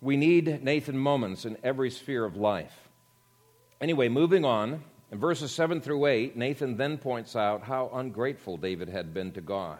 We 0.00 0.16
need 0.16 0.62
Nathan 0.62 0.98
moments 0.98 1.44
in 1.44 1.56
every 1.62 1.90
sphere 1.90 2.24
of 2.24 2.36
life. 2.36 2.74
Anyway, 3.80 4.08
moving 4.08 4.44
on, 4.44 4.82
in 5.12 5.18
verses 5.18 5.52
7 5.52 5.80
through 5.80 6.06
8, 6.06 6.36
Nathan 6.36 6.76
then 6.76 6.98
points 6.98 7.36
out 7.36 7.62
how 7.62 7.90
ungrateful 7.94 8.56
David 8.56 8.88
had 8.88 9.14
been 9.14 9.30
to 9.32 9.40
God. 9.40 9.78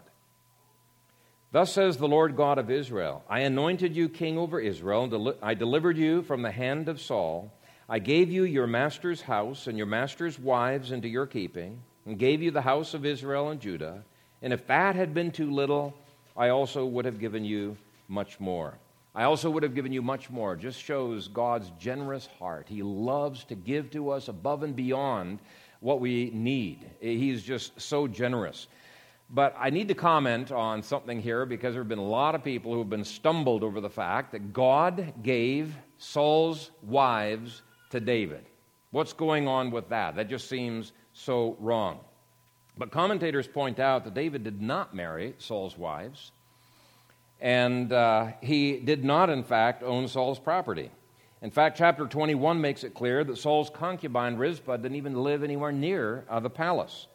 Thus 1.51 1.73
says 1.73 1.97
the 1.97 2.07
Lord 2.07 2.35
God 2.35 2.57
of 2.57 2.69
Israel 2.69 3.23
I 3.29 3.41
anointed 3.41 3.95
you 3.95 4.09
king 4.09 4.37
over 4.37 4.59
Israel, 4.59 5.03
and 5.03 5.35
I 5.41 5.53
delivered 5.53 5.97
you 5.97 6.21
from 6.21 6.41
the 6.41 6.51
hand 6.51 6.87
of 6.87 7.01
Saul. 7.01 7.51
I 7.87 7.99
gave 7.99 8.31
you 8.31 8.45
your 8.45 8.65
master's 8.65 9.21
house 9.21 9.67
and 9.67 9.77
your 9.77 9.85
master's 9.85 10.39
wives 10.39 10.91
into 10.91 11.07
your 11.07 11.27
keeping, 11.27 11.79
and 12.05 12.17
gave 12.17 12.41
you 12.41 12.51
the 12.51 12.61
house 12.61 12.93
of 12.93 13.05
Israel 13.05 13.49
and 13.49 13.59
Judah. 13.59 14.03
And 14.41 14.51
if 14.51 14.65
that 14.67 14.95
had 14.95 15.13
been 15.13 15.31
too 15.31 15.51
little, 15.51 15.93
I 16.35 16.49
also 16.49 16.85
would 16.85 17.05
have 17.05 17.19
given 17.19 17.45
you 17.45 17.77
much 18.07 18.39
more. 18.39 18.73
I 19.13 19.23
also 19.23 19.49
would 19.49 19.63
have 19.63 19.75
given 19.75 19.93
you 19.93 20.01
much 20.01 20.29
more. 20.29 20.55
Just 20.55 20.79
shows 20.81 21.27
God's 21.27 21.71
generous 21.79 22.27
heart. 22.39 22.67
He 22.67 22.83
loves 22.83 23.43
to 23.45 23.55
give 23.55 23.91
to 23.91 24.09
us 24.09 24.27
above 24.27 24.63
and 24.63 24.75
beyond 24.75 25.39
what 25.79 25.99
we 25.99 26.31
need. 26.33 26.89
He's 26.99 27.43
just 27.43 27.79
so 27.79 28.07
generous. 28.07 28.67
But 29.29 29.55
I 29.57 29.69
need 29.69 29.87
to 29.87 29.95
comment 29.95 30.51
on 30.51 30.83
something 30.83 31.21
here 31.21 31.45
because 31.45 31.73
there 31.73 31.81
have 31.81 31.89
been 31.89 31.97
a 31.97 32.03
lot 32.03 32.35
of 32.35 32.43
people 32.43 32.73
who 32.73 32.79
have 32.79 32.89
been 32.89 33.05
stumbled 33.05 33.63
over 33.63 33.79
the 33.79 33.89
fact 33.89 34.31
that 34.33 34.53
God 34.53 35.13
gave 35.23 35.75
Saul's 35.97 36.71
wives 36.83 37.61
to 37.95 38.01
David. 38.01 38.45
What's 38.91 39.13
going 39.13 39.47
on 39.47 39.71
with 39.71 39.89
that? 39.89 40.17
That 40.17 40.29
just 40.29 40.49
seems 40.49 40.91
so 41.13 41.55
wrong. 41.59 41.99
But 42.77 42.91
commentators 42.91 43.47
point 43.47 43.79
out 43.79 44.03
that 44.03 44.13
David 44.13 44.43
did 44.43 44.61
not 44.61 44.93
marry 44.93 45.33
Saul's 45.37 45.77
wives, 45.77 46.33
and 47.39 47.91
uh, 47.93 48.33
he 48.41 48.77
did 48.79 49.05
not, 49.05 49.29
in 49.29 49.43
fact, 49.43 49.81
own 49.81 50.09
Saul's 50.09 50.39
property. 50.39 50.91
In 51.41 51.51
fact, 51.51 51.77
chapter 51.77 52.05
21 52.05 52.59
makes 52.59 52.83
it 52.83 52.93
clear 52.93 53.23
that 53.23 53.37
Saul's 53.37 53.69
concubine 53.69 54.35
Rizpah 54.35 54.77
didn't 54.77 54.97
even 54.97 55.23
live 55.23 55.41
anywhere 55.41 55.71
near 55.71 56.25
uh, 56.29 56.41
the 56.41 56.49
palace 56.49 57.07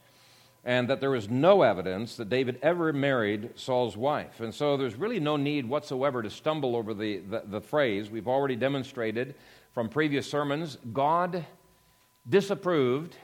and 0.64 0.88
that 0.88 1.00
there 1.00 1.14
is 1.14 1.28
no 1.28 1.62
evidence 1.62 2.16
that 2.16 2.28
David 2.28 2.58
ever 2.62 2.92
married 2.92 3.50
Saul's 3.54 3.96
wife. 3.96 4.40
And 4.40 4.54
so 4.54 4.76
there's 4.76 4.94
really 4.94 5.18
no 5.18 5.36
need 5.36 5.66
whatsoever 5.66 6.22
to 6.22 6.30
stumble 6.30 6.76
over 6.76 6.92
the, 6.92 7.18
the, 7.18 7.42
the, 7.46 7.60
phrase. 7.60 8.10
We've 8.10 8.28
already 8.28 8.56
demonstrated 8.56 9.34
from 9.80 9.88
previous 9.88 10.30
sermons 10.30 10.76
God 10.92 11.46
disapproved 12.28 13.16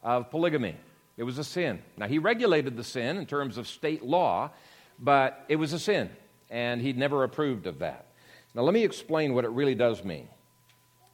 of 0.00 0.30
polygamy. 0.30 0.76
It 1.16 1.24
was 1.24 1.38
a 1.38 1.42
sin. 1.42 1.82
Now, 1.96 2.06
he 2.06 2.20
regulated 2.20 2.76
the 2.76 2.84
sin 2.84 3.16
in 3.16 3.26
terms 3.26 3.58
of 3.58 3.66
state 3.66 4.04
law, 4.04 4.52
but 5.00 5.44
it 5.48 5.56
was 5.56 5.72
a 5.72 5.78
sin, 5.80 6.08
and 6.50 6.80
he 6.80 6.92
never 6.92 7.24
approved 7.24 7.66
of 7.66 7.80
that. 7.80 8.06
Now, 8.54 8.62
let 8.62 8.74
me 8.74 8.84
explain 8.84 9.34
what 9.34 9.44
it 9.44 9.50
really 9.50 9.74
does 9.74 10.04
mean. 10.04 10.28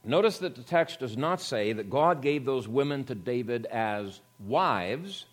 Notice 0.03 0.37
that 0.37 0.53
the 0.53 0.61
text 0.61 0.99
does 0.99 1.17
not 1.17 1.41
say 1.41 1.73
that 1.73 1.89
God 1.89 2.21
gave 2.21 2.45
those 2.45 2.67
women 2.67 3.03
to 3.05 3.15
David 3.15 3.65
as 3.65 4.21
wives 4.39 5.25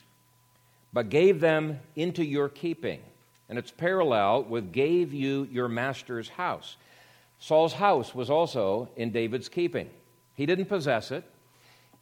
but 0.95 1.11
gave 1.11 1.41
them 1.41 1.79
into 1.95 2.25
your 2.25 2.49
keeping. 2.49 3.03
And 3.51 3.59
it's 3.59 3.71
parallel 3.71 4.45
with 4.45 4.73
gave 4.73 5.13
you 5.13 5.47
your 5.53 5.69
master's 5.69 6.31
house. 6.31 6.79
Saul's 7.39 7.75
house 7.75 8.15
was 8.15 8.31
also 8.31 8.89
in 8.97 9.11
David's 9.11 9.49
keeping. 9.49 9.91
He 10.35 10.47
didn't 10.47 10.67
possess 10.67 11.11
it. 11.11 11.25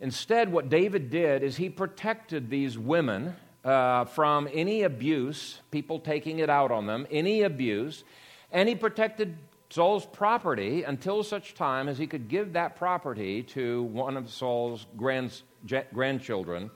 Instead, 0.00 0.52
what 0.52 0.68
David 0.68 1.10
did 1.10 1.42
is 1.42 1.56
he 1.56 1.70
protected 1.70 2.50
these 2.50 2.78
women 2.78 3.34
uh, 3.64 4.04
from 4.04 4.48
any 4.52 4.82
abuse, 4.82 5.60
people 5.70 5.98
taking 5.98 6.38
it 6.38 6.50
out 6.50 6.70
on 6.70 6.86
them, 6.86 7.06
any 7.10 7.42
abuse, 7.42 8.04
and 8.52 8.68
he 8.68 8.74
protected 8.74 9.36
Saul's 9.70 10.06
property 10.06 10.84
until 10.84 11.22
such 11.22 11.54
time 11.54 11.88
as 11.88 11.98
he 11.98 12.06
could 12.06 12.28
give 12.28 12.52
that 12.52 12.76
property 12.76 13.42
to 13.42 13.82
one 13.84 14.16
of 14.16 14.30
Saul's 14.30 14.86
grand, 14.96 15.42
grandchildren 15.92 16.70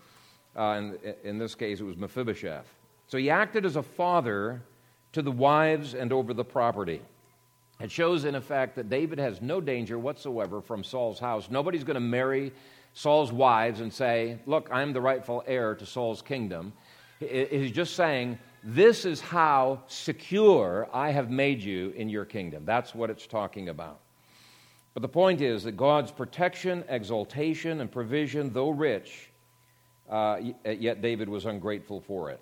uh, 0.56 0.80
in, 1.04 1.14
in 1.22 1.38
this 1.38 1.54
case, 1.54 1.80
it 1.80 1.84
was 1.84 1.96
Mephibosheth. 1.96 2.66
So 3.06 3.18
he 3.18 3.30
acted 3.30 3.64
as 3.64 3.76
a 3.76 3.82
father 3.82 4.62
to 5.12 5.22
the 5.22 5.30
wives 5.32 5.94
and 5.94 6.12
over 6.12 6.34
the 6.34 6.44
property. 6.44 7.00
It 7.80 7.90
shows, 7.90 8.24
in 8.24 8.34
effect, 8.34 8.76
that 8.76 8.90
David 8.90 9.18
has 9.18 9.40
no 9.40 9.60
danger 9.60 9.98
whatsoever 9.98 10.60
from 10.60 10.84
Saul's 10.84 11.18
house. 11.18 11.50
Nobody's 11.50 11.84
going 11.84 11.94
to 11.94 12.00
marry 12.00 12.52
Saul's 12.92 13.32
wives 13.32 13.80
and 13.80 13.92
say, 13.92 14.38
Look, 14.46 14.68
I'm 14.70 14.92
the 14.92 15.00
rightful 15.00 15.42
heir 15.46 15.74
to 15.74 15.86
Saul's 15.86 16.20
kingdom. 16.20 16.72
He's 17.18 17.72
just 17.72 17.96
saying, 17.96 18.38
This 18.62 19.04
is 19.04 19.20
how 19.20 19.82
secure 19.86 20.88
I 20.92 21.10
have 21.10 21.30
made 21.30 21.62
you 21.62 21.90
in 21.96 22.08
your 22.08 22.26
kingdom. 22.26 22.64
That's 22.66 22.94
what 22.94 23.08
it's 23.08 23.26
talking 23.26 23.70
about. 23.70 24.00
But 24.92 25.02
the 25.02 25.08
point 25.08 25.40
is 25.40 25.64
that 25.64 25.76
God's 25.76 26.10
protection, 26.10 26.84
exaltation, 26.88 27.80
and 27.80 27.90
provision, 27.90 28.52
though 28.52 28.70
rich, 28.70 29.30
uh, 30.10 30.40
yet 30.64 31.00
David 31.00 31.28
was 31.28 31.46
ungrateful 31.46 32.00
for 32.00 32.30
it. 32.30 32.40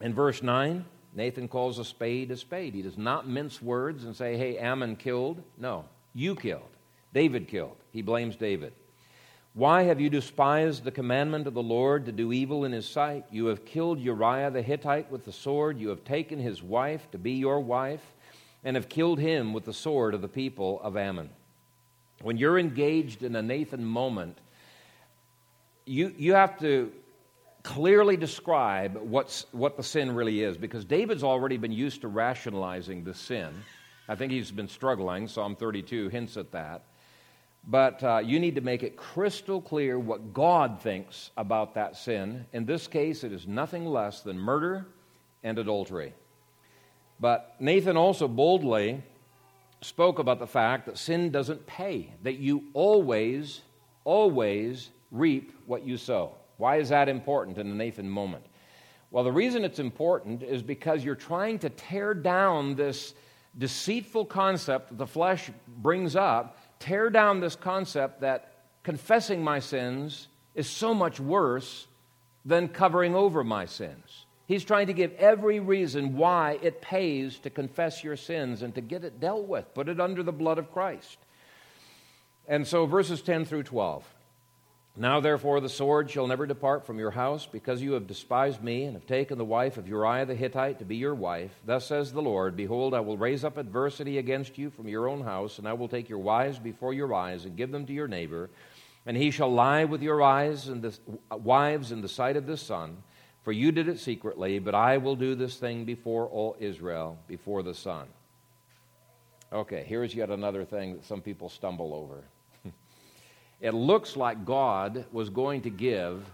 In 0.00 0.12
verse 0.14 0.42
9, 0.42 0.84
Nathan 1.16 1.48
calls 1.48 1.78
a 1.78 1.84
spade 1.84 2.30
a 2.30 2.36
spade. 2.36 2.74
He 2.74 2.82
does 2.82 2.98
not 2.98 3.26
mince 3.26 3.62
words 3.62 4.04
and 4.04 4.14
say, 4.14 4.36
hey, 4.36 4.58
Ammon 4.58 4.96
killed. 4.96 5.42
No, 5.56 5.86
you 6.14 6.36
killed. 6.36 6.68
David 7.14 7.48
killed. 7.48 7.76
He 7.90 8.02
blames 8.02 8.36
David. 8.36 8.74
Why 9.54 9.84
have 9.84 9.98
you 9.98 10.10
despised 10.10 10.84
the 10.84 10.90
commandment 10.90 11.46
of 11.46 11.54
the 11.54 11.62
Lord 11.62 12.04
to 12.04 12.12
do 12.12 12.30
evil 12.30 12.66
in 12.66 12.72
his 12.72 12.86
sight? 12.86 13.24
You 13.30 13.46
have 13.46 13.64
killed 13.64 13.98
Uriah 13.98 14.50
the 14.50 14.60
Hittite 14.60 15.10
with 15.10 15.24
the 15.24 15.32
sword. 15.32 15.78
You 15.78 15.88
have 15.88 16.04
taken 16.04 16.38
his 16.38 16.62
wife 16.62 17.10
to 17.12 17.18
be 17.18 17.32
your 17.32 17.60
wife, 17.60 18.04
and 18.62 18.76
have 18.76 18.90
killed 18.90 19.18
him 19.18 19.54
with 19.54 19.64
the 19.64 19.72
sword 19.72 20.12
of 20.12 20.20
the 20.20 20.28
people 20.28 20.78
of 20.82 20.98
Ammon. 20.98 21.30
When 22.20 22.36
you're 22.36 22.58
engaged 22.58 23.22
in 23.22 23.34
a 23.34 23.40
Nathan 23.40 23.82
moment, 23.82 24.36
you, 25.86 26.14
you 26.18 26.34
have 26.34 26.58
to 26.60 26.92
clearly 27.66 28.16
describe 28.16 28.96
what's, 28.96 29.44
what 29.50 29.76
the 29.76 29.82
sin 29.82 30.14
really 30.14 30.40
is 30.40 30.56
because 30.56 30.84
David's 30.84 31.24
already 31.24 31.56
been 31.56 31.72
used 31.72 32.02
to 32.02 32.08
rationalizing 32.08 33.02
the 33.02 33.12
sin. 33.12 33.52
I 34.08 34.14
think 34.14 34.30
he's 34.30 34.52
been 34.52 34.68
struggling. 34.68 35.26
Psalm 35.26 35.56
32 35.56 36.08
hints 36.08 36.36
at 36.36 36.52
that. 36.52 36.84
But 37.66 38.04
uh, 38.04 38.18
you 38.24 38.38
need 38.38 38.54
to 38.54 38.60
make 38.60 38.84
it 38.84 38.96
crystal 38.96 39.60
clear 39.60 39.98
what 39.98 40.32
God 40.32 40.80
thinks 40.80 41.32
about 41.36 41.74
that 41.74 41.96
sin. 41.96 42.46
In 42.52 42.66
this 42.66 42.86
case, 42.86 43.24
it 43.24 43.32
is 43.32 43.48
nothing 43.48 43.84
less 43.84 44.20
than 44.20 44.38
murder 44.38 44.86
and 45.42 45.58
adultery. 45.58 46.14
But 47.18 47.56
Nathan 47.58 47.96
also 47.96 48.28
boldly 48.28 49.02
spoke 49.80 50.20
about 50.20 50.38
the 50.38 50.46
fact 50.46 50.86
that 50.86 50.98
sin 50.98 51.32
doesn't 51.32 51.66
pay, 51.66 52.14
that 52.22 52.36
you 52.36 52.62
always, 52.74 53.62
always 54.04 54.90
reap 55.10 55.52
what 55.66 55.84
you 55.84 55.96
sow. 55.96 56.36
Why 56.56 56.76
is 56.76 56.88
that 56.88 57.08
important 57.08 57.58
in 57.58 57.68
the 57.68 57.74
Nathan 57.74 58.08
moment? 58.08 58.46
Well, 59.10 59.24
the 59.24 59.32
reason 59.32 59.64
it's 59.64 59.78
important 59.78 60.42
is 60.42 60.62
because 60.62 61.04
you're 61.04 61.14
trying 61.14 61.58
to 61.60 61.70
tear 61.70 62.14
down 62.14 62.74
this 62.74 63.14
deceitful 63.56 64.26
concept 64.26 64.88
that 64.88 64.98
the 64.98 65.06
flesh 65.06 65.50
brings 65.66 66.16
up, 66.16 66.58
tear 66.78 67.10
down 67.10 67.40
this 67.40 67.56
concept 67.56 68.20
that 68.20 68.52
confessing 68.82 69.42
my 69.42 69.58
sins 69.58 70.28
is 70.54 70.68
so 70.68 70.92
much 70.92 71.20
worse 71.20 71.86
than 72.44 72.68
covering 72.68 73.14
over 73.14 73.42
my 73.42 73.64
sins. 73.64 74.26
He's 74.46 74.64
trying 74.64 74.86
to 74.86 74.92
give 74.92 75.12
every 75.14 75.58
reason 75.58 76.16
why 76.16 76.58
it 76.62 76.80
pays 76.80 77.38
to 77.40 77.50
confess 77.50 78.04
your 78.04 78.16
sins 78.16 78.62
and 78.62 78.74
to 78.76 78.80
get 78.80 79.04
it 79.04 79.18
dealt 79.18 79.48
with, 79.48 79.74
put 79.74 79.88
it 79.88 80.00
under 80.00 80.22
the 80.22 80.32
blood 80.32 80.58
of 80.58 80.72
Christ. 80.72 81.18
And 82.46 82.66
so, 82.66 82.86
verses 82.86 83.22
10 83.22 83.44
through 83.44 83.64
12. 83.64 84.04
Now, 84.98 85.20
therefore, 85.20 85.60
the 85.60 85.68
sword 85.68 86.10
shall 86.10 86.26
never 86.26 86.46
depart 86.46 86.86
from 86.86 86.98
your 86.98 87.10
house, 87.10 87.44
because 87.44 87.82
you 87.82 87.92
have 87.92 88.06
despised 88.06 88.62
me, 88.62 88.84
and 88.84 88.94
have 88.94 89.06
taken 89.06 89.36
the 89.36 89.44
wife 89.44 89.76
of 89.76 89.86
Uriah 89.86 90.24
the 90.24 90.34
Hittite 90.34 90.78
to 90.78 90.86
be 90.86 90.96
your 90.96 91.14
wife. 91.14 91.50
Thus 91.66 91.84
says 91.84 92.12
the 92.12 92.22
Lord 92.22 92.56
Behold, 92.56 92.94
I 92.94 93.00
will 93.00 93.18
raise 93.18 93.44
up 93.44 93.58
adversity 93.58 94.16
against 94.16 94.56
you 94.56 94.70
from 94.70 94.88
your 94.88 95.06
own 95.06 95.22
house, 95.22 95.58
and 95.58 95.68
I 95.68 95.74
will 95.74 95.88
take 95.88 96.08
your 96.08 96.20
wives 96.20 96.58
before 96.58 96.94
your 96.94 97.12
eyes, 97.12 97.44
and 97.44 97.58
give 97.58 97.72
them 97.72 97.84
to 97.84 97.92
your 97.92 98.08
neighbor. 98.08 98.48
And 99.04 99.18
he 99.18 99.30
shall 99.30 99.52
lie 99.52 99.84
with 99.84 100.00
your 100.00 100.22
eyes 100.22 100.66
and 100.68 100.80
the, 100.80 100.98
wives 101.30 101.92
in 101.92 102.00
the 102.00 102.08
sight 102.08 102.38
of 102.38 102.46
the 102.46 102.56
sun, 102.56 102.96
for 103.42 103.52
you 103.52 103.72
did 103.72 103.88
it 103.88 104.00
secretly, 104.00 104.58
but 104.58 104.74
I 104.74 104.96
will 104.96 105.14
do 105.14 105.34
this 105.34 105.58
thing 105.58 105.84
before 105.84 106.26
all 106.26 106.56
Israel, 106.58 107.18
before 107.28 107.62
the 107.62 107.74
sun. 107.74 108.06
Okay, 109.52 109.84
here's 109.86 110.14
yet 110.14 110.30
another 110.30 110.64
thing 110.64 110.94
that 110.94 111.04
some 111.04 111.20
people 111.20 111.50
stumble 111.50 111.92
over 111.92 112.24
it 113.60 113.72
looks 113.72 114.16
like 114.16 114.44
God 114.44 115.06
was 115.12 115.30
going 115.30 115.62
to 115.62 115.70
give 115.70 116.24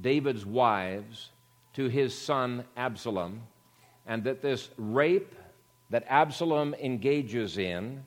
David's 0.00 0.44
wives 0.44 1.30
to 1.74 1.88
his 1.88 2.16
son 2.16 2.64
Absalom, 2.76 3.42
and 4.06 4.24
that 4.24 4.42
this 4.42 4.70
rape 4.76 5.34
that 5.90 6.04
Absalom 6.08 6.74
engages 6.74 7.58
in, 7.58 8.04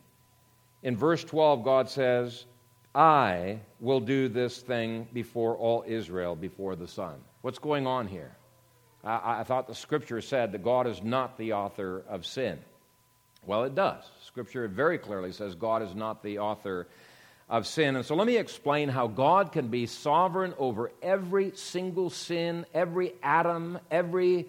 in 0.84 0.97
verse 0.97 1.24
12, 1.24 1.64
God 1.64 1.89
says, 1.89 2.45
I 2.93 3.59
will 3.80 3.99
do 3.99 4.28
this 4.28 4.59
thing 4.59 5.07
before 5.14 5.55
all 5.55 5.84
Israel, 5.88 6.36
before 6.36 6.76
the 6.76 6.88
sun. 6.88 7.16
What's 7.41 7.59
going 7.59 7.88
on 7.88 8.07
here? 8.07 8.36
I, 9.03 9.39
I, 9.39 9.43
thought 9.43 9.68
the 9.68 9.76
scripture 9.76 10.22
said 10.22 10.51
that 10.51 10.64
God 10.64 10.86
is 10.86 11.01
not 11.01 11.38
the 11.38 11.53
author 11.53 12.03
of 12.09 12.26
sin. 12.26 12.59
Well, 13.45 13.64
it 13.64 13.74
does. 13.74 14.03
Scripture 14.24 14.68
very 14.68 14.97
clearly 14.97 15.32
says 15.32 15.55
God 15.55 15.82
is 15.82 15.95
not 15.95 16.22
the 16.22 16.38
author 16.38 16.88
of 17.52 17.68
sin. 17.68 17.97
And 17.97 18.06
so 18.06 18.16
let 18.16 18.26
me 18.26 18.38
explain 18.38 18.88
how 18.88 19.08
God 19.08 19.52
can 19.52 19.68
be 19.68 19.86
sovereign 19.86 20.54
over 20.58 20.89
every 21.02 21.52
single 21.54 22.10
sin, 22.10 22.66
every 22.74 23.12
atom, 23.22 23.78
every 23.91 24.47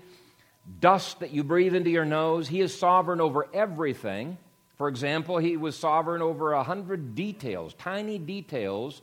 dust 0.81 1.19
that 1.19 1.33
you 1.33 1.43
breathe 1.43 1.75
into 1.75 1.91
your 1.91 2.05
nose. 2.05 2.47
He 2.47 2.61
is 2.61 2.79
sovereign 2.79 3.21
over 3.21 3.49
everything. 3.53 4.39
For 4.79 4.87
example, 4.87 5.39
he 5.39 5.57
was 5.57 5.77
sovereign 5.77 6.23
over 6.23 6.53
a 6.53 6.63
hundred 6.63 7.17
details, 7.17 7.75
tiny 7.75 8.19
details 8.19 9.03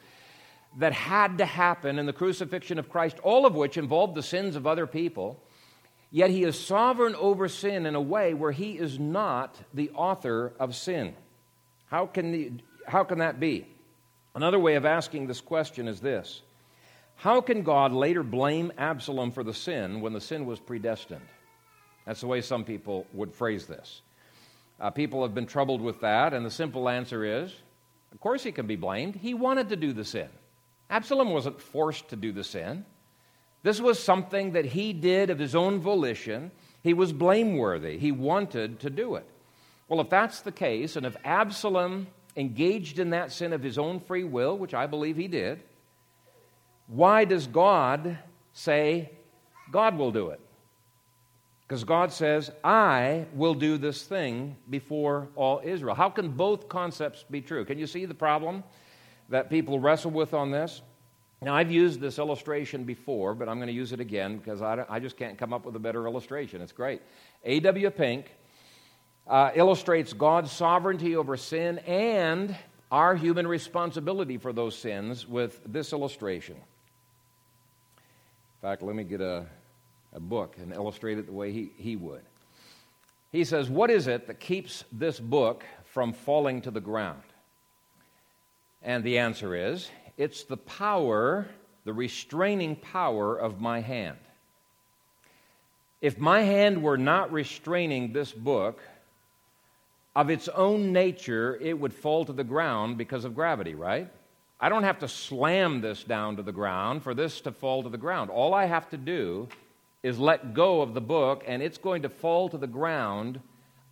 that 0.77 0.93
had 0.93 1.39
to 1.39 1.45
happen 1.45 1.99
in 1.99 2.05
the 2.05 2.13
crucifixion 2.13 2.79
of 2.79 2.89
Christ, 2.89 3.17
all 3.21 3.45
of 3.45 3.53
which 3.53 3.77
involved 3.77 4.15
the 4.15 4.23
sins 4.23 4.55
of 4.55 4.65
other 4.65 4.87
people. 4.87 5.43
Yet 6.09 6.29
he 6.29 6.43
is 6.43 6.57
sovereign 6.57 7.15
over 7.15 7.49
sin 7.49 7.85
in 7.85 7.95
a 7.95 8.01
way 8.01 8.33
where 8.33 8.53
he 8.53 8.77
is 8.77 8.97
not 8.97 9.57
the 9.73 9.89
author 9.89 10.53
of 10.57 10.73
sin. 10.73 11.15
How 11.87 12.05
can, 12.05 12.31
the, 12.31 12.51
how 12.87 13.03
can 13.03 13.19
that 13.19 13.41
be? 13.41 13.67
Another 14.35 14.59
way 14.59 14.75
of 14.75 14.85
asking 14.85 15.27
this 15.27 15.41
question 15.41 15.87
is 15.87 15.99
this 15.99 16.41
How 17.15 17.41
can 17.41 17.63
God 17.63 17.91
later 17.91 18.23
blame 18.23 18.71
Absalom 18.77 19.31
for 19.31 19.43
the 19.43 19.53
sin 19.53 20.01
when 20.01 20.13
the 20.13 20.21
sin 20.21 20.45
was 20.45 20.59
predestined? 20.59 21.25
That's 22.05 22.21
the 22.21 22.27
way 22.27 22.41
some 22.41 22.63
people 22.63 23.05
would 23.13 23.33
phrase 23.33 23.67
this. 23.67 24.01
Uh, 24.79 24.89
people 24.89 25.21
have 25.23 25.35
been 25.35 25.45
troubled 25.45 25.81
with 25.81 25.99
that, 26.01 26.33
and 26.33 26.45
the 26.45 26.51
simple 26.51 26.87
answer 26.87 27.23
is 27.23 27.53
of 28.11 28.19
course 28.19 28.43
he 28.43 28.51
can 28.51 28.67
be 28.67 28.75
blamed. 28.75 29.15
He 29.15 29.33
wanted 29.33 29.69
to 29.69 29.75
do 29.75 29.93
the 29.93 30.05
sin. 30.05 30.29
Absalom 30.89 31.29
wasn't 31.29 31.61
forced 31.61 32.09
to 32.09 32.15
do 32.15 32.31
the 32.31 32.43
sin. 32.43 32.85
This 33.61 33.79
was 33.79 34.01
something 34.01 34.53
that 34.53 34.65
he 34.65 34.93
did 34.93 35.29
of 35.29 35.37
his 35.37 35.53
own 35.53 35.79
volition. 35.79 36.51
He 36.81 36.93
was 36.93 37.13
blameworthy. 37.13 37.97
He 37.99 38.11
wanted 38.11 38.79
to 38.79 38.89
do 38.89 39.15
it. 39.15 39.25
Well, 39.87 40.01
if 40.01 40.09
that's 40.09 40.41
the 40.41 40.51
case, 40.51 40.95
and 40.95 41.05
if 41.05 41.15
Absalom 41.23 42.07
engaged 42.35 42.99
in 42.99 43.11
that 43.11 43.31
sin 43.31 43.53
of 43.53 43.63
his 43.63 43.77
own 43.77 43.99
free 43.99 44.23
will, 44.23 44.57
which 44.57 44.73
I 44.73 44.87
believe 44.87 45.17
he 45.17 45.27
did, 45.27 45.61
why 46.87 47.25
does 47.25 47.47
God 47.47 48.17
say 48.53 49.11
God 49.71 49.97
will 49.97 50.11
do 50.11 50.29
it? 50.29 50.39
Because 51.67 51.83
God 51.83 52.11
says, 52.11 52.49
I 52.63 53.25
will 53.35 53.53
do 53.53 53.77
this 53.77 54.03
thing 54.03 54.55
before 54.71 55.27
all 55.35 55.61
Israel. 55.63 55.93
How 55.93 56.09
can 56.09 56.29
both 56.31 56.67
concepts 56.67 57.23
be 57.29 57.41
true? 57.41 57.63
Can 57.63 57.77
you 57.77 57.85
see 57.85 58.05
the 58.05 58.15
problem 58.15 58.63
that 59.29 59.51
people 59.51 59.79
wrestle 59.79 60.09
with 60.09 60.33
on 60.33 60.49
this? 60.49 60.81
Now, 61.41 61.55
I've 61.55 61.71
used 61.71 62.01
this 62.01 62.17
illustration 62.17 62.83
before, 62.83 63.35
but 63.35 63.47
I'm 63.47 63.57
going 63.57 63.67
to 63.67 63.73
use 63.73 63.93
it 63.93 63.99
again 63.99 64.37
because 64.37 64.61
I, 64.61 64.83
I 64.89 64.99
just 64.99 65.15
can't 65.15 65.37
come 65.37 65.53
up 65.53 65.65
with 65.65 65.75
a 65.75 65.79
better 65.79 66.05
illustration. 66.05 66.59
It's 66.59 66.71
great. 66.71 67.01
A.W. 67.45 67.91
Pink 67.91 68.31
uh, 69.29 69.51
illustrates 69.53 70.11
God's 70.11 70.51
sovereignty 70.51 71.15
over 71.15 71.37
sin 71.37 71.77
and 71.79 72.55
our 72.91 73.15
human 73.15 73.47
responsibility 73.47 74.37
for 74.37 74.51
those 74.51 74.75
sins 74.75 75.27
with 75.27 75.61
this 75.65 75.93
illustration. 75.93 76.55
In 76.55 76.61
fact, 78.61 78.81
let 78.81 78.95
me 78.95 79.03
get 79.03 79.21
a, 79.21 79.45
a 80.13 80.19
book 80.19 80.55
and 80.59 80.73
illustrate 80.73 81.19
it 81.19 81.27
the 81.27 81.31
way 81.31 81.51
he, 81.51 81.71
he 81.77 81.95
would. 81.95 82.21
He 83.31 83.43
says, 83.43 83.69
What 83.69 83.91
is 83.91 84.07
it 84.07 84.25
that 84.27 84.39
keeps 84.39 84.83
this 84.91 85.19
book 85.19 85.63
from 85.85 86.11
falling 86.11 86.61
to 86.63 86.71
the 86.71 86.81
ground? 86.81 87.21
And 88.81 89.03
the 89.03 89.19
answer 89.19 89.55
is, 89.55 89.91
It's 90.17 90.43
the 90.43 90.57
power, 90.57 91.47
the 91.85 91.93
restraining 91.93 92.75
power 92.75 93.37
of 93.37 93.61
my 93.61 93.81
hand. 93.81 94.17
If 96.01 96.17
my 96.17 96.41
hand 96.41 96.81
were 96.81 96.97
not 96.97 97.31
restraining 97.31 98.13
this 98.13 98.31
book, 98.31 98.81
of 100.15 100.29
its 100.29 100.47
own 100.49 100.91
nature, 100.91 101.57
it 101.61 101.79
would 101.79 101.93
fall 101.93 102.25
to 102.25 102.33
the 102.33 102.43
ground 102.43 102.97
because 102.97 103.25
of 103.25 103.35
gravity, 103.35 103.75
right? 103.75 104.11
I 104.59 104.69
don't 104.69 104.83
have 104.83 104.99
to 104.99 105.07
slam 105.07 105.81
this 105.81 106.03
down 106.03 106.35
to 106.37 106.43
the 106.43 106.51
ground 106.51 107.03
for 107.03 107.13
this 107.13 107.41
to 107.41 107.51
fall 107.51 107.83
to 107.83 107.89
the 107.89 107.97
ground. 107.97 108.29
All 108.29 108.53
I 108.53 108.65
have 108.65 108.89
to 108.89 108.97
do 108.97 109.47
is 110.03 110.19
let 110.19 110.53
go 110.53 110.81
of 110.81 110.93
the 110.93 111.01
book, 111.01 111.43
and 111.47 111.61
it's 111.61 111.77
going 111.77 112.01
to 112.01 112.09
fall 112.09 112.49
to 112.49 112.57
the 112.57 112.67
ground 112.67 113.39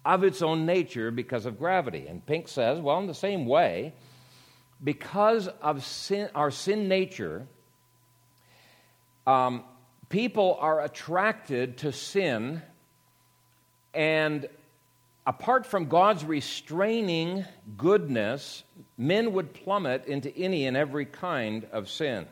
of 0.06 0.24
its 0.24 0.42
own 0.42 0.66
nature 0.66 1.12
because 1.12 1.46
of 1.46 1.60
gravity. 1.60 2.08
And 2.08 2.26
Pink 2.26 2.48
says, 2.48 2.80
well, 2.80 3.00
in 3.00 3.08
the 3.08 3.14
same 3.14 3.46
way, 3.46 3.94
because 4.84 5.48
of 5.62 5.84
sin, 5.84 6.30
our 6.34 6.52
sin 6.52 6.88
nature, 6.88 7.48
um, 9.26 9.64
people 10.10 10.58
are 10.60 10.82
attracted 10.82 11.78
to 11.80 11.92
sin 11.92 12.62
and 13.94 14.48
apart 15.28 15.66
from 15.66 15.88
God's 15.88 16.24
restraining 16.24 17.44
goodness, 17.76 18.64
men 18.98 19.34
would 19.34 19.54
plummet 19.54 20.06
into 20.06 20.36
any 20.36 20.66
and 20.66 20.78
every 20.78 21.06
kind 21.06 21.68
of 21.74 21.90
sin. 21.90 22.26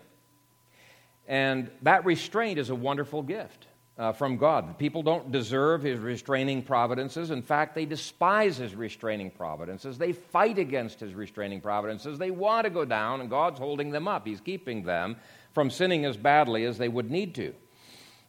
And 1.28 1.70
that 1.82 2.06
restraint 2.06 2.58
is 2.58 2.70
a 2.70 2.76
wonderful 2.76 3.22
gift 3.22 3.68
uh, 3.98 4.14
from 4.14 4.38
God. 4.38 4.78
People 4.78 5.04
don't 5.04 5.30
deserve 5.30 5.84
his 5.84 6.00
restraining 6.00 6.62
providences. 6.62 7.32
In 7.32 7.42
fact, 7.42 7.76
they 7.76 7.86
despise 7.86 8.56
his 8.56 8.74
restraining 8.74 9.30
providences. 9.30 9.98
They 9.98 10.14
fight 10.14 10.58
against 10.58 11.02
his 11.02 11.14
restraining 11.14 11.60
providences. 11.60 12.18
They 12.18 12.32
want 12.32 12.64
to 12.64 12.70
go 12.70 12.86
down, 12.86 13.20
and 13.20 13.30
God's 13.30 13.60
holding 13.60 13.92
them 13.92 14.08
up. 14.08 14.26
He's 14.26 14.40
keeping 14.40 14.84
them 14.84 15.18
from 15.54 15.70
sinning 15.70 16.06
as 16.06 16.16
badly 16.16 16.64
as 16.64 16.78
they 16.78 16.90
would 16.90 17.12
need 17.12 17.36
to. 17.36 17.54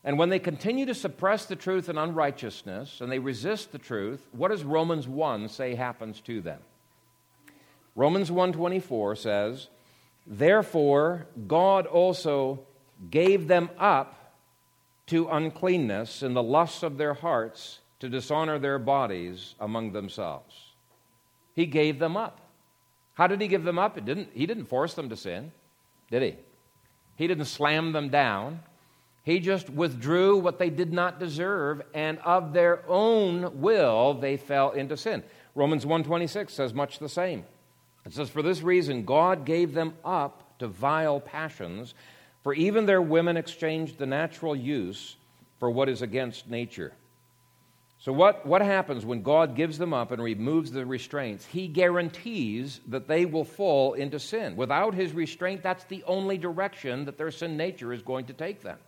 And 0.07 0.18
when 0.18 0.28
they 0.28 0.38
continue 0.38 0.86
to 0.86 0.94
suppress 0.94 1.46
the 1.46 1.57
truth 1.57 1.88
in 1.88 1.98
unrighteousness 1.98 3.00
and 3.00 3.11
they 3.11 3.18
resist 3.18 3.72
the 3.72 3.78
truth, 3.78 4.24
what 4.30 4.52
does 4.52 4.62
Romans 4.62 5.09
1 5.09 5.48
say 5.48 5.74
happens 5.74 6.20
to 6.20 6.40
them? 6.40 6.61
Romans 7.96 8.30
1:24 8.30 9.16
says, 9.16 9.68
"Therefore 10.24 11.26
God 11.48 11.86
also 11.86 12.61
gave 13.11 13.48
them 13.48 13.68
up 13.78 14.34
to 15.07 15.28
uncleanness 15.28 16.22
in 16.22 16.34
the 16.34 16.42
lusts 16.42 16.84
of 16.84 16.98
their 16.98 17.14
hearts 17.14 17.80
to 17.98 18.09
dishonor 18.09 18.61
their 18.61 18.78
bodies 18.78 19.57
among 19.59 19.90
themselves." 19.90 20.74
He 21.54 21.66
gave 21.66 21.98
them 21.98 22.16
up. 22.16 22.40
How 23.14 23.26
did 23.26 23.40
he 23.40 23.48
give 23.48 23.64
them 23.64 23.78
up? 23.78 23.96
Didn't, 23.96 24.30
he 24.34 24.46
didn't 24.46 24.66
force 24.66 24.94
them 24.94 25.09
to 25.09 25.16
sin, 25.16 25.50
did 26.11 26.22
he? 26.22 26.36
He 27.16 27.26
didn't 27.26 27.46
slam 27.46 27.90
them 27.90 28.11
down. 28.11 28.62
He 29.27 29.41
just 29.41 29.68
withdrew 29.68 30.37
what 30.37 30.61
they 30.61 30.70
did 30.70 30.93
not 30.93 31.18
deserve, 31.18 31.83
and 31.93 32.20
of 32.20 32.53
their 32.53 32.89
own 32.89 33.61
will 33.61 34.14
they 34.14 34.37
fell 34.37 34.70
into 34.70 34.97
sin. 34.97 35.24
Romans 35.57 35.85
1:26 35.85 36.51
says 36.51 36.72
much 36.72 37.01
the 37.01 37.09
same. 37.09 37.45
It 38.05 38.12
says, 38.12 38.31
For 38.31 38.41
this 38.41 38.62
reason, 38.62 39.05
God 39.05 39.45
gave 39.45 39.74
them 39.74 39.95
up 40.05 40.57
to 40.61 40.68
vile 40.68 41.18
passions, 41.18 41.93
for 42.45 42.55
even 42.55 42.87
their 42.87 43.03
women 43.03 43.37
exchanged 43.37 43.99
the 43.99 44.07
natural 44.07 44.55
use 44.55 45.16
for 45.59 45.72
what 45.72 45.89
is 45.89 46.03
against 46.03 46.49
nature. 46.49 46.93
So, 47.99 48.12
what, 48.12 48.47
what 48.47 48.62
happens 48.62 49.05
when 49.05 49.22
God 49.22 49.57
gives 49.57 49.77
them 49.77 49.93
up 49.93 50.12
and 50.12 50.22
removes 50.22 50.70
the 50.70 50.87
restraints? 50.87 51.45
He 51.45 51.66
guarantees 51.66 52.81
that 52.87 53.09
they 53.09 53.24
will 53.24 53.45
fall 53.45 53.95
into 53.95 54.20
sin. 54.20 54.55
Without 54.55 54.95
His 54.95 55.12
restraint, 55.12 55.64
that's 55.64 55.83
the 55.87 56.05
only 56.05 56.39
direction 56.39 57.07
that 57.07 57.18
their 57.18 57.33
sin 57.33 57.57
nature 57.57 57.93
is 57.93 58.03
going 58.03 58.27
to 58.27 58.33
take 58.33 58.62
them. 58.62 58.79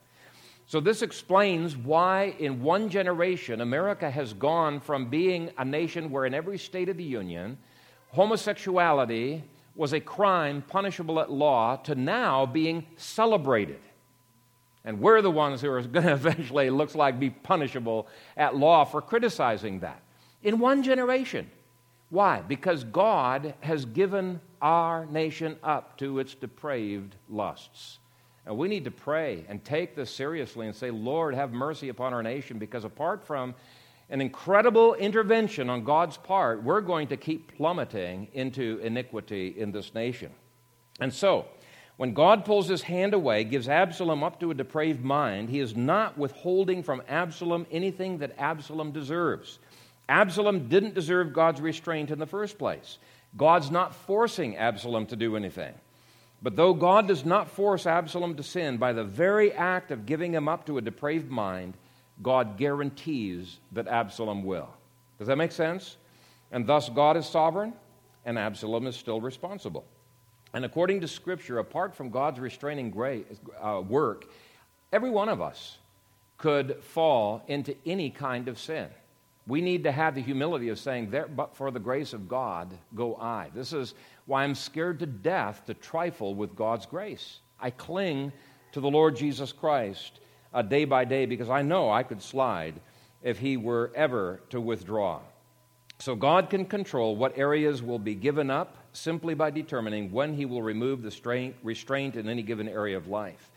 So, 0.69 0.81
this 0.81 1.01
explains 1.01 1.79
why, 1.79 2.35
in 2.39 2.63
one 2.63 2.91
generation, 2.91 3.63
America 3.63 4.11
has 4.11 4.35
gone 4.35 4.81
from 4.81 5.09
being 5.09 5.51
a 5.57 5.65
nation 5.65 6.11
where, 6.11 6.27
in 6.27 6.35
every 6.35 6.59
state 6.59 6.91
of 6.91 6.99
the 6.99 7.05
Union, 7.05 7.57
homosexuality 8.11 9.45
was 9.75 9.95
a 9.95 10.01
crime 10.01 10.63
punishable 10.69 11.21
at 11.21 11.31
law 11.31 11.77
to 11.77 11.95
now 11.95 12.45
being 12.45 12.85
celebrated. 12.99 13.81
And 14.85 15.01
we're 15.01 15.23
the 15.23 15.31
ones 15.31 15.63
who 15.63 15.71
are 15.71 15.81
going 15.83 16.05
to 16.05 16.13
eventually, 16.13 16.69
looks 16.69 16.95
like, 16.95 17.19
be 17.19 17.31
punishable 17.31 18.07
at 18.37 18.55
law 18.55 18.85
for 18.85 19.01
criticizing 19.01 19.81
that. 19.81 20.03
In 20.43 20.59
one 20.59 20.83
generation. 20.83 21.51
Why? 22.11 22.43
Because 22.43 22.85
God 22.85 23.55
has 23.61 23.87
given 23.87 24.43
our 24.61 25.07
nation 25.07 25.57
up 25.63 25.97
to 25.99 26.19
its 26.19 26.35
depraved 26.35 27.15
lusts. 27.31 28.01
And 28.49 28.57
we 28.57 28.67
need 28.67 28.85
to 28.85 28.91
pray 28.91 29.45
and 29.47 29.63
take 29.63 29.95
this 29.95 30.11
seriously 30.11 30.67
and 30.67 30.75
say, 30.75 30.91
Lord, 30.91 31.35
have 31.35 31.53
mercy 31.53 31.91
upon 31.91 32.15
our 32.15 32.23
nation, 32.23 32.59
because 32.59 32.83
apart 32.83 33.27
from 33.27 33.55
an 34.09 34.23
incredible 34.23 34.95
intervention 34.95 35.69
on 35.69 35.85
God's 35.85 36.17
part, 36.17 36.63
we're 36.63 36.81
going 36.81 37.09
to 37.09 37.19
keep 37.19 37.55
plummeting 37.59 38.29
into 38.33 38.81
iniquity 38.83 39.49
in 39.49 39.71
this 39.71 39.93
nation. 39.93 40.31
And 40.99 41.13
so, 41.13 41.45
when 41.99 42.15
God 42.15 42.47
pulls 42.47 42.67
his 42.69 42.81
hand 42.81 43.13
away, 43.13 43.45
gives 43.45 43.69
Absalom 43.69 44.25
up 44.25 44.41
to 44.41 44.51
a 44.51 44.55
depraved 44.55 45.05
mind, 45.05 45.51
he 45.51 45.61
is 45.61 45.77
not 45.77 46.17
withholding 46.17 46.83
from 46.83 47.03
Absalom 47.07 47.67
anything 47.71 48.17
that 48.19 48.35
Absalom 48.39 48.93
deserves. 48.93 49.59
Absalom 50.09 50.69
didn't 50.69 50.95
deserve 50.95 51.35
God's 51.35 51.61
restraint 51.61 52.11
in 52.11 52.19
the 52.19 52.25
first 52.25 52.57
place. 52.57 52.97
God's 53.37 53.71
not 53.71 53.95
forcing 53.95 54.57
Absalom 54.57 55.05
to 55.07 55.17
do 55.17 55.37
anything. 55.37 55.75
But 56.41 56.57
though 56.57 56.73
God 56.73 57.09
does 57.09 57.25
not 57.25 57.51
force 57.51 57.87
Absalom 57.87 58.37
to 58.37 58.43
sin 58.43 58.77
by 58.77 58.93
the 58.93 59.05
very 59.05 59.53
act 59.53 59.91
of 59.91 60.07
giving 60.07 60.33
him 60.33 60.49
up 60.49 60.67
to 60.67 60.79
a 60.79 60.83
depraved 60.83 61.31
mind, 61.31 61.75
God 62.23 62.57
guarantees 62.57 63.59
that 63.73 63.89
Absalom 63.89 64.45
will. 64.45 64.69
Does 65.19 65.27
that 65.27 65.37
make 65.37 65.53
sense? 65.53 65.97
And 66.53 66.67
thus, 66.67 66.89
God 66.89 67.17
is 67.17 67.27
sovereign, 67.27 67.73
and 68.25 68.39
Absalom 68.39 68.87
is 68.87 68.97
still 68.97 69.21
responsible. 69.21 69.85
And 70.55 70.65
according 70.65 71.01
to 71.01 71.09
Scripture, 71.09 71.59
apart 71.59 71.95
from 71.95 72.11
God's 72.11 72.41
restraining 72.41 72.91
grace, 72.91 73.25
uh, 73.61 73.83
work, 73.87 74.27
every 74.93 75.11
one 75.11 75.29
of 75.29 75.41
us 75.41 75.79
could 76.39 76.83
fall 76.83 77.43
into 77.49 77.75
any 77.85 78.11
kind 78.11 78.49
of 78.49 78.59
sin. 78.59 78.87
We 79.47 79.61
need 79.61 79.85
to 79.85 79.93
have 79.93 80.15
the 80.15 80.23
humility 80.23 80.69
of 80.69 80.79
saying, 80.79 81.11
there, 81.11 81.27
but 81.27 81.57
for 81.57 81.71
the 81.71 81.81
grace 81.81 82.13
of 82.13 82.29
God 82.29 82.73
go 82.95 83.17
I. 83.17 83.49
This 83.55 83.73
is 83.73 83.95
why 84.29 84.45
I'm 84.45 84.55
scared 84.55 84.99
to 84.99 85.07
death 85.07 85.65
to 85.67 85.75
trifle 85.75 86.35
with 86.35 86.55
God's 86.55 86.85
grace. 86.85 87.41
I 87.59 87.71
cling 87.71 88.31
to 88.73 88.81
the 88.81 88.91
Lord 88.91 89.17
Jesus 89.17 89.53
Christ 89.53 90.21
uh, 90.53 90.61
day 90.61 90.85
by 90.85 91.07
day 91.07 91.25
because 91.25 91.49
I 91.49 91.63
know 91.63 91.91
I 91.91 92.03
could 92.03 92.21
slide 92.21 92.75
if 93.23 93.39
he 93.39 93.57
were 93.57 93.91
ever 93.95 94.43
to 94.51 94.61
withdraw. 94.61 95.21
So 95.99 96.15
God 96.15 96.51
can 96.51 96.67
control 96.67 97.17
what 97.17 97.39
areas 97.39 97.83
will 97.83 97.99
be 97.99 98.15
given 98.15 98.51
up 98.51 98.77
simply 98.93 99.33
by 99.33 99.51
determining 99.51 100.13
when 100.13 100.35
he 100.35 100.45
will 100.45 100.63
remove 100.63 101.01
the 101.01 101.11
strain, 101.11 101.55
restraint 101.63 102.15
in 102.15 102.29
any 102.29 102.43
given 102.43 102.69
area 102.69 102.99
of 102.99 103.09
life. 103.09 103.51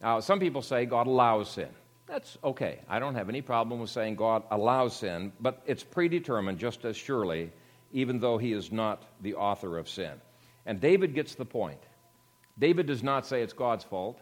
Now, 0.00 0.20
some 0.20 0.40
people 0.40 0.62
say 0.62 0.86
God 0.86 1.06
allows 1.06 1.50
sin. 1.50 1.68
That's 2.06 2.38
okay. 2.42 2.80
I 2.88 2.98
don't 2.98 3.14
have 3.14 3.28
any 3.28 3.42
problem 3.42 3.78
with 3.78 3.90
saying 3.90 4.16
God 4.16 4.42
allows 4.50 4.96
sin, 4.96 5.32
but 5.38 5.62
it's 5.66 5.84
predetermined 5.84 6.58
just 6.58 6.86
as 6.86 6.96
surely, 6.96 7.52
even 7.92 8.20
though 8.20 8.38
he 8.38 8.52
is 8.52 8.70
not 8.70 9.02
the 9.20 9.34
author 9.34 9.78
of 9.78 9.88
sin. 9.88 10.12
And 10.66 10.80
David 10.80 11.14
gets 11.14 11.34
the 11.34 11.44
point. 11.44 11.80
David 12.58 12.86
does 12.86 13.02
not 13.02 13.26
say 13.26 13.42
it's 13.42 13.52
God's 13.52 13.84
fault. 13.84 14.20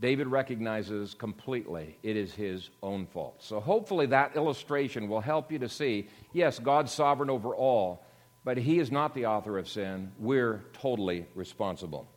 David 0.00 0.28
recognizes 0.28 1.14
completely 1.14 1.98
it 2.02 2.16
is 2.16 2.32
his 2.32 2.70
own 2.82 3.06
fault. 3.06 3.42
So 3.42 3.60
hopefully 3.60 4.06
that 4.06 4.36
illustration 4.36 5.08
will 5.08 5.20
help 5.20 5.50
you 5.50 5.58
to 5.60 5.68
see 5.68 6.08
yes, 6.32 6.58
God's 6.58 6.92
sovereign 6.92 7.30
over 7.30 7.54
all, 7.54 8.04
but 8.44 8.56
he 8.56 8.78
is 8.78 8.92
not 8.92 9.14
the 9.14 9.26
author 9.26 9.58
of 9.58 9.68
sin. 9.68 10.12
We're 10.18 10.64
totally 10.72 11.26
responsible. 11.34 12.08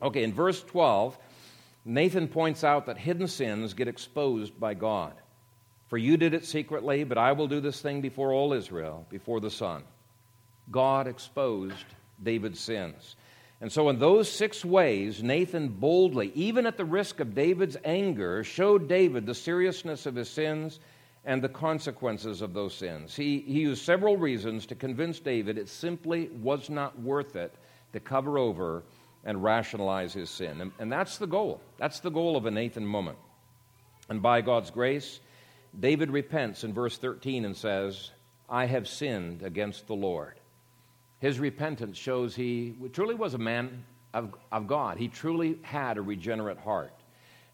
Okay, 0.00 0.22
in 0.22 0.32
verse 0.32 0.62
12, 0.62 1.18
Nathan 1.84 2.28
points 2.28 2.62
out 2.62 2.86
that 2.86 2.98
hidden 2.98 3.26
sins 3.26 3.74
get 3.74 3.88
exposed 3.88 4.58
by 4.58 4.74
God. 4.74 5.14
For 5.88 5.98
you 5.98 6.16
did 6.16 6.34
it 6.34 6.44
secretly, 6.44 7.02
but 7.04 7.18
I 7.18 7.32
will 7.32 7.48
do 7.48 7.60
this 7.60 7.80
thing 7.80 8.00
before 8.00 8.32
all 8.32 8.52
Israel, 8.52 9.06
before 9.08 9.40
the 9.40 9.50
sun. 9.50 9.82
God 10.70 11.06
exposed 11.06 11.84
David's 12.22 12.60
sins. 12.60 13.16
And 13.60 13.72
so, 13.72 13.88
in 13.88 13.98
those 13.98 14.30
six 14.30 14.64
ways, 14.64 15.22
Nathan 15.22 15.68
boldly, 15.68 16.30
even 16.34 16.64
at 16.66 16.76
the 16.76 16.84
risk 16.84 17.18
of 17.18 17.34
David's 17.34 17.76
anger, 17.84 18.44
showed 18.44 18.88
David 18.88 19.26
the 19.26 19.34
seriousness 19.34 20.06
of 20.06 20.14
his 20.14 20.30
sins 20.30 20.78
and 21.24 21.42
the 21.42 21.48
consequences 21.48 22.40
of 22.40 22.54
those 22.54 22.74
sins. 22.74 23.16
He, 23.16 23.40
he 23.40 23.60
used 23.60 23.84
several 23.84 24.16
reasons 24.16 24.66
to 24.66 24.76
convince 24.76 25.18
David 25.18 25.58
it 25.58 25.68
simply 25.68 26.28
was 26.28 26.70
not 26.70 27.00
worth 27.00 27.34
it 27.34 27.52
to 27.92 28.00
cover 28.00 28.38
over 28.38 28.84
and 29.24 29.42
rationalize 29.42 30.14
his 30.14 30.30
sin. 30.30 30.60
And, 30.60 30.72
and 30.78 30.92
that's 30.92 31.18
the 31.18 31.26
goal. 31.26 31.60
That's 31.78 32.00
the 32.00 32.10
goal 32.10 32.36
of 32.36 32.46
a 32.46 32.50
Nathan 32.50 32.86
moment. 32.86 33.18
And 34.08 34.22
by 34.22 34.40
God's 34.40 34.70
grace, 34.70 35.20
David 35.78 36.10
repents 36.10 36.64
in 36.64 36.72
verse 36.72 36.96
13 36.96 37.44
and 37.44 37.56
says, 37.56 38.10
I 38.48 38.66
have 38.66 38.88
sinned 38.88 39.42
against 39.42 39.86
the 39.86 39.94
Lord. 39.94 40.37
His 41.20 41.40
repentance 41.40 41.96
shows 41.96 42.34
he 42.34 42.74
truly 42.92 43.14
was 43.14 43.34
a 43.34 43.38
man 43.38 43.84
of, 44.14 44.34
of 44.52 44.66
God. 44.66 44.98
He 44.98 45.08
truly 45.08 45.58
had 45.62 45.98
a 45.98 46.02
regenerate 46.02 46.58
heart. 46.58 46.92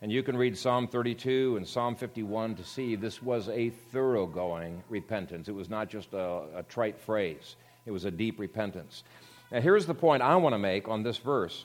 And 0.03 0.13
you 0.13 0.23
can 0.23 0.37
read 0.37 0.59
Psalm 0.59 0.87
32 0.87 1.57
and 1.57 1.67
Psalm 1.67 1.97
51 1.97 2.57
to 2.57 2.65
see 2.65 2.95
this 2.95 3.23
was 3.23 3.49
a 3.49 3.71
thoroughgoing 3.71 4.83
repentance. 4.91 5.49
It 5.49 5.55
was 5.55 5.71
not 5.71 5.89
just 5.89 6.13
a, 6.13 6.43
a 6.57 6.63
trite 6.69 7.01
phrase, 7.01 7.57
it 7.87 7.91
was 7.91 8.05
a 8.05 8.11
deep 8.11 8.39
repentance. 8.39 9.03
Now, 9.51 9.61
here's 9.61 9.87
the 9.87 9.95
point 9.95 10.23
I 10.23 10.37
want 10.37 10.55
to 10.55 10.59
make 10.59 10.89
on 10.89 11.03
this 11.03 11.19
verse. 11.19 11.65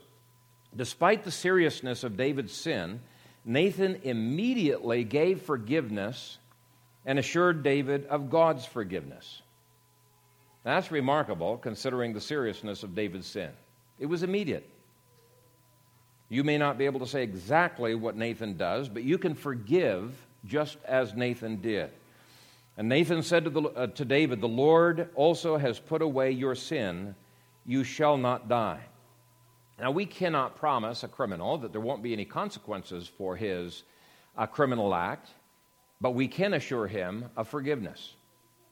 Despite 0.75 1.23
the 1.23 1.31
seriousness 1.31 2.03
of 2.03 2.15
David's 2.15 2.53
sin, 2.53 3.01
Nathan 3.43 3.99
immediately 4.03 5.03
gave 5.03 5.41
forgiveness 5.41 6.37
and 7.05 7.17
assured 7.17 7.63
David 7.63 8.05
of 8.05 8.29
God's 8.29 8.65
forgiveness. 8.65 9.41
That's 10.63 10.91
remarkable 10.91 11.57
considering 11.57 12.13
the 12.13 12.21
seriousness 12.21 12.83
of 12.83 12.95
David's 12.95 13.27
sin. 13.27 13.51
It 13.97 14.07
was 14.07 14.23
immediate. 14.23 14.69
You 16.29 16.43
may 16.43 16.57
not 16.57 16.77
be 16.77 16.85
able 16.85 16.99
to 16.99 17.07
say 17.07 17.23
exactly 17.23 17.95
what 17.95 18.15
Nathan 18.15 18.55
does, 18.55 18.87
but 18.87 19.03
you 19.03 19.17
can 19.17 19.33
forgive 19.33 20.13
just 20.45 20.77
as 20.85 21.15
Nathan 21.15 21.61
did. 21.61 21.89
And 22.77 22.87
Nathan 22.87 23.23
said 23.23 23.45
to, 23.45 23.49
the, 23.49 23.61
uh, 23.61 23.87
to 23.87 24.05
David, 24.05 24.39
The 24.39 24.47
Lord 24.47 25.09
also 25.15 25.57
has 25.57 25.79
put 25.79 26.01
away 26.01 26.31
your 26.31 26.55
sin. 26.55 27.15
You 27.65 27.83
shall 27.83 28.17
not 28.17 28.47
die. 28.47 28.79
Now, 29.79 29.91
we 29.91 30.05
cannot 30.05 30.57
promise 30.57 31.03
a 31.03 31.07
criminal 31.07 31.57
that 31.59 31.71
there 31.71 31.81
won't 31.81 32.03
be 32.03 32.13
any 32.13 32.25
consequences 32.25 33.07
for 33.07 33.35
his 33.35 33.83
uh, 34.37 34.45
criminal 34.45 34.93
act, 34.93 35.29
but 35.99 36.11
we 36.11 36.27
can 36.27 36.53
assure 36.53 36.87
him 36.87 37.25
of 37.35 37.47
forgiveness. 37.47 38.15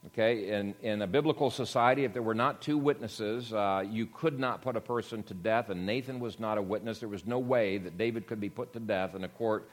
Okay, 0.06 0.52
in, 0.52 0.74
in 0.80 1.02
a 1.02 1.08
biblical 1.08 1.50
society, 1.50 2.04
if 2.04 2.12
there 2.12 2.22
were 2.22 2.34
not 2.34 2.62
two 2.62 2.78
witnesses, 2.78 3.52
uh, 3.52 3.84
you 3.84 4.06
could 4.06 4.38
not 4.38 4.62
put 4.62 4.76
a 4.76 4.80
person 4.80 5.24
to 5.24 5.34
death, 5.34 5.70
and 5.70 5.84
Nathan 5.84 6.20
was 6.20 6.38
not 6.38 6.56
a 6.56 6.62
witness. 6.62 7.00
There 7.00 7.08
was 7.08 7.26
no 7.26 7.40
way 7.40 7.78
that 7.78 7.98
David 7.98 8.28
could 8.28 8.40
be 8.40 8.48
put 8.48 8.72
to 8.74 8.80
death 8.80 9.16
in 9.16 9.24
a 9.24 9.28
court 9.28 9.68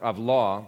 of 0.00 0.18
law. 0.18 0.66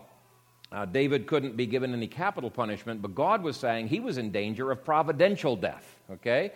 Uh, 0.71 0.85
David 0.85 1.27
couldn't 1.27 1.57
be 1.57 1.67
given 1.67 1.95
any 1.95 2.07
capital 2.07 2.51
punishment, 2.51 3.01
but 3.01 3.15
God 3.15 3.43
was 3.43 3.57
saying 3.57 3.89
he 3.89 4.01
was 4.01 4.19
in 4.19 4.31
danger 4.33 4.71
of 4.71 4.85
providential 4.85 5.57
death, 5.57 5.99
okay? 6.11 6.53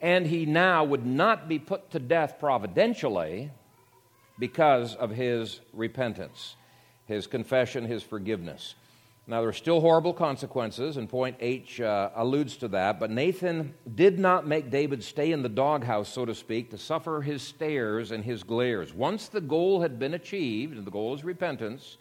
And 0.00 0.26
he 0.26 0.46
now 0.46 0.82
would 0.82 1.06
not 1.06 1.48
be 1.48 1.60
put 1.60 1.92
to 1.92 2.00
death 2.00 2.40
providentially 2.40 3.52
because 4.40 4.96
of 4.96 5.10
his 5.10 5.60
repentance, 5.72 6.56
his 7.06 7.28
confession, 7.28 7.84
his 7.84 8.02
forgiveness. 8.02 8.74
Now, 9.30 9.42
there 9.42 9.50
are 9.50 9.52
still 9.52 9.80
horrible 9.80 10.12
consequences, 10.12 10.96
and 10.96 11.08
point 11.08 11.36
H 11.38 11.80
uh, 11.80 12.10
alludes 12.16 12.56
to 12.56 12.68
that, 12.68 12.98
but 12.98 13.12
Nathan 13.12 13.74
did 13.94 14.18
not 14.18 14.44
make 14.44 14.72
David 14.72 15.04
stay 15.04 15.30
in 15.30 15.44
the 15.44 15.48
doghouse, 15.48 16.08
so 16.08 16.24
to 16.24 16.34
speak, 16.34 16.72
to 16.72 16.78
suffer 16.78 17.20
his 17.20 17.40
stares 17.40 18.10
and 18.10 18.24
his 18.24 18.42
glares. 18.42 18.92
Once 18.92 19.28
the 19.28 19.40
goal 19.40 19.82
had 19.82 20.00
been 20.00 20.14
achieved, 20.14 20.76
and 20.76 20.84
the 20.84 20.90
goal 20.90 21.14
is 21.14 21.22
repentance, 21.22 21.98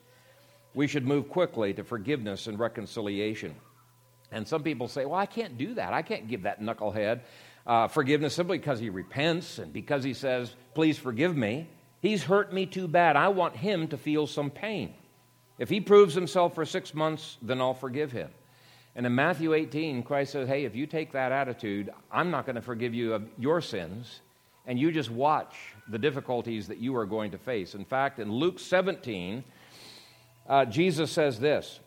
we 0.74 0.88
should 0.88 1.06
move 1.06 1.30
quickly 1.30 1.72
to 1.76 1.84
forgiveness 1.84 2.48
and 2.48 2.58
reconciliation. 2.58 3.54
And 4.32 4.48
some 4.48 4.64
people 4.64 4.88
say, 4.88 5.06
well, 5.06 5.20
I 5.20 5.28
can't 5.28 5.56
do 5.56 5.76
that. 5.76 5.94
I 5.94 6.02
can't 6.02 6.28
give 6.28 6.42
that 6.42 6.60
knucklehead 6.60 7.22
uh, 7.68 7.90
forgiveness 7.90 8.34
simply 8.34 8.58
because 8.58 8.80
he 8.80 8.90
repents 8.90 9.60
and 9.60 9.72
because 9.72 10.04
he 10.04 10.16
says, 10.16 10.56
please 10.74 10.98
forgive 10.98 11.38
me. 11.38 11.70
He's 12.02 12.24
hurt 12.24 12.52
me 12.52 12.66
too 12.66 12.88
bad. 12.88 13.16
I 13.16 13.28
want 13.28 13.56
him 13.56 13.88
to 13.90 13.98
feel 13.98 14.26
some 14.26 14.50
pain. 14.50 14.96
If 15.60 15.70
he 15.70 15.82
proves 15.82 16.16
himself 16.16 16.56
for 16.56 16.66
six 16.66 16.94
months, 16.94 17.38
then 17.42 17.60
I'll 17.60 17.74
forgive 17.74 18.12
him. 18.12 18.30
And 18.96 19.06
in 19.06 19.14
Matthew 19.14 19.54
18, 19.54 20.04
Christ 20.04 20.32
says, 20.32 20.48
Hey, 20.48 20.64
if 20.64 20.76
you 20.76 20.88
take 20.88 21.12
that 21.12 21.32
attitude, 21.32 21.92
I'm 22.12 22.32
not 22.32 22.46
going 22.46 22.56
to 22.56 22.62
forgive 22.62 22.94
you 22.94 23.14
of 23.14 23.28
your 23.38 23.62
sins, 23.62 24.22
and 24.66 24.80
you 24.80 24.92
just 24.92 25.12
watch 25.12 25.56
the 25.90 26.00
difficulties 26.00 26.68
that 26.70 26.80
you 26.80 26.96
are 26.96 27.06
going 27.06 27.32
to 27.32 27.38
face. 27.38 27.76
In 27.76 27.86
fact, 27.86 28.20
in 28.20 28.32
Luke 28.32 28.58
17, 28.58 29.44
uh, 30.48 30.66
Jesus 30.66 31.12
says 31.12 31.40
this 31.40 31.80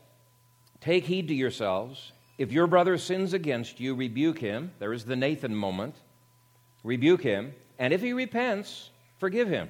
Take 0.81 1.05
heed 1.05 1.29
to 1.29 1.35
yourselves. 1.35 2.13
If 2.39 2.53
your 2.53 2.67
brother 2.67 2.99
sins 2.99 3.35
against 3.35 3.79
you, 3.79 3.95
rebuke 3.95 4.39
him. 4.39 4.73
There 4.79 4.93
is 4.93 5.05
the 5.05 5.17
Nathan 5.17 5.55
moment. 5.55 5.95
Rebuke 6.83 7.23
him. 7.23 7.55
And 7.79 7.93
if 7.93 8.01
he 8.01 8.13
repents, 8.13 8.91
forgive 9.19 9.49
him. 9.49 9.69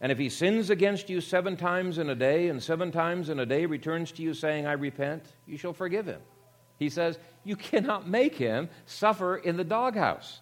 And 0.00 0.12
if 0.12 0.18
he 0.18 0.28
sins 0.28 0.70
against 0.70 1.08
you 1.08 1.20
seven 1.20 1.56
times 1.56 1.98
in 1.98 2.10
a 2.10 2.14
day, 2.14 2.48
and 2.48 2.62
seven 2.62 2.92
times 2.92 3.30
in 3.30 3.40
a 3.40 3.46
day 3.46 3.64
returns 3.64 4.12
to 4.12 4.22
you 4.22 4.34
saying, 4.34 4.66
I 4.66 4.72
repent, 4.72 5.24
you 5.46 5.56
shall 5.56 5.72
forgive 5.72 6.06
him. 6.06 6.20
He 6.78 6.90
says, 6.90 7.18
You 7.44 7.56
cannot 7.56 8.08
make 8.08 8.34
him 8.34 8.68
suffer 8.84 9.36
in 9.36 9.56
the 9.56 9.64
doghouse. 9.64 10.40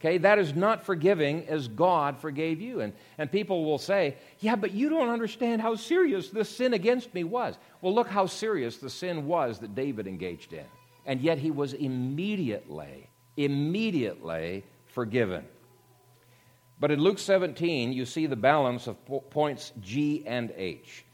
Okay, 0.00 0.18
that 0.18 0.38
is 0.38 0.54
not 0.54 0.84
forgiving 0.84 1.46
as 1.46 1.68
God 1.68 2.18
forgave 2.18 2.60
you. 2.60 2.80
And, 2.80 2.92
and 3.16 3.30
people 3.30 3.64
will 3.64 3.78
say, 3.78 4.16
Yeah, 4.40 4.56
but 4.56 4.72
you 4.72 4.88
don't 4.88 5.10
understand 5.10 5.60
how 5.60 5.74
serious 5.76 6.30
this 6.30 6.48
sin 6.48 6.74
against 6.74 7.14
me 7.14 7.24
was. 7.24 7.56
Well, 7.80 7.94
look 7.94 8.08
how 8.08 8.26
serious 8.26 8.78
the 8.78 8.90
sin 8.90 9.26
was 9.26 9.58
that 9.60 9.74
David 9.74 10.06
engaged 10.06 10.52
in. 10.52 10.66
And 11.06 11.20
yet 11.20 11.38
he 11.38 11.50
was 11.50 11.74
immediately, 11.74 13.10
immediately 13.36 14.64
forgiven. 14.86 15.44
But 16.80 16.90
in 16.90 17.00
Luke 17.00 17.18
17, 17.18 17.92
you 17.92 18.04
see 18.04 18.26
the 18.26 18.36
balance 18.36 18.86
of 18.86 18.96
points 19.30 19.72
G 19.80 20.24
and 20.26 20.52
H. 20.56 21.04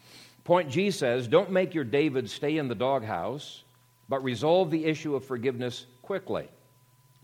Point 0.44 0.70
G 0.70 0.90
says, 0.90 1.28
Don't 1.28 1.50
make 1.50 1.74
your 1.74 1.84
David 1.84 2.30
stay 2.30 2.56
in 2.56 2.68
the 2.68 2.74
doghouse, 2.74 3.62
but 4.08 4.24
resolve 4.24 4.70
the 4.70 4.86
issue 4.86 5.14
of 5.14 5.24
forgiveness 5.24 5.86
quickly. 6.02 6.48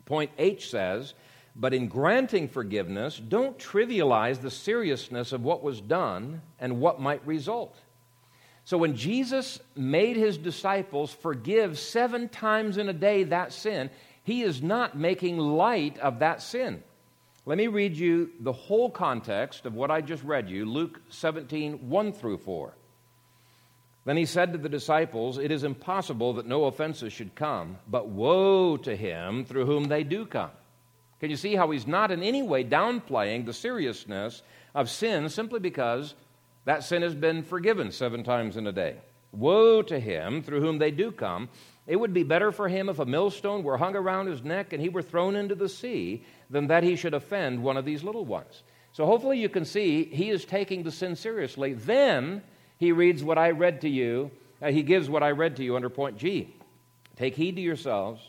Point 0.04 0.30
H 0.38 0.70
says, 0.70 1.14
But 1.56 1.74
in 1.74 1.88
granting 1.88 2.48
forgiveness, 2.48 3.18
don't 3.18 3.58
trivialize 3.58 4.40
the 4.40 4.50
seriousness 4.50 5.32
of 5.32 5.42
what 5.42 5.62
was 5.62 5.80
done 5.80 6.42
and 6.60 6.80
what 6.80 7.00
might 7.00 7.26
result. 7.26 7.76
So 8.64 8.76
when 8.78 8.96
Jesus 8.96 9.60
made 9.74 10.16
his 10.16 10.36
disciples 10.36 11.12
forgive 11.12 11.78
seven 11.78 12.28
times 12.28 12.78
in 12.78 12.88
a 12.88 12.92
day 12.92 13.24
that 13.24 13.52
sin, 13.52 13.90
he 14.24 14.42
is 14.42 14.60
not 14.60 14.96
making 14.96 15.38
light 15.38 15.98
of 15.98 16.18
that 16.18 16.42
sin. 16.42 16.82
Let 17.48 17.58
me 17.58 17.68
read 17.68 17.96
you 17.96 18.30
the 18.40 18.52
whole 18.52 18.90
context 18.90 19.66
of 19.66 19.74
what 19.74 19.88
I 19.88 20.00
just 20.00 20.24
read 20.24 20.50
you, 20.50 20.66
Luke 20.66 21.00
17, 21.10 21.88
1 21.88 22.12
through 22.12 22.38
4. 22.38 22.74
Then 24.04 24.16
he 24.16 24.24
said 24.24 24.52
to 24.52 24.58
the 24.58 24.68
disciples, 24.68 25.38
It 25.38 25.52
is 25.52 25.62
impossible 25.62 26.34
that 26.34 26.46
no 26.46 26.64
offenses 26.64 27.12
should 27.12 27.36
come, 27.36 27.78
but 27.88 28.08
woe 28.08 28.76
to 28.78 28.96
him 28.96 29.44
through 29.44 29.66
whom 29.66 29.84
they 29.84 30.02
do 30.02 30.26
come. 30.26 30.50
Can 31.20 31.30
you 31.30 31.36
see 31.36 31.54
how 31.54 31.70
he's 31.70 31.86
not 31.86 32.10
in 32.10 32.24
any 32.24 32.42
way 32.42 32.64
downplaying 32.64 33.46
the 33.46 33.52
seriousness 33.52 34.42
of 34.74 34.90
sin 34.90 35.28
simply 35.28 35.60
because 35.60 36.14
that 36.64 36.82
sin 36.82 37.02
has 37.02 37.14
been 37.14 37.44
forgiven 37.44 37.92
seven 37.92 38.24
times 38.24 38.56
in 38.56 38.66
a 38.66 38.72
day? 38.72 38.96
Woe 39.30 39.82
to 39.82 40.00
him 40.00 40.42
through 40.42 40.62
whom 40.62 40.78
they 40.78 40.90
do 40.90 41.12
come. 41.12 41.48
It 41.86 41.96
would 41.96 42.12
be 42.12 42.24
better 42.24 42.50
for 42.50 42.68
him 42.68 42.88
if 42.88 42.98
a 42.98 43.06
millstone 43.06 43.62
were 43.62 43.78
hung 43.78 43.94
around 43.94 44.26
his 44.26 44.42
neck 44.42 44.72
and 44.72 44.82
he 44.82 44.88
were 44.88 45.02
thrown 45.02 45.36
into 45.36 45.54
the 45.54 45.68
sea 45.68 46.24
than 46.50 46.66
that 46.66 46.82
he 46.82 46.96
should 46.96 47.14
offend 47.14 47.62
one 47.62 47.76
of 47.76 47.84
these 47.84 48.02
little 48.02 48.24
ones. 48.24 48.62
So 48.92 49.06
hopefully 49.06 49.38
you 49.38 49.48
can 49.48 49.64
see 49.64 50.04
he 50.04 50.30
is 50.30 50.44
taking 50.44 50.82
the 50.82 50.90
sin 50.90 51.16
seriously. 51.16 51.74
Then 51.74 52.42
he 52.78 52.92
reads 52.92 53.22
what 53.22 53.38
I 53.38 53.50
read 53.50 53.82
to 53.82 53.88
you. 53.88 54.30
Uh, 54.60 54.70
he 54.70 54.82
gives 54.82 55.08
what 55.08 55.22
I 55.22 55.30
read 55.30 55.56
to 55.56 55.64
you 55.64 55.76
under 55.76 55.90
point 55.90 56.16
G. 56.16 56.54
Take 57.16 57.36
heed 57.36 57.56
to 57.56 57.62
yourselves. 57.62 58.20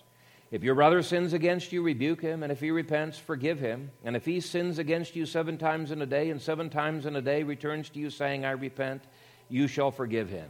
If 0.50 0.64
your 0.64 0.76
brother 0.76 1.02
sins 1.02 1.34
against 1.34 1.74
you, 1.74 1.82
rebuke 1.82 2.22
him, 2.22 2.42
and 2.42 2.52
if 2.52 2.62
he 2.62 2.72
repents, 2.72 3.18
forgive 3.18 3.60
him. 3.60 3.92
And 4.06 4.16
if 4.16 4.26
he 4.26 4.40
sins 4.40 4.80
against 4.80 5.16
you 5.16 5.26
seven 5.26 5.58
times 5.58 5.92
in 5.92 6.02
a 6.02 6.06
day, 6.06 6.30
and 6.30 6.42
seven 6.42 6.70
times 6.70 7.06
in 7.06 7.18
a 7.18 7.22
day 7.22 7.44
returns 7.44 7.90
to 7.90 8.00
you 8.00 8.10
saying, 8.10 8.46
I 8.46 8.52
repent, 8.52 9.04
you 9.50 9.68
shall 9.68 9.92
forgive 9.92 10.30
him. 10.30 10.50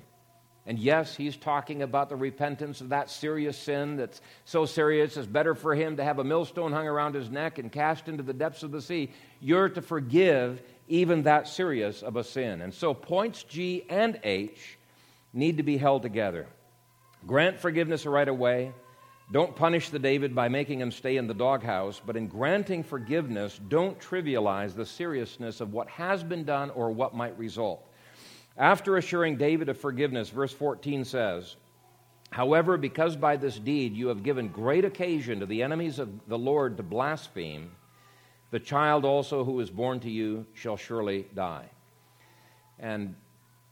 And 0.68 0.78
yes, 0.78 1.16
he's 1.16 1.38
talking 1.38 1.82
about 1.82 2.10
the 2.10 2.18
repentance 2.18 2.82
of 2.82 2.90
that 2.90 3.10
serious 3.10 3.58
sin 3.58 3.96
that's 3.96 4.20
so 4.44 4.66
serious 4.66 5.16
it's 5.16 5.26
better 5.26 5.56
for 5.56 5.74
him 5.74 5.96
to 5.96 6.04
have 6.04 6.20
a 6.20 6.26
millstone 6.26 6.74
hung 6.74 6.88
around 6.88 7.16
his 7.16 7.30
neck 7.30 7.58
and 7.58 7.72
cast 7.72 8.10
into 8.10 8.22
the 8.22 8.34
depths 8.34 8.64
of 8.64 8.72
the 8.72 8.82
sea. 8.82 9.10
You're 9.40 9.70
to 9.70 9.82
forgive 9.82 10.62
even 10.90 11.24
that 11.24 11.48
serious 11.48 12.04
of 12.04 12.18
a 12.18 12.24
sin. 12.24 12.60
And 12.60 12.74
so 12.74 12.94
points 12.94 13.44
G 13.44 13.86
and 13.90 14.20
H 14.26 14.78
need 15.34 15.56
to 15.56 15.64
be 15.64 15.78
held 15.78 16.02
together. 16.02 16.48
Grant 17.26 17.60
forgiveness 17.60 18.06
right 18.06 18.28
away. 18.28 18.74
Don't 19.32 19.56
punish 19.56 19.90
the 19.90 20.00
David 20.00 20.36
by 20.36 20.50
making 20.50 20.82
him 20.82 20.92
stay 20.92 21.16
in 21.16 21.28
the 21.28 21.34
doghouse, 21.34 22.02
but 22.06 22.18
in 22.18 22.28
granting 22.28 22.84
forgiveness, 22.84 23.60
don't 23.70 24.00
trivialize 24.00 24.76
the 24.76 24.86
seriousness 24.86 25.62
of 25.62 25.72
what 25.72 25.90
has 25.90 26.24
been 26.24 26.44
done 26.44 26.70
or 26.72 26.92
what 26.92 27.16
might 27.16 27.38
result. 27.38 27.86
After 28.58 28.98
assuring 28.98 29.38
David 29.38 29.70
of 29.70 29.78
forgiveness, 29.78 30.30
verse 30.30 30.52
14 30.52 31.06
says, 31.06 31.56
However, 32.32 32.78
because 32.78 33.16
by 33.16 33.38
this 33.38 33.58
deed 33.58 33.96
you 33.96 34.08
have 34.08 34.24
given 34.24 34.50
great 34.50 34.84
occasion 34.84 35.40
to 35.40 35.46
the 35.46 35.64
enemies 35.64 36.00
of 36.00 36.10
the 36.28 36.38
Lord 36.38 36.78
to 36.78 36.84
blaspheme, 36.84 37.72
the 38.52 38.60
child 38.60 39.06
also 39.06 39.44
who 39.44 39.60
is 39.60 39.70
born 39.70 40.00
to 40.02 40.10
you 40.10 40.46
shall 40.54 40.76
surely 40.76 41.28
die. 41.36 41.66
And 42.80 43.16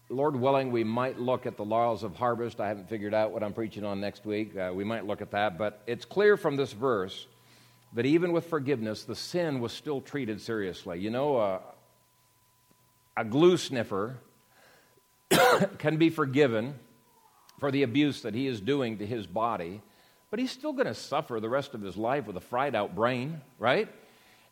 Lord 0.09 0.35
willing, 0.35 0.71
we 0.71 0.83
might 0.83 1.19
look 1.19 1.45
at 1.45 1.57
the 1.57 1.65
laurels 1.65 2.03
of 2.03 2.15
harvest. 2.15 2.61
I 2.61 2.67
haven't 2.67 2.89
figured 2.89 3.13
out 3.13 3.31
what 3.31 3.43
I'm 3.43 3.53
preaching 3.53 3.83
on 3.83 3.99
next 3.99 4.25
week. 4.25 4.55
Uh, 4.55 4.71
we 4.73 4.83
might 4.83 5.05
look 5.05 5.21
at 5.21 5.31
that. 5.31 5.57
But 5.57 5.81
it's 5.87 6.05
clear 6.05 6.37
from 6.37 6.55
this 6.57 6.73
verse 6.73 7.25
that 7.93 8.05
even 8.05 8.31
with 8.31 8.45
forgiveness, 8.45 9.03
the 9.03 9.15
sin 9.15 9.59
was 9.59 9.73
still 9.73 10.01
treated 10.01 10.41
seriously. 10.41 10.99
You 10.99 11.09
know, 11.09 11.37
uh, 11.37 11.59
a 13.17 13.25
glue 13.25 13.57
sniffer 13.57 14.17
can 15.77 15.97
be 15.97 16.09
forgiven 16.09 16.75
for 17.59 17.71
the 17.71 17.83
abuse 17.83 18.21
that 18.21 18.33
he 18.33 18.47
is 18.47 18.61
doing 18.61 18.97
to 18.97 19.05
his 19.05 19.25
body, 19.27 19.81
but 20.29 20.39
he's 20.39 20.51
still 20.51 20.73
going 20.73 20.87
to 20.87 20.93
suffer 20.93 21.39
the 21.39 21.49
rest 21.49 21.73
of 21.73 21.81
his 21.81 21.97
life 21.97 22.27
with 22.27 22.37
a 22.37 22.41
fried 22.41 22.75
out 22.75 22.95
brain, 22.95 23.41
right? 23.59 23.89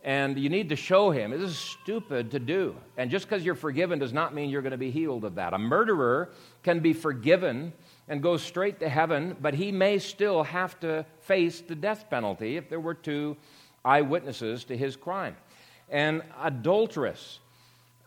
And 0.04 0.38
you 0.38 0.50
need 0.50 0.70
to 0.70 0.76
show 0.76 1.12
him 1.12 1.32
this 1.32 1.42
is 1.42 1.58
stupid 1.58 2.32
to 2.32 2.40
do. 2.40 2.76
And 2.98 3.10
just 3.10 3.26
because 3.26 3.46
you're 3.46 3.56
forgiven 3.56 4.00
does 4.00 4.12
not 4.12 4.34
mean 4.34 4.50
you're 4.50 4.62
going 4.62 4.72
to 4.72 4.78
be 4.78 4.92
healed 4.92 5.24
of 5.24 5.36
that. 5.36 5.54
A 5.54 5.58
murderer 5.58 6.32
can 6.62 6.82
be 6.82 6.92
forgiven 6.92 7.72
and 8.10 8.22
go 8.22 8.36
straight 8.36 8.82
to 8.82 8.90
heaven, 8.90 9.38
but 9.40 9.54
he 9.54 9.72
may 9.72 10.00
still 10.00 10.44
have 10.44 10.78
to 10.82 11.06
face 11.22 11.62
the 11.62 11.76
death 11.76 12.10
penalty 12.10 12.58
if 12.58 12.70
there 12.70 12.82
were 12.82 12.94
two 12.94 13.38
eyewitnesses 13.86 14.66
to 14.66 14.76
his 14.76 14.98
crime. 14.98 15.38
And 15.90 16.22
adulteress 16.42 17.40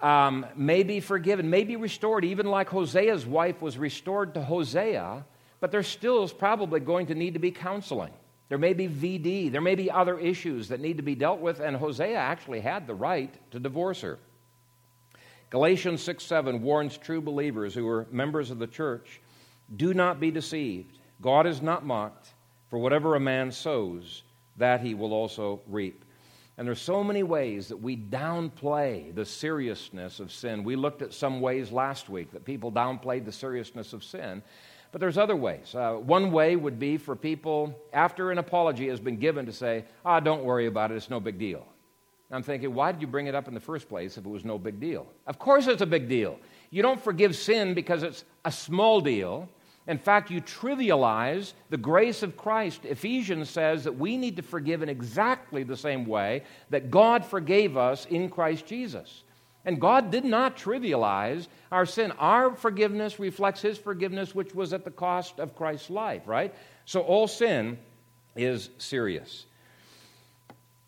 um, 0.03 0.47
may 0.55 0.83
be 0.83 1.01
forgiven, 1.01 1.49
may 1.49 1.65
be 1.65 1.77
restored, 1.77 2.25
even 2.25 2.47
like 2.47 2.69
Hosea's 2.69 3.27
wife 3.27 3.63
was 3.63 3.79
restored 3.79 4.35
to 4.35 4.43
Hosea, 4.43 5.25
but 5.61 5.71
there 5.71 5.83
still 5.83 6.23
is 6.23 6.33
probably 6.33 6.81
going 6.81 7.07
to 7.07 7.15
need 7.15 7.35
to 7.35 7.41
be 7.41 7.51
counseling. 7.51 8.13
There 8.49 8.59
may 8.59 8.75
be 8.75 8.89
VD, 8.89 9.51
there 9.51 9.61
may 9.61 9.75
be 9.75 9.91
other 9.91 10.19
issues 10.19 10.69
that 10.69 10.81
need 10.81 10.99
to 10.99 11.03
be 11.03 11.15
dealt 11.15 11.41
with, 11.41 11.61
and 11.61 11.77
Hosea 11.77 12.17
actually 12.17 12.61
had 12.61 12.87
the 12.87 12.95
right 12.95 13.35
to 13.51 13.59
divorce 13.59 14.03
her. 14.03 14.19
Galatians 15.51 16.03
6 16.03 16.25
7 16.25 16.63
warns 16.63 16.99
true 16.99 17.21
believers 17.21 17.75
who 17.75 17.89
are 17.89 18.07
members 18.11 18.51
of 18.51 18.59
the 18.59 18.67
church 18.67 19.21
do 19.77 19.95
not 19.95 20.21
be 20.21 20.31
deceived. 20.31 20.99
God 21.21 21.47
is 21.47 21.63
not 21.63 21.87
mocked, 21.87 22.35
for 22.69 22.79
whatever 22.79 23.15
a 23.15 23.21
man 23.21 23.51
sows, 23.51 24.23
that 24.59 24.81
he 24.81 24.95
will 24.95 25.13
also 25.13 25.61
reap. 25.67 26.05
And 26.59 26.67
there's 26.67 26.81
so 26.81 27.05
many 27.05 27.23
ways 27.23 27.69
that 27.69 27.77
we 27.77 27.97
downplay 27.97 29.15
the 29.15 29.27
seriousness 29.27 30.21
of 30.21 30.33
sin. 30.33 30.65
We 30.65 30.75
looked 30.75 31.03
at 31.03 31.13
some 31.13 31.41
ways 31.41 31.71
last 31.71 32.09
week 32.09 32.33
that 32.33 32.45
people 32.45 32.73
downplayed 32.73 33.27
the 33.27 33.33
seriousness 33.33 33.93
of 33.93 34.03
sin. 34.03 34.43
But 34.91 35.01
there's 35.01 35.19
other 35.19 35.37
ways. 35.37 35.75
Uh, 35.75 35.95
one 35.95 36.33
way 36.33 36.57
would 36.57 36.79
be 36.79 36.97
for 36.97 37.15
people, 37.15 37.79
after 37.93 38.31
an 38.31 38.39
apology 38.39 38.89
has 38.89 39.01
been 39.01 39.19
given, 39.19 39.45
to 39.45 39.53
say, 39.53 39.85
ah, 40.07 40.21
don't 40.21 40.45
worry 40.45 40.67
about 40.67 40.91
it, 40.91 40.95
it's 40.95 41.11
no 41.11 41.21
big 41.21 41.39
deal. 41.39 41.67
I'm 42.31 42.43
thinking, 42.43 42.75
why 42.75 42.93
did 42.93 43.03
you 43.03 43.07
bring 43.07 43.27
it 43.27 43.35
up 43.35 43.47
in 43.47 43.55
the 43.55 43.61
first 43.61 43.89
place 43.89 44.17
if 44.17 44.25
it 44.25 44.29
was 44.29 44.45
no 44.45 44.59
big 44.59 44.81
deal? 44.81 45.07
Of 45.27 45.39
course 45.39 45.67
it's 45.67 45.83
a 45.83 45.87
big 45.87 46.09
deal. 46.09 46.39
You 46.71 46.83
don't 46.83 47.01
forgive 47.01 47.37
sin 47.37 47.75
because 47.75 48.03
it's 48.03 48.25
a 48.45 48.51
small 48.51 49.01
deal. 49.01 49.49
In 49.87 49.99
fact, 49.99 50.30
you 50.30 50.41
trivialize 50.41 51.53
the 51.70 51.76
grace 51.76 52.22
of 52.22 52.37
Christ. 52.37 52.84
Ephesians 52.84 53.49
says 53.49 53.84
that 53.84 53.97
we 53.97 54.16
need 54.16 54.37
to 54.37 54.43
forgive 54.43 54.82
in 54.82 54.89
exactly 54.89 55.62
the 55.62 55.76
same 55.76 56.07
way 56.07 56.43
that 56.70 56.91
God 56.91 57.24
forgave 57.24 57.76
us 57.76 58.07
in 58.07 58.28
Christ 58.28 58.66
Jesus. 58.66 59.22
And 59.64 59.80
God 59.80 60.11
did 60.11 60.24
not 60.24 60.57
trivialize 60.57 61.49
our 61.70 61.87
sin. 61.87 62.12
Our 62.18 62.55
forgiveness 62.55 63.18
reflects 63.18 63.62
His 63.62 63.78
forgiveness, 63.78 64.34
which 64.34 64.55
was 64.55 64.72
at 64.72 64.84
the 64.84 64.91
cost 64.91 65.39
of 65.39 65.57
Christ's 65.57 65.91
life, 65.91 66.22
right? 66.26 66.55
So 66.84 67.01
all 67.01 67.28
sin 67.28 67.78
is 68.37 68.70
serious. 68.78 69.47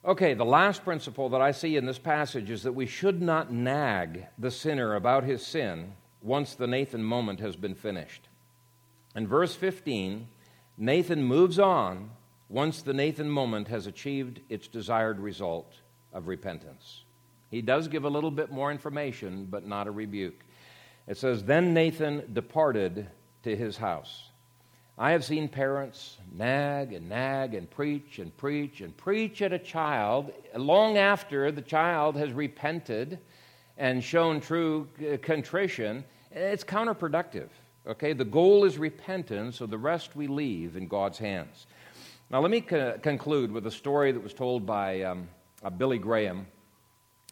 Okay, 0.04 0.34
the 0.34 0.44
last 0.44 0.84
principle 0.84 1.28
that 1.30 1.40
I 1.40 1.50
see 1.50 1.76
in 1.76 1.86
this 1.86 1.98
passage 1.98 2.50
is 2.50 2.62
that 2.62 2.72
we 2.72 2.86
should 2.86 3.20
not 3.20 3.52
nag 3.52 4.26
the 4.38 4.50
sinner 4.50 4.94
about 4.94 5.24
his 5.24 5.44
sin 5.44 5.92
once 6.22 6.54
the 6.54 6.66
Nathan 6.66 7.02
moment 7.02 7.40
has 7.40 7.56
been 7.56 7.74
finished. 7.74 8.27
In 9.18 9.26
verse 9.26 9.56
15, 9.56 10.28
Nathan 10.76 11.24
moves 11.24 11.58
on 11.58 12.10
once 12.48 12.82
the 12.82 12.92
Nathan 12.92 13.28
moment 13.28 13.66
has 13.66 13.88
achieved 13.88 14.38
its 14.48 14.68
desired 14.68 15.18
result 15.18 15.74
of 16.12 16.28
repentance. 16.28 17.02
He 17.50 17.60
does 17.60 17.88
give 17.88 18.04
a 18.04 18.08
little 18.08 18.30
bit 18.30 18.52
more 18.52 18.70
information, 18.70 19.48
but 19.50 19.66
not 19.66 19.88
a 19.88 19.90
rebuke. 19.90 20.44
It 21.08 21.16
says, 21.16 21.42
Then 21.42 21.74
Nathan 21.74 22.32
departed 22.32 23.08
to 23.42 23.56
his 23.56 23.76
house. 23.76 24.28
I 24.96 25.10
have 25.10 25.24
seen 25.24 25.48
parents 25.48 26.18
nag 26.32 26.92
and 26.92 27.08
nag 27.08 27.54
and 27.54 27.68
preach 27.68 28.20
and 28.20 28.36
preach 28.36 28.82
and 28.82 28.96
preach 28.96 29.42
at 29.42 29.52
a 29.52 29.58
child 29.58 30.30
long 30.54 30.96
after 30.96 31.50
the 31.50 31.60
child 31.60 32.14
has 32.14 32.32
repented 32.32 33.18
and 33.78 34.04
shown 34.04 34.40
true 34.40 34.86
contrition. 35.22 36.04
It's 36.30 36.62
counterproductive. 36.62 37.48
Okay, 37.88 38.12
the 38.12 38.24
goal 38.24 38.64
is 38.66 38.76
repentance, 38.76 39.56
so 39.56 39.66
the 39.66 39.78
rest 39.78 40.14
we 40.14 40.26
leave 40.26 40.76
in 40.76 40.88
God's 40.88 41.16
hands. 41.16 41.66
Now, 42.28 42.40
let 42.40 42.50
me 42.50 42.60
co- 42.60 42.98
conclude 42.98 43.50
with 43.50 43.66
a 43.66 43.70
story 43.70 44.12
that 44.12 44.22
was 44.22 44.34
told 44.34 44.66
by 44.66 45.00
um, 45.02 45.26
uh, 45.64 45.70
Billy 45.70 45.96
Graham. 45.96 46.46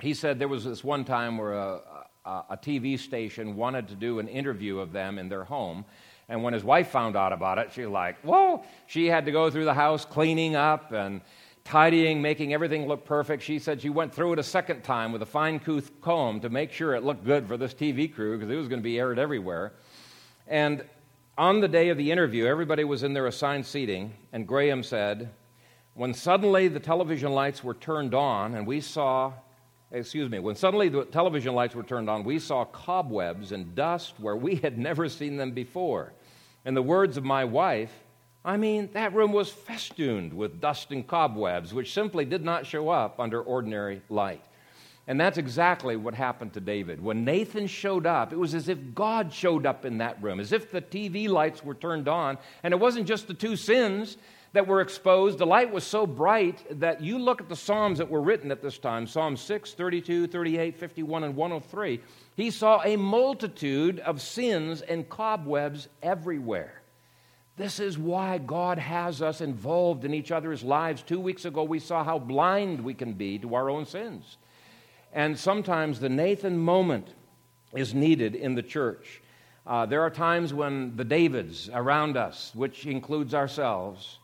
He 0.00 0.14
said 0.14 0.38
there 0.38 0.48
was 0.48 0.64
this 0.64 0.82
one 0.82 1.04
time 1.04 1.36
where 1.36 1.52
a, 1.52 1.80
a, 2.24 2.30
a 2.50 2.56
TV 2.56 2.98
station 2.98 3.54
wanted 3.54 3.88
to 3.88 3.94
do 3.94 4.18
an 4.18 4.28
interview 4.28 4.78
of 4.78 4.92
them 4.92 5.18
in 5.18 5.28
their 5.28 5.44
home. 5.44 5.84
And 6.30 6.42
when 6.42 6.54
his 6.54 6.64
wife 6.64 6.88
found 6.88 7.16
out 7.16 7.34
about 7.34 7.58
it, 7.58 7.70
she 7.74 7.82
was 7.82 7.90
like, 7.90 8.18
Whoa! 8.22 8.64
She 8.86 9.08
had 9.08 9.26
to 9.26 9.32
go 9.32 9.50
through 9.50 9.66
the 9.66 9.74
house 9.74 10.06
cleaning 10.06 10.56
up 10.56 10.90
and 10.90 11.20
tidying, 11.64 12.22
making 12.22 12.54
everything 12.54 12.86
look 12.86 13.04
perfect. 13.04 13.42
She 13.42 13.58
said 13.58 13.82
she 13.82 13.90
went 13.90 14.14
through 14.14 14.32
it 14.32 14.38
a 14.38 14.42
second 14.42 14.84
time 14.84 15.12
with 15.12 15.20
a 15.20 15.26
fine 15.26 15.60
tooth 15.60 15.90
comb 16.00 16.40
to 16.40 16.48
make 16.48 16.72
sure 16.72 16.94
it 16.94 17.04
looked 17.04 17.26
good 17.26 17.46
for 17.46 17.58
this 17.58 17.74
TV 17.74 18.10
crew 18.12 18.38
because 18.38 18.50
it 18.50 18.56
was 18.56 18.68
going 18.68 18.80
to 18.80 18.84
be 18.84 18.98
aired 18.98 19.18
everywhere. 19.18 19.74
And 20.46 20.84
on 21.36 21.60
the 21.60 21.68
day 21.68 21.88
of 21.88 21.98
the 21.98 22.10
interview, 22.10 22.46
everybody 22.46 22.84
was 22.84 23.02
in 23.02 23.12
their 23.12 23.26
assigned 23.26 23.66
seating, 23.66 24.14
and 24.32 24.46
Graham 24.46 24.82
said, 24.82 25.30
When 25.94 26.14
suddenly 26.14 26.68
the 26.68 26.80
television 26.80 27.32
lights 27.32 27.64
were 27.64 27.74
turned 27.74 28.14
on, 28.14 28.54
and 28.54 28.66
we 28.66 28.80
saw, 28.80 29.32
excuse 29.90 30.30
me, 30.30 30.38
when 30.38 30.54
suddenly 30.54 30.88
the 30.88 31.04
television 31.04 31.54
lights 31.54 31.74
were 31.74 31.82
turned 31.82 32.08
on, 32.08 32.24
we 32.24 32.38
saw 32.38 32.64
cobwebs 32.64 33.52
and 33.52 33.74
dust 33.74 34.14
where 34.18 34.36
we 34.36 34.56
had 34.56 34.78
never 34.88 35.08
seen 35.08 35.36
them 35.36 35.50
before. 35.50 36.12
In 36.64 36.74
the 36.74 36.82
words 36.82 37.16
of 37.16 37.24
my 37.24 37.44
wife, 37.44 37.92
I 38.44 38.56
mean, 38.56 38.90
that 38.92 39.12
room 39.12 39.32
was 39.32 39.50
festooned 39.50 40.32
with 40.32 40.60
dust 40.60 40.92
and 40.92 41.06
cobwebs, 41.06 41.74
which 41.74 41.92
simply 41.92 42.24
did 42.24 42.44
not 42.44 42.64
show 42.64 42.88
up 42.88 43.18
under 43.18 43.42
ordinary 43.42 44.02
light. 44.08 44.44
And 45.08 45.20
that's 45.20 45.38
exactly 45.38 45.96
what 45.96 46.14
happened 46.14 46.52
to 46.54 46.60
David. 46.60 47.00
When 47.00 47.24
Nathan 47.24 47.68
showed 47.68 48.06
up, 48.06 48.32
it 48.32 48.38
was 48.38 48.54
as 48.54 48.68
if 48.68 48.94
God 48.94 49.32
showed 49.32 49.64
up 49.64 49.84
in 49.84 49.98
that 49.98 50.20
room, 50.20 50.40
as 50.40 50.52
if 50.52 50.70
the 50.70 50.82
TV 50.82 51.28
lights 51.28 51.64
were 51.64 51.74
turned 51.74 52.08
on. 52.08 52.38
And 52.64 52.74
it 52.74 52.80
wasn't 52.80 53.06
just 53.06 53.28
the 53.28 53.34
two 53.34 53.54
sins 53.54 54.16
that 54.52 54.66
were 54.66 54.80
exposed. 54.80 55.38
The 55.38 55.46
light 55.46 55.70
was 55.70 55.84
so 55.84 56.06
bright 56.06 56.80
that 56.80 57.00
you 57.00 57.18
look 57.18 57.40
at 57.40 57.48
the 57.48 57.54
Psalms 57.54 57.98
that 57.98 58.10
were 58.10 58.20
written 58.20 58.50
at 58.50 58.62
this 58.62 58.78
time 58.78 59.06
Psalm 59.06 59.36
6, 59.36 59.74
32, 59.74 60.26
38, 60.26 60.76
51, 60.76 61.24
and 61.24 61.36
103. 61.36 62.00
He 62.34 62.50
saw 62.50 62.82
a 62.82 62.96
multitude 62.96 64.00
of 64.00 64.20
sins 64.20 64.82
and 64.82 65.08
cobwebs 65.08 65.88
everywhere. 66.02 66.82
This 67.56 67.80
is 67.80 67.96
why 67.96 68.38
God 68.38 68.78
has 68.78 69.22
us 69.22 69.40
involved 69.40 70.04
in 70.04 70.12
each 70.12 70.32
other's 70.32 70.64
lives. 70.64 71.02
Two 71.02 71.20
weeks 71.20 71.44
ago, 71.44 71.62
we 71.62 71.78
saw 71.78 72.02
how 72.02 72.18
blind 72.18 72.80
we 72.80 72.92
can 72.92 73.12
be 73.12 73.38
to 73.38 73.54
our 73.54 73.70
own 73.70 73.86
sins. 73.86 74.36
And 75.12 75.38
sometimes 75.38 76.00
the 76.00 76.08
Nathan 76.08 76.58
moment 76.58 77.08
is 77.74 77.94
needed 77.94 78.34
in 78.34 78.54
the 78.54 78.62
church. 78.62 79.22
Uh, 79.66 79.86
there 79.86 80.02
are 80.02 80.10
times 80.10 80.54
when 80.54 80.96
the 80.96 81.04
Davids 81.04 81.68
around 81.72 82.16
us, 82.16 82.52
which 82.54 82.86
includes 82.86 83.34
ourselves, 83.34 84.18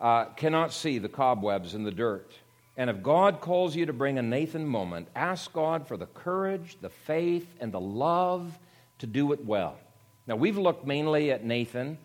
uh, 0.00 0.26
cannot 0.36 0.72
see 0.72 0.98
the 0.98 1.08
cobwebs 1.08 1.74
in 1.74 1.82
the 1.82 1.90
dirt. 1.90 2.32
And 2.76 2.90
if 2.90 3.02
God 3.02 3.40
calls 3.40 3.76
you 3.76 3.86
to 3.86 3.92
bring 3.92 4.18
a 4.18 4.22
Nathan 4.22 4.66
moment, 4.66 5.08
ask 5.14 5.52
God 5.52 5.86
for 5.86 5.96
the 5.96 6.06
courage, 6.06 6.76
the 6.80 6.90
faith, 6.90 7.46
and 7.60 7.72
the 7.72 7.80
love 7.80 8.58
to 8.98 9.06
do 9.06 9.32
it 9.32 9.44
well. 9.44 9.78
Now, 10.26 10.36
we've 10.36 10.58
looked 10.58 10.86
mainly 10.86 11.30
at 11.30 11.44
Nathan, 11.44 11.98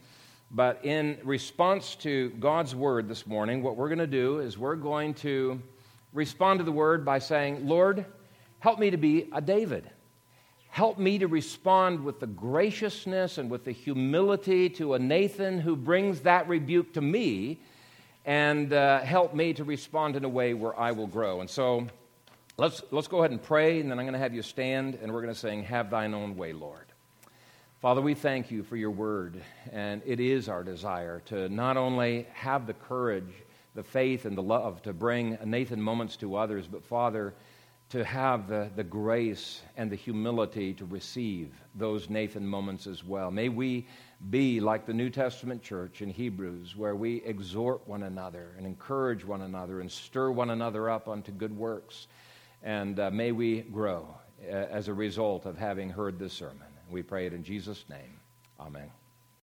but 0.52 0.84
in 0.84 1.18
response 1.24 1.96
to 1.96 2.30
God's 2.32 2.76
word 2.76 3.08
this 3.08 3.26
morning, 3.26 3.64
what 3.64 3.78
we're 3.78 3.88
going 3.88 4.00
to 4.00 4.08
do 4.08 4.40
is 4.40 4.58
we're 4.58 4.76
going 4.76 5.14
to 5.16 5.62
respond 6.14 6.60
to 6.60 6.64
the 6.64 6.72
word 6.72 7.06
by 7.06 7.20
saying, 7.20 7.68
Lord, 7.68 8.06
Help 8.60 8.78
me 8.78 8.90
to 8.90 8.98
be 8.98 9.30
a 9.32 9.40
David. 9.40 9.90
Help 10.70 11.00
me 11.00 11.18
to 11.18 11.28
respond 11.28 12.04
with 12.04 12.20
the 12.20 12.28
graciousness 12.28 13.38
and 13.38 13.50
with 13.50 13.64
the 13.64 13.72
humility 13.72 14.70
to 14.70 14.94
a 14.94 15.00
Nathan 15.00 15.60
who 15.60 15.76
brings 15.76 16.22
that 16.22 16.48
rebuke 16.48 16.94
to 16.94 17.02
me, 17.02 17.60
and 18.26 18.74
uh, 18.74 19.00
help 19.00 19.34
me 19.34 19.54
to 19.54 19.64
respond 19.64 20.16
in 20.16 20.26
a 20.26 20.30
way 20.30 20.54
where 20.54 20.78
I 20.78 20.92
will 20.92 21.08
grow. 21.08 21.40
And 21.40 21.50
so 21.50 21.88
let's, 22.58 22.84
let's 22.92 23.08
go 23.08 23.20
ahead 23.20 23.32
and 23.32 23.42
pray, 23.42 23.80
and 23.80 23.90
then 23.90 23.98
I'm 23.98 24.06
going 24.06 24.14
to 24.14 24.20
have 24.20 24.34
you 24.34 24.42
stand, 24.42 25.00
and 25.02 25.12
we're 25.12 25.22
going 25.22 25.34
to 25.34 25.40
sing, 25.40 25.64
Have 25.64 25.90
Thine 25.90 26.14
Own 26.14 26.36
Way, 26.36 26.54
Lord. 26.54 26.86
Father, 27.82 28.02
we 28.02 28.14
thank 28.14 28.52
you 28.52 28.62
for 28.64 28.76
your 28.76 28.92
word, 28.92 29.42
and 29.72 30.02
it 30.06 30.20
is 30.20 30.50
our 30.50 30.64
desire 30.64 31.22
to 31.28 31.48
not 31.48 31.78
only 31.78 32.28
have 32.34 32.68
the 32.68 32.74
courage, 32.74 33.34
the 33.74 33.84
faith, 33.84 34.26
and 34.26 34.38
the 34.38 34.44
love 34.44 34.82
to 34.82 34.92
bring 34.92 35.38
Nathan 35.46 35.82
moments 35.82 36.18
to 36.18 36.36
others, 36.36 36.68
but 36.68 36.84
Father, 36.84 37.34
to 37.90 38.06
have 38.06 38.48
the, 38.48 38.70
the 38.76 38.84
grace 38.84 39.62
and 39.76 39.92
the 39.92 39.96
humility 39.96 40.74
to 40.76 40.86
receive 40.86 41.54
those 41.74 42.10
Nathan 42.10 42.46
moments 42.46 42.86
as 42.86 43.04
well. 43.04 43.32
May 43.32 43.50
we 43.50 43.88
be 44.30 44.60
like 44.60 44.86
the 44.86 44.94
New 44.94 45.10
Testament 45.10 45.64
church 45.64 46.02
in 46.02 46.10
Hebrews, 46.10 46.76
where 46.76 46.96
we 46.96 47.24
exhort 47.24 47.88
one 47.88 48.04
another 48.04 48.54
and 48.58 48.66
encourage 48.66 49.26
one 49.26 49.42
another 49.42 49.82
and 49.82 49.92
stir 49.92 50.30
one 50.30 50.52
another 50.52 50.90
up 50.90 51.08
unto 51.08 51.32
good 51.32 51.56
works. 51.56 52.08
And 52.62 53.00
uh, 53.00 53.10
may 53.10 53.32
we 53.32 53.62
grow 53.62 54.08
uh, 54.44 54.52
as 54.52 54.88
a 54.88 54.94
result 54.94 55.46
of 55.46 55.58
having 55.58 55.90
heard 55.90 56.20
this 56.20 56.34
sermon. 56.34 56.68
We 56.92 57.02
pray 57.02 57.26
it 57.26 57.34
in 57.34 57.44
Jesus' 57.44 57.86
name. 57.90 58.20
Amen. 58.60 58.99